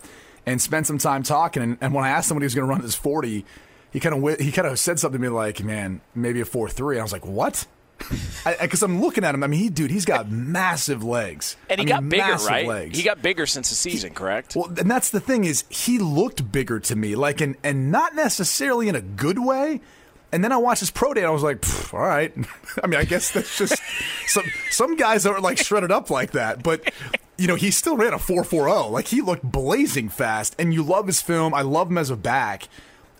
and 0.45 0.61
spent 0.61 0.85
some 0.85 0.99
time 0.99 1.23
talking. 1.23 1.63
And, 1.63 1.77
and 1.81 1.93
when 1.93 2.05
I 2.05 2.09
asked 2.09 2.29
him 2.29 2.35
when 2.35 2.43
he 2.43 2.45
was 2.45 2.53
going 2.53 2.67
to 2.67 2.69
run 2.69 2.81
his 2.81 2.93
forty, 2.93 3.45
he 3.91 3.99
kind 3.99 4.23
of 4.23 4.39
he 4.39 4.51
kind 4.51 4.67
of 4.67 4.77
said 4.77 4.99
something 4.99 5.19
to 5.19 5.27
me 5.27 5.29
like, 5.29 5.63
"Man, 5.63 6.01
maybe 6.13 6.39
a 6.39 6.45
four 6.45 6.69
three. 6.69 6.99
I 6.99 7.01
was 7.01 7.11
like, 7.11 7.25
"What?" 7.25 7.65
Because 8.61 8.81
I'm 8.83 9.01
looking 9.01 9.23
at 9.23 9.35
him. 9.35 9.43
I 9.43 9.47
mean, 9.47 9.59
he 9.59 9.69
dude, 9.69 9.91
he's 9.91 10.05
got 10.05 10.29
massive 10.29 11.03
legs, 11.03 11.57
And 11.69 11.81
he 11.81 11.87
I 11.87 11.89
got 11.89 12.07
bigger, 12.07 12.35
right? 12.45 12.67
Legs. 12.67 12.97
He 12.97 13.03
got 13.03 13.21
bigger 13.21 13.45
since 13.45 13.69
the 13.69 13.75
season, 13.75 14.13
correct? 14.13 14.55
Well, 14.55 14.67
and 14.77 14.89
that's 14.89 15.09
the 15.09 15.19
thing 15.19 15.43
is 15.43 15.65
he 15.69 15.97
looked 15.99 16.51
bigger 16.51 16.79
to 16.79 16.95
me, 16.95 17.15
like 17.15 17.41
and 17.41 17.57
and 17.63 17.91
not 17.91 18.15
necessarily 18.15 18.87
in 18.87 18.95
a 18.95 19.01
good 19.01 19.39
way. 19.39 19.81
And 20.31 20.43
then 20.43 20.51
I 20.51 20.57
watched 20.57 20.81
his 20.81 20.91
pro 20.91 21.13
day, 21.13 21.21
and 21.21 21.27
I 21.27 21.31
was 21.31 21.43
like, 21.43 21.63
all 21.93 21.99
right. 21.99 22.33
I 22.83 22.87
mean, 22.87 22.99
I 22.99 23.03
guess 23.03 23.31
that's 23.31 23.57
just 23.57 23.81
some 24.27 24.45
some 24.69 24.95
guys 24.95 25.25
aren't 25.25 25.43
like 25.43 25.57
shredded 25.57 25.91
up 25.91 26.09
like 26.09 26.31
that, 26.31 26.63
but 26.63 26.91
you 27.37 27.47
know, 27.47 27.55
he 27.55 27.71
still 27.71 27.97
ran 27.97 28.13
a 28.13 28.19
four 28.19 28.43
four 28.43 28.67
zero. 28.67 28.89
Like 28.89 29.07
he 29.07 29.21
looked 29.21 29.43
blazing 29.43 30.09
fast, 30.09 30.55
and 30.59 30.73
you 30.73 30.83
love 30.83 31.07
his 31.07 31.21
film. 31.21 31.53
I 31.53 31.61
love 31.61 31.89
him 31.89 31.97
as 31.97 32.09
a 32.09 32.17
back. 32.17 32.67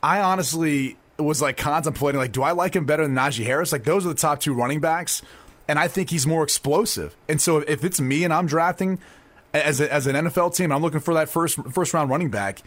I 0.04 0.22
honestly 0.22 0.98
was 1.18 1.42
like 1.42 1.58
contemplating, 1.58 2.20
like, 2.20 2.32
do 2.32 2.44
I 2.44 2.52
like 2.52 2.76
him 2.76 2.86
better 2.86 3.04
than 3.04 3.16
Najee 3.16 3.46
Harris? 3.46 3.72
Like 3.72 3.84
those 3.84 4.06
are 4.06 4.10
the 4.10 4.16
top 4.16 4.40
two 4.40 4.54
running 4.54 4.80
backs, 4.80 5.22
and 5.68 5.80
I 5.80 5.88
think 5.88 6.10
he's 6.10 6.28
more 6.28 6.44
explosive. 6.44 7.16
And 7.28 7.42
so 7.42 7.58
if 7.60 7.84
it's 7.84 8.00
me 8.00 8.24
and 8.24 8.34
I'm 8.34 8.46
drafting 8.46 9.00
as 9.54 9.82
a, 9.82 9.92
as 9.92 10.06
an 10.06 10.16
NFL 10.16 10.56
team, 10.56 10.72
I'm 10.72 10.82
looking 10.82 11.00
for 11.00 11.14
that 11.16 11.30
first 11.30 11.58
first 11.72 11.94
round 11.94 12.10
running 12.10 12.30
back. 12.30 12.62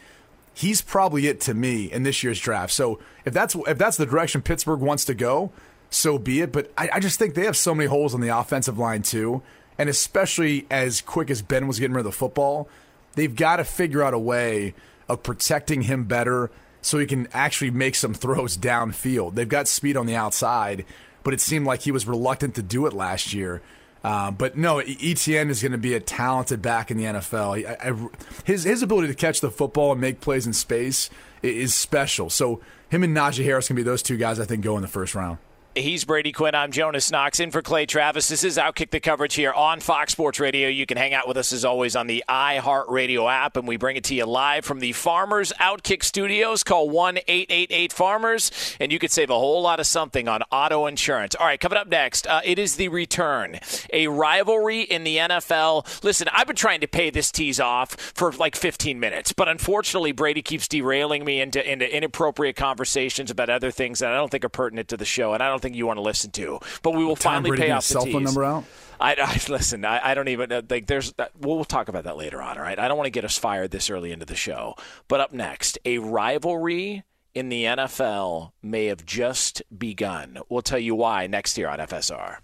He's 0.55 0.83
probably 0.83 1.27
it 1.27 1.41
to 1.43 1.55
me 1.55 1.91
in 1.91 2.03
this 2.03 2.23
year's 2.23 2.39
draft. 2.39 2.73
So 2.73 2.99
if 3.25 3.33
that's 3.33 3.55
if 3.67 3.79
that's 3.79 3.97
the 3.97 4.07
direction 4.07 4.43
Pittsburgh 4.43 4.81
wants 4.81 5.05
to 5.07 5.15
go, 5.15 5.53
so 5.91 6.19
be 6.19 6.41
it. 6.41 6.53
But 6.53 6.71
I, 6.77 6.91
I 6.95 7.01
just 7.01 7.19
think 7.19 7.35
they 7.35 7.45
have 7.45 7.57
so 7.57 7.75
many 7.75 7.89
holes 7.89 8.15
on 8.15 8.21
the 8.21 8.29
offensive 8.29 8.79
line 8.79 9.03
too, 9.03 9.43
and 9.79 9.89
especially 9.89 10.67
as 10.71 11.01
quick 11.01 11.31
as 11.31 11.43
Ben 11.43 11.67
was 11.67 11.79
getting 11.79 11.95
rid 11.95 12.01
of 12.01 12.05
the 12.07 12.13
football, 12.13 12.69
they've 13.15 13.35
got 13.35 13.57
to 13.57 13.65
figure 13.65 14.03
out 14.03 14.15
a 14.15 14.19
way 14.19 14.75
of 15.09 15.23
protecting 15.23 15.83
him 15.83 16.05
better 16.05 16.51
so 16.81 16.99
he 16.99 17.07
can 17.07 17.29
actually 17.33 17.71
make 17.71 17.95
some 17.95 18.13
throws 18.13 18.57
downfield. 18.57 19.35
They've 19.35 19.49
got 19.49 19.69
speed 19.69 19.97
on 19.97 20.07
the 20.07 20.17
outside, 20.17 20.85
but 21.23 21.33
it 21.33 21.41
seemed 21.41 21.65
like 21.67 21.83
he 21.83 21.93
was 21.93 22.07
reluctant 22.07 22.55
to 22.57 22.63
do 22.63 22.87
it 22.87 22.93
last 22.93 23.33
year. 23.33 23.63
Uh, 24.05 24.31
but 24.31 24.57
no, 24.57 24.81
Etienne 24.81 25.49
is 25.49 25.63
going 25.63 25.73
to 25.73 25.79
be 25.79 25.95
a 25.95 26.01
talented 26.01 26.61
back 26.61 26.91
in 26.91 26.97
the 26.97 27.05
NFL. 27.05 27.67
I, 27.67 27.91
I, 27.91 28.09
his 28.45 28.65
his 28.65 28.83
ability 28.83 29.09
to 29.09 29.15
catch 29.15 29.41
the 29.41 29.51
football 29.51 29.93
and 29.93 30.01
make 30.01 30.21
plays 30.21 30.47
in 30.47 30.53
space 30.53 31.09
is 31.43 31.75
special. 31.75 32.29
So 32.31 32.61
him 32.89 33.03
and 33.03 33.17
Najee 33.17 33.45
Harris 33.45 33.69
can 33.69 33.77
be 33.77 33.83
those 33.83 34.03
two 34.03 34.17
guys 34.17 34.41
I 34.41 34.45
think 34.45 34.63
go 34.63 34.77
in 34.77 34.83
the 34.83 34.89
first 34.89 35.15
round. 35.15 35.39
He's 35.75 36.05
Brady 36.05 36.33
Quinn. 36.33 36.55
I'm 36.55 36.71
Jonas 36.71 37.11
Knox 37.11 37.41
in 37.41 37.51
for 37.51 37.63
Clay 37.63 37.87
Travis. 37.87 38.29
This 38.29 38.45
is 38.45 38.59
Outkick 38.59 38.91
the 38.91 39.01
coverage 39.01 39.33
here 39.33 39.53
on 39.53 39.81
Fox 39.81 40.13
Sports 40.13 40.39
Radio. 40.39 40.69
You 40.69 40.85
can 40.85 40.99
hang 40.99 41.15
out 41.15 41.27
with 41.27 41.39
us 41.39 41.51
as 41.51 41.65
always 41.65 41.97
on 41.97 42.09
the 42.09 42.23
iHeartRadio 42.29 43.33
app, 43.33 43.57
and 43.57 43.67
we 43.67 43.79
bring 43.79 43.97
it 43.97 44.05
to 44.05 44.15
you 44.15 44.27
live 44.27 44.67
from 44.67 44.81
the 44.81 44.93
Farmers 44.93 45.51
Outkick 45.59 46.05
Studios. 46.05 46.63
Call 46.63 46.91
1 46.91 47.21
888 47.27 47.91
Farmers, 47.91 48.77
and 48.81 48.93
you 48.93 48.99
could 48.99 49.11
save 49.11 49.31
a 49.31 49.39
whole 49.39 49.63
lot 49.63 49.81
of 49.81 49.87
something 49.87 50.29
on 50.29 50.43
auto 50.53 50.85
insurance. 50.85 51.35
All 51.35 51.47
right, 51.47 51.59
coming 51.59 51.79
up 51.79 51.89
next, 51.89 52.27
uh, 52.27 52.43
it 52.45 52.59
is 52.59 52.77
the 52.77 52.89
return. 52.89 53.59
A 53.95 54.09
rivalry 54.09 54.83
in 54.83 55.05
the 55.05 55.17
NFL. 55.17 56.05
Listen, 56.05 56.29
I've 56.35 56.47
been 56.47 56.55
trying 56.55 56.81
to 56.81 56.87
pay 56.87 57.09
this 57.09 57.33
tease 57.33 57.61
off 57.61 57.93
for 58.15 58.31
like 58.33 58.57
15 58.57 59.01
minutes, 59.01 59.33
but 59.33 59.49
unfortunately, 59.49 60.13
Brady 60.13 60.43
keeps 60.43 60.69
derailing 60.69 61.25
me 61.25 61.41
into, 61.41 61.67
into 61.67 61.91
inappropriate 61.91 62.57
conversations 62.57 63.31
about 63.31 63.49
other 63.49 63.71
things 63.71 64.01
that 64.01 64.13
I 64.13 64.17
don't 64.17 64.31
think 64.31 64.45
are 64.45 64.51
pertinent 64.51 64.89
to 64.89 64.99
the 64.99 65.07
show, 65.07 65.33
and 65.33 65.43
I 65.43 65.49
don't 65.49 65.62
think 65.63 65.77
you 65.77 65.87
want 65.87 65.97
to 65.97 66.03
listen 66.03 66.31
to. 66.33 66.59
But 66.83 66.95
we 66.95 67.05
will 67.05 67.17
Tom 67.17 67.35
finally 67.35 67.51
Brady 67.51 67.63
pay 67.63 67.67
get 67.69 67.77
off 67.77 67.85
his 67.85 67.95
the 67.95 68.01
cell 68.01 68.13
phone 68.13 68.25
number 68.25 68.45
out? 68.45 68.65
I, 69.01 69.15
I 69.19 69.41
listen. 69.49 69.85
I, 69.85 70.11
I 70.11 70.15
don't 70.15 70.29
even 70.29 70.53
uh, 70.53 70.63
like. 70.69 70.87
There's. 70.87 71.15
Uh, 71.19 71.27
we'll, 71.41 71.57
we'll 71.57 71.65
talk 71.65 71.89
about 71.89 72.05
that 72.05 72.17
later 72.17 72.43
on. 72.43 72.59
All 72.59 72.63
right. 72.63 72.79
I 72.79 72.89
don't 72.89 72.97
want 72.97 73.07
to 73.07 73.11
get 73.11 73.25
us 73.25 73.39
fired 73.39 73.71
this 73.71 73.89
early 73.89 74.13
into 74.13 74.27
the 74.27 74.37
show. 74.37 74.75
But 75.09 75.21
up 75.21 75.33
next, 75.33 75.79
a 75.85 75.99
rivalry 75.99 77.05
in 77.35 77.49
the 77.49 77.65
NFL 77.65 78.53
may 78.63 78.87
have 78.87 79.07
just 79.07 79.63
begun. 79.77 80.39
We'll 80.49 80.63
tell 80.63 80.79
you 80.79 80.95
why 80.95 81.27
next 81.27 81.57
year 81.57 81.69
on 81.69 81.79
FSR. 81.79 82.39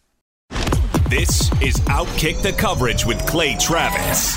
This 1.08 1.50
is 1.62 1.76
Outkick 1.86 2.42
the 2.42 2.52
Coverage 2.52 3.06
with 3.06 3.24
Clay 3.26 3.56
Travis. 3.58 4.36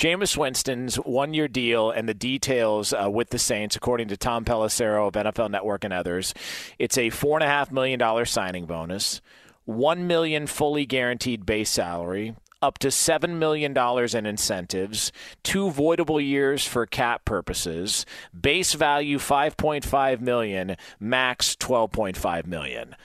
Jameis 0.00 0.34
Winston's 0.34 0.96
one 0.96 1.34
year 1.34 1.46
deal 1.46 1.90
and 1.90 2.08
the 2.08 2.14
details 2.14 2.94
uh, 2.94 3.10
with 3.10 3.28
the 3.28 3.38
Saints, 3.38 3.76
according 3.76 4.08
to 4.08 4.16
Tom 4.16 4.46
Pelissero 4.46 5.06
of 5.08 5.12
NFL 5.12 5.50
Network 5.50 5.84
and 5.84 5.92
others, 5.92 6.32
it's 6.78 6.96
a 6.96 7.10
$4.5 7.10 7.70
million 7.70 8.24
signing 8.24 8.64
bonus, 8.64 9.20
1 9.66 10.06
million 10.06 10.46
fully 10.46 10.86
guaranteed 10.86 11.44
base 11.44 11.68
salary, 11.68 12.34
up 12.62 12.78
to 12.78 12.88
$7 12.88 13.34
million 13.34 13.76
in 13.76 14.24
incentives, 14.24 15.12
two 15.42 15.66
voidable 15.66 16.26
years 16.26 16.64
for 16.66 16.86
cap 16.86 17.26
purposes, 17.26 18.06
base 18.40 18.72
value 18.72 19.18
5.5 19.18 20.20
million, 20.22 20.76
max 20.98 21.54
12.5 21.56 22.46
million. 22.46 22.96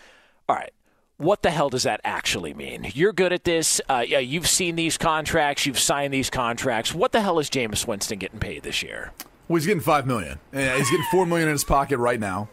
All 0.48 0.56
right. 0.56 0.72
What 1.18 1.42
the 1.42 1.50
hell 1.52 1.70
does 1.70 1.84
that 1.84 2.02
actually 2.04 2.54
mean? 2.54 2.92
You're 2.94 3.14
good 3.14 3.32
at 3.32 3.44
this. 3.44 3.80
Uh, 3.88 4.04
yeah, 4.06 4.20
you've 4.20 4.48
seen 4.48 4.76
these 4.76 4.98
contracts. 4.98 5.66
You've 5.66 5.80
signed 5.80 6.14
these 6.14 6.30
contracts. 6.30 6.94
What 6.94 7.12
the 7.12 7.22
hell 7.22 7.40
is 7.40 7.50
Jameis 7.50 7.88
Winston 7.88 8.20
getting 8.20 8.40
paid 8.40 8.64
this 8.64 8.84
year? 8.84 9.14
Well, 9.48 9.58
he's 9.58 9.66
getting 9.66 9.82
five 9.82 10.06
million. 10.08 10.40
He's 10.52 10.90
getting 10.90 11.06
four 11.12 11.26
million 11.26 11.48
in 11.48 11.54
his 11.54 11.64
pocket 11.64 11.98
right 11.98 12.20
now. 12.20 12.50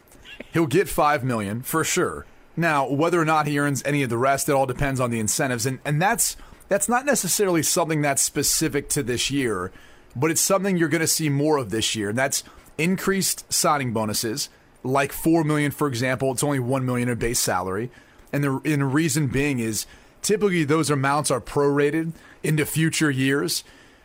He'll 0.53 0.67
get 0.67 0.89
five 0.89 1.25
million 1.25 1.63
for 1.63 1.85
sure. 1.85 2.27
Now, 2.57 2.89
whether 2.89 3.21
or 3.21 3.25
not 3.25 3.47
he 3.47 3.59
earns 3.59 3.83
any 3.85 4.03
of 4.03 4.11
the 4.11 4.19
rest, 4.19 4.49
it 4.49 4.53
all 4.53 4.67
depends 4.67 5.01
on 5.01 5.11
the 5.11 5.19
incentives, 5.19 5.65
and 5.65 5.79
and 5.85 6.01
that's 6.01 6.37
that's 6.69 6.89
not 6.89 7.07
necessarily 7.07 7.63
something 7.63 8.03
that's 8.03 8.23
specific 8.23 8.89
to 8.91 9.03
this 9.03 9.31
year, 9.31 9.73
but 10.15 10.31
it's 10.31 10.41
something 10.41 10.77
you're 10.77 10.89
going 10.89 11.01
to 11.01 11.07
see 11.07 11.29
more 11.29 11.57
of 11.57 11.71
this 11.71 11.97
year. 11.97 12.11
And 12.11 12.19
that's 12.19 12.45
increased 12.77 13.51
signing 13.53 13.93
bonuses, 13.93 14.51
like 14.83 15.13
four 15.13 15.45
million, 15.45 15.71
for 15.71 15.89
example. 15.89 16.31
It's 16.33 16.45
only 16.45 16.59
one 16.59 16.85
million 16.85 17.09
in 17.09 17.19
base 17.19 17.41
salary, 17.41 17.91
and 18.33 18.43
the 18.43 18.61
and 18.64 18.95
reason 18.95 19.26
being 19.26 19.59
is 19.59 19.87
typically 20.22 20.64
those 20.64 20.91
amounts 20.91 21.30
are 21.30 21.41
prorated 21.41 22.12
into 22.43 22.64
future 22.64 23.11
years. 23.11 23.64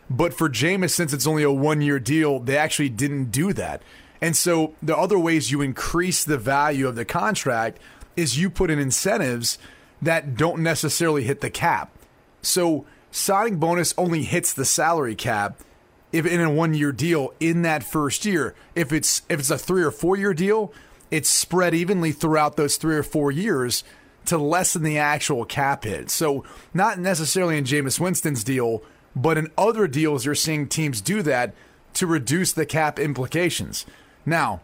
But 0.09 0.33
for 0.33 0.49
Jameis, 0.49 0.91
since 0.91 1.13
it's 1.13 1.27
only 1.27 1.43
a 1.43 1.51
one 1.51 1.81
year 1.81 1.99
deal, 1.99 2.39
they 2.39 2.57
actually 2.57 2.89
didn't 2.89 3.31
do 3.31 3.53
that. 3.53 3.81
And 4.21 4.35
so 4.35 4.73
the 4.81 4.97
other 4.97 5.19
ways 5.19 5.51
you 5.51 5.61
increase 5.61 6.23
the 6.23 6.37
value 6.37 6.87
of 6.87 6.95
the 6.95 7.05
contract 7.05 7.79
is 8.15 8.39
you 8.39 8.49
put 8.49 8.71
in 8.71 8.79
incentives 8.79 9.57
that 10.01 10.35
don't 10.35 10.63
necessarily 10.63 11.23
hit 11.23 11.41
the 11.41 11.49
cap. 11.49 11.91
So 12.41 12.85
signing 13.11 13.57
bonus 13.57 13.93
only 13.97 14.23
hits 14.23 14.53
the 14.53 14.65
salary 14.65 15.15
cap 15.15 15.59
if 16.11 16.25
in 16.25 16.39
a 16.39 16.49
one 16.49 16.73
year 16.73 16.91
deal 16.91 17.33
in 17.39 17.61
that 17.63 17.83
first 17.83 18.25
year. 18.25 18.55
If 18.75 18.91
it's 18.91 19.21
if 19.29 19.39
it's 19.39 19.51
a 19.51 19.57
three 19.57 19.83
or 19.83 19.91
four 19.91 20.15
year 20.15 20.33
deal, 20.33 20.73
it's 21.11 21.29
spread 21.29 21.73
evenly 21.73 22.11
throughout 22.11 22.57
those 22.57 22.77
three 22.77 22.95
or 22.95 23.03
four 23.03 23.31
years 23.31 23.83
to 24.27 24.37
lessen 24.37 24.83
the 24.83 24.97
actual 24.97 25.45
cap 25.45 25.83
hit. 25.83 26.09
So 26.09 26.43
not 26.73 26.99
necessarily 26.99 27.57
in 27.57 27.63
Jameis 27.63 27.99
Winston's 27.99 28.43
deal, 28.43 28.83
but 29.15 29.37
in 29.37 29.51
other 29.57 29.87
deals 29.87 30.25
you're 30.25 30.35
seeing 30.35 30.67
teams 30.67 31.01
do 31.01 31.21
that 31.23 31.53
to 31.95 32.05
reduce 32.05 32.51
the 32.51 32.65
cap 32.65 32.99
implications. 32.99 33.85
Now, 34.25 34.61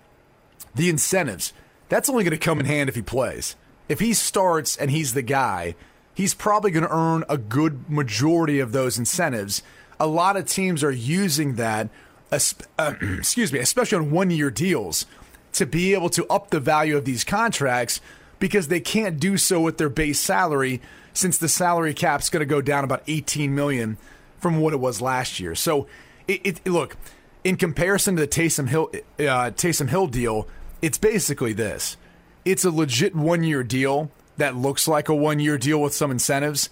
the 0.75 0.89
incentives, 0.89 1.53
that's 1.89 2.09
only 2.09 2.23
going 2.23 2.37
to 2.37 2.37
come 2.37 2.59
in 2.59 2.65
hand 2.65 2.89
if 2.89 2.95
he 2.95 3.01
plays. 3.01 3.55
If 3.89 3.99
he 3.99 4.13
starts 4.13 4.77
and 4.77 4.91
he's 4.91 5.13
the 5.13 5.21
guy, 5.21 5.75
he's 6.13 6.33
probably 6.33 6.71
going 6.71 6.85
to 6.85 6.95
earn 6.95 7.23
a 7.29 7.37
good 7.37 7.89
majority 7.89 8.59
of 8.59 8.71
those 8.71 8.99
incentives. 8.99 9.63
A 9.99 10.07
lot 10.07 10.37
of 10.37 10.45
teams 10.45 10.83
are 10.83 10.91
using 10.91 11.55
that, 11.55 11.89
excuse 12.31 13.53
me, 13.53 13.59
especially 13.59 13.97
on 13.97 14.11
one 14.11 14.29
year 14.29 14.51
deals, 14.51 15.05
to 15.53 15.65
be 15.65 15.93
able 15.93 16.09
to 16.09 16.25
up 16.27 16.49
the 16.49 16.59
value 16.59 16.97
of 16.97 17.05
these 17.05 17.23
contracts 17.23 18.01
because 18.43 18.67
they 18.67 18.81
can't 18.81 19.21
do 19.21 19.37
so 19.37 19.61
with 19.61 19.77
their 19.77 19.87
base 19.87 20.19
salary 20.19 20.81
since 21.13 21.37
the 21.37 21.47
salary 21.47 21.93
cap's 21.93 22.29
going 22.29 22.41
to 22.41 22.45
go 22.45 22.59
down 22.59 22.83
about 22.83 23.01
18 23.07 23.55
million 23.55 23.97
from 24.37 24.59
what 24.59 24.73
it 24.73 24.81
was 24.81 24.99
last 24.99 25.39
year. 25.39 25.55
So, 25.55 25.87
it, 26.27 26.45
it 26.45 26.67
look 26.69 26.97
in 27.45 27.55
comparison 27.55 28.17
to 28.17 28.23
the 28.23 28.27
Taysom 28.27 28.67
Hill 28.67 28.89
uh, 28.93 29.51
Taysom 29.51 29.87
Hill 29.87 30.07
deal, 30.07 30.45
it's 30.81 30.97
basically 30.97 31.53
this. 31.53 31.95
It's 32.43 32.65
a 32.65 32.69
legit 32.69 33.15
one 33.15 33.43
year 33.43 33.63
deal 33.63 34.11
that 34.35 34.57
looks 34.57 34.89
like 34.89 35.07
a 35.07 35.15
one 35.15 35.39
year 35.39 35.57
deal 35.57 35.81
with 35.81 35.93
some 35.93 36.11
incentives. 36.11 36.69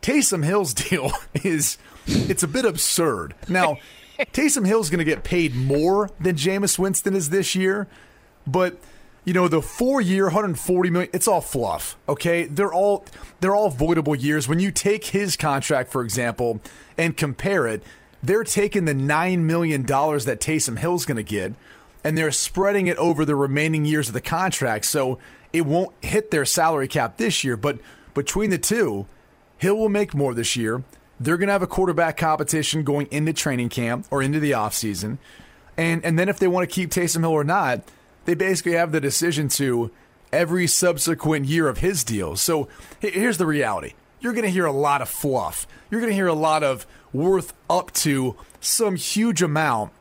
Taysom 0.00 0.42
Hill's 0.42 0.72
deal 0.88 1.12
is 1.34 1.76
it's 2.06 2.42
a 2.42 2.48
bit 2.48 2.64
absurd. 2.64 3.34
Now, 3.46 3.76
Taysom 4.18 4.66
Hill's 4.66 4.88
going 4.88 5.00
to 5.00 5.04
get 5.04 5.22
paid 5.22 5.54
more 5.54 6.08
than 6.18 6.36
Jameis 6.36 6.78
Winston 6.78 7.14
is 7.14 7.28
this 7.28 7.54
year, 7.54 7.88
but 8.46 8.78
you 9.24 9.32
know 9.32 9.48
the 9.48 9.62
four 9.62 10.00
year 10.00 10.24
140 10.24 10.90
million 10.90 11.10
it's 11.12 11.28
all 11.28 11.40
fluff 11.40 11.96
okay? 12.08 12.44
They're 12.44 12.72
all 12.72 13.04
they're 13.40 13.54
all 13.54 13.70
voidable 13.70 14.20
years. 14.20 14.48
When 14.48 14.60
you 14.60 14.70
take 14.70 15.06
his 15.06 15.36
contract 15.36 15.90
for 15.90 16.02
example 16.02 16.60
and 16.98 17.16
compare 17.16 17.66
it 17.66 17.82
they're 18.22 18.44
taking 18.44 18.86
the 18.86 18.94
$9 18.94 19.40
million 19.40 19.82
that 19.82 20.38
Taysom 20.40 20.78
Hill's 20.78 21.04
going 21.04 21.18
to 21.18 21.22
get 21.22 21.52
and 22.02 22.16
they're 22.16 22.32
spreading 22.32 22.86
it 22.86 22.96
over 22.96 23.24
the 23.24 23.36
remaining 23.36 23.84
years 23.84 24.08
of 24.08 24.14
the 24.14 24.20
contract. 24.20 24.86
So 24.86 25.18
it 25.52 25.66
won't 25.66 25.92
hit 26.02 26.30
their 26.30 26.44
salary 26.44 26.88
cap 26.88 27.16
this 27.16 27.44
year 27.44 27.56
but 27.56 27.78
between 28.14 28.50
the 28.50 28.58
two 28.58 29.06
Hill 29.58 29.76
will 29.76 29.88
make 29.88 30.14
more 30.14 30.34
this 30.34 30.56
year. 30.56 30.82
They're 31.18 31.36
going 31.36 31.46
to 31.46 31.52
have 31.52 31.62
a 31.62 31.68
quarterback 31.68 32.16
competition 32.16 32.82
going 32.82 33.06
into 33.10 33.32
training 33.32 33.68
camp 33.68 34.06
or 34.10 34.20
into 34.20 34.40
the 34.40 34.50
offseason 34.50 35.18
and 35.76 36.04
and 36.04 36.18
then 36.18 36.28
if 36.28 36.38
they 36.38 36.48
want 36.48 36.68
to 36.68 36.74
keep 36.74 36.90
Taysom 36.90 37.20
Hill 37.20 37.30
or 37.30 37.44
not 37.44 37.82
they 38.24 38.34
basically 38.34 38.72
have 38.72 38.92
the 38.92 39.00
decision 39.00 39.48
to 39.48 39.90
every 40.32 40.66
subsequent 40.66 41.46
year 41.46 41.68
of 41.68 41.78
his 41.78 42.04
deal. 42.04 42.36
So 42.36 42.68
here's 43.00 43.38
the 43.38 43.46
reality. 43.46 43.94
You're 44.20 44.32
going 44.32 44.44
to 44.44 44.50
hear 44.50 44.66
a 44.66 44.72
lot 44.72 45.02
of 45.02 45.08
fluff. 45.08 45.66
You're 45.90 46.00
going 46.00 46.10
to 46.10 46.16
hear 46.16 46.26
a 46.26 46.34
lot 46.34 46.62
of 46.62 46.86
worth 47.12 47.52
up 47.70 47.92
to 47.92 48.36
some 48.60 48.96
huge 48.96 49.42
amount 49.42 49.92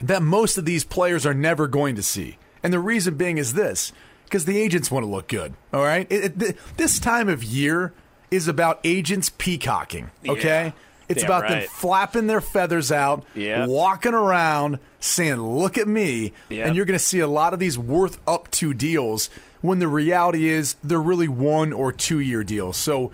that 0.00 0.22
most 0.22 0.56
of 0.56 0.64
these 0.64 0.84
players 0.84 1.26
are 1.26 1.34
never 1.34 1.66
going 1.66 1.96
to 1.96 2.02
see. 2.02 2.38
And 2.62 2.72
the 2.72 2.78
reason 2.78 3.16
being 3.16 3.38
is 3.38 3.54
this 3.54 3.92
because 4.24 4.44
the 4.44 4.58
agents 4.58 4.90
want 4.90 5.04
to 5.04 5.10
look 5.10 5.28
good. 5.28 5.54
All 5.72 5.84
right? 5.84 6.06
It, 6.10 6.42
it, 6.42 6.58
this 6.76 6.98
time 6.98 7.28
of 7.28 7.44
year 7.44 7.92
is 8.30 8.48
about 8.48 8.80
agents 8.84 9.30
peacocking. 9.36 10.10
Okay? 10.28 10.66
Yeah. 10.66 10.72
It's 11.08 11.22
Damn 11.22 11.30
about 11.30 11.48
them 11.48 11.62
flapping 11.68 12.26
their 12.26 12.40
feathers 12.40 12.90
out, 12.90 13.24
Yeah. 13.34 13.66
walking 13.66 14.14
around, 14.14 14.78
saying, 15.00 15.36
Look 15.36 15.78
at 15.78 15.86
me. 15.86 16.32
Yeah. 16.48 16.66
And 16.66 16.74
you're 16.76 16.84
going 16.84 16.98
to 16.98 17.04
see 17.04 17.20
a 17.20 17.28
lot 17.28 17.52
of 17.54 17.58
these 17.60 17.78
worth 17.78 18.18
up 18.26 18.50
to 18.52 18.74
deals 18.74 19.30
when 19.60 19.78
the 19.78 19.88
reality 19.88 20.48
is 20.48 20.76
they're 20.82 21.00
really 21.00 21.28
one 21.28 21.72
or 21.72 21.92
two 21.92 22.18
year 22.20 22.42
deals. 22.44 22.76
So, 22.76 23.12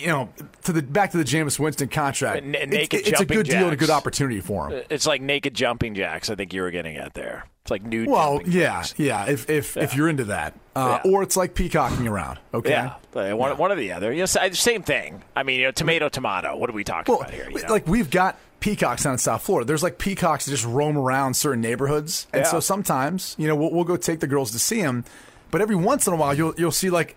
you 0.00 0.06
know, 0.08 0.28
to 0.64 0.72
the 0.72 0.82
back 0.82 1.10
to 1.12 1.16
the 1.18 1.24
Jameis 1.24 1.58
Winston 1.58 1.88
contract, 1.88 2.44
N- 2.44 2.54
it's, 2.54 2.94
it's 2.94 3.20
a 3.20 3.24
good 3.26 3.46
deal 3.46 3.64
and 3.64 3.72
a 3.72 3.76
good 3.76 3.90
opportunity 3.90 4.40
for 4.40 4.68
him. 4.70 4.82
It's 4.90 5.06
like 5.06 5.20
naked 5.22 5.54
jumping 5.54 5.94
jacks. 5.94 6.30
I 6.30 6.34
think 6.34 6.52
you 6.52 6.62
were 6.62 6.70
getting 6.70 6.96
at 6.96 7.14
there. 7.14 7.46
It's 7.62 7.70
like 7.70 7.82
nude. 7.82 8.08
Well, 8.08 8.38
jumping 8.38 8.52
yeah, 8.52 8.62
jacks. 8.82 8.94
yeah. 8.98 9.26
If 9.26 9.48
if 9.50 9.76
if 9.76 9.94
you're 9.94 10.08
into 10.08 10.24
that, 10.24 10.54
uh, 10.76 11.00
Yeah. 11.04 11.10
or 11.10 11.22
it's 11.22 11.36
like 11.36 11.54
peacocking 11.54 12.06
around. 12.08 12.38
Okay. 12.54 12.70
Yeah, 12.70 13.32
one, 13.34 13.56
one 13.58 13.72
or 13.72 13.76
the 13.76 13.92
other. 13.92 14.12
Yes, 14.12 14.36
I- 14.36 14.50
same 14.50 14.82
thing. 14.82 15.22
I 15.36 15.42
mean, 15.42 15.60
you 15.60 15.66
know, 15.66 15.72
tomato, 15.72 16.08
tomato. 16.08 16.56
What 16.56 16.70
are 16.70 16.74
we 16.74 16.84
talking 16.84 17.12
Well, 17.12 17.22
about 17.22 17.32
here? 17.34 17.48
you 17.50 17.62
know? 17.62 17.68
like 17.72 17.86
we've 17.86 18.10
got 18.10 18.38
peacocks 18.60 19.04
down 19.04 19.12
in 19.12 19.18
South 19.18 19.42
Florida. 19.42 19.66
There's 19.66 19.82
like 19.82 19.98
peacocks 19.98 20.46
that 20.46 20.50
just 20.50 20.64
roam 20.64 20.96
around 20.96 21.34
certain 21.34 21.60
neighborhoods, 21.60 22.26
and 22.32 22.40
Yeah. 22.44 22.50
so 22.50 22.60
sometimes 22.60 23.34
you 23.38 23.46
know 23.48 23.54
we'll, 23.56 23.70
we'll 23.72 23.84
go 23.84 23.96
take 23.96 24.20
the 24.20 24.26
girls 24.26 24.50
to 24.52 24.58
see 24.58 24.80
them, 24.82 25.04
but 25.50 25.60
every 25.60 25.76
once 25.76 26.06
in 26.06 26.12
a 26.12 26.16
while 26.16 26.34
you'll 26.34 26.54
you'll 26.56 26.70
see 26.72 26.90
like 26.90 27.16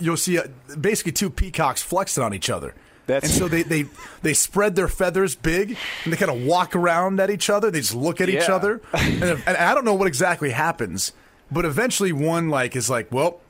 you'll 0.00 0.16
see 0.16 0.38
uh 0.38 0.44
basically 0.80 1.12
two 1.12 1.30
peacocks 1.30 1.82
flexing 1.82 2.22
on 2.22 2.34
each 2.34 2.50
other. 2.50 2.74
That's- 3.06 3.30
and 3.32 3.38
so 3.38 3.48
they, 3.48 3.62
they 3.62 3.86
they 4.22 4.34
spread 4.34 4.76
their 4.76 4.88
feathers 4.88 5.34
big 5.34 5.76
and 6.04 6.12
they 6.12 6.16
kind 6.16 6.30
of 6.30 6.42
walk 6.44 6.76
around 6.76 7.18
at 7.20 7.30
each 7.30 7.50
other. 7.50 7.70
They 7.70 7.80
just 7.80 7.94
look 7.94 8.20
at 8.20 8.28
each 8.28 8.48
other, 8.48 8.80
and, 8.92 9.22
and 9.24 9.56
I 9.56 9.74
don't 9.74 9.84
know 9.84 9.94
what 9.94 10.06
exactly 10.06 10.50
happens, 10.50 11.12
but 11.50 11.64
eventually 11.64 12.12
one 12.12 12.50
like 12.50 12.76
is 12.76 12.88
like, 12.88 13.10
well, 13.10 13.40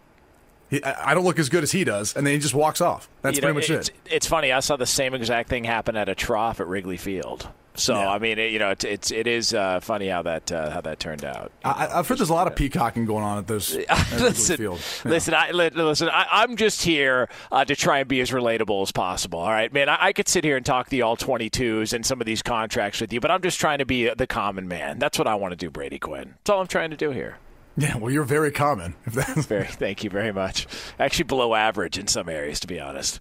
he, 0.71 0.83
I 0.83 1.15
don't 1.15 1.25
look 1.25 1.39
as 1.39 1.49
good 1.49 1.63
as 1.65 1.73
he 1.73 1.85
does, 1.85 2.15
and 2.17 2.27
then 2.27 2.33
he 2.35 2.41
just 2.41 2.55
walks 2.55 2.81
off. 2.81 3.09
That's 3.23 3.37
You 3.37 3.43
know, 3.43 3.53
pretty 3.53 3.73
much 3.73 3.79
it's, 3.81 3.89
it. 3.89 3.95
It's 4.07 4.27
funny. 4.27 4.53
I 4.53 4.61
saw 4.61 4.77
the 4.77 4.87
same 4.87 5.15
exact 5.15 5.49
thing 5.49 5.65
happen 5.65 5.97
at 5.97 6.09
a 6.09 6.15
trough 6.15 6.61
at 6.61 6.67
Wrigley 6.69 6.97
Field. 6.97 7.49
So 7.81 7.95
Yeah. 7.95 8.11
I 8.11 8.19
mean, 8.19 8.39
it, 8.39 8.53
you 8.53 8.59
know, 8.59 8.71
it's, 8.71 8.85
it's 8.85 9.11
it 9.11 9.27
is 9.27 9.55
uh, 9.55 9.81
funny 9.81 10.09
how 10.09 10.23
that 10.23 10.53
uh, 10.53 10.71
how 10.71 10.81
that 10.83 11.01
turned 11.01 11.25
out. 11.25 11.51
I, 11.65 11.89
I've 11.93 12.07
heard 12.09 12.19
there's 12.19 12.31
a 12.31 12.35
lot 12.35 12.47
of 12.47 12.55
peacocking 12.55 13.07
going 13.07 13.25
on 13.25 13.39
at 13.39 13.47
those 13.47 13.75
at 13.89 14.13
listen, 14.21 14.57
Field. 14.57 14.81
Yeah. 15.05 15.11
listen, 15.11 15.35
I, 15.35 15.51
li- 15.51 15.71
listen. 15.71 16.09
I, 16.09 16.27
I'm 16.31 16.57
just 16.57 16.83
here 16.83 17.29
uh, 17.51 17.65
to 17.65 17.75
try 17.75 18.01
and 18.01 18.09
be 18.09 18.21
as 18.21 18.31
relatable 18.31 18.83
as 18.83 18.93
possible. 18.93 19.39
All 19.41 19.51
right, 19.51 19.73
man. 19.73 19.89
I, 19.89 19.99
I 20.07 20.13
could 20.13 20.29
sit 20.29 20.45
here 20.45 20.57
and 20.57 20.65
talk 20.65 20.89
the 20.89 21.03
all 21.03 21.17
22s 21.17 21.93
and 21.93 22.05
some 22.05 22.21
of 22.21 22.27
these 22.27 22.43
contracts 22.43 23.01
with 23.01 23.13
you, 23.13 23.21
but 23.21 23.31
I'm 23.31 23.43
just 23.43 23.59
trying 23.59 23.79
to 23.79 23.87
be 23.87 24.09
the 24.13 24.27
common 24.27 24.69
man. 24.69 24.99
That's 24.99 25.19
what 25.19 25.27
I 25.27 25.35
want 25.35 25.53
to 25.53 25.57
do, 25.57 25.71
Brady 25.71 25.99
Quinn. 25.99 26.35
That's 26.39 26.51
all 26.51 26.61
I'm 26.61 26.67
trying 26.67 26.91
to 26.91 26.97
do 26.97 27.11
here. 27.11 27.39
Yeah, 27.77 27.97
well, 27.97 28.11
you're 28.13 28.25
very 28.25 28.51
common. 28.51 28.95
If 29.07 29.15
that's 29.15 29.47
Very, 29.47 29.65
thank 29.67 30.05
you 30.05 30.11
very 30.11 30.33
much. 30.33 30.67
Actually, 30.99 31.25
below 31.25 31.55
average 31.55 31.99
in 31.99 32.09
some 32.09 32.29
areas, 32.29 32.61
to 32.61 32.67
be 32.67 32.81
honest. 32.81 33.21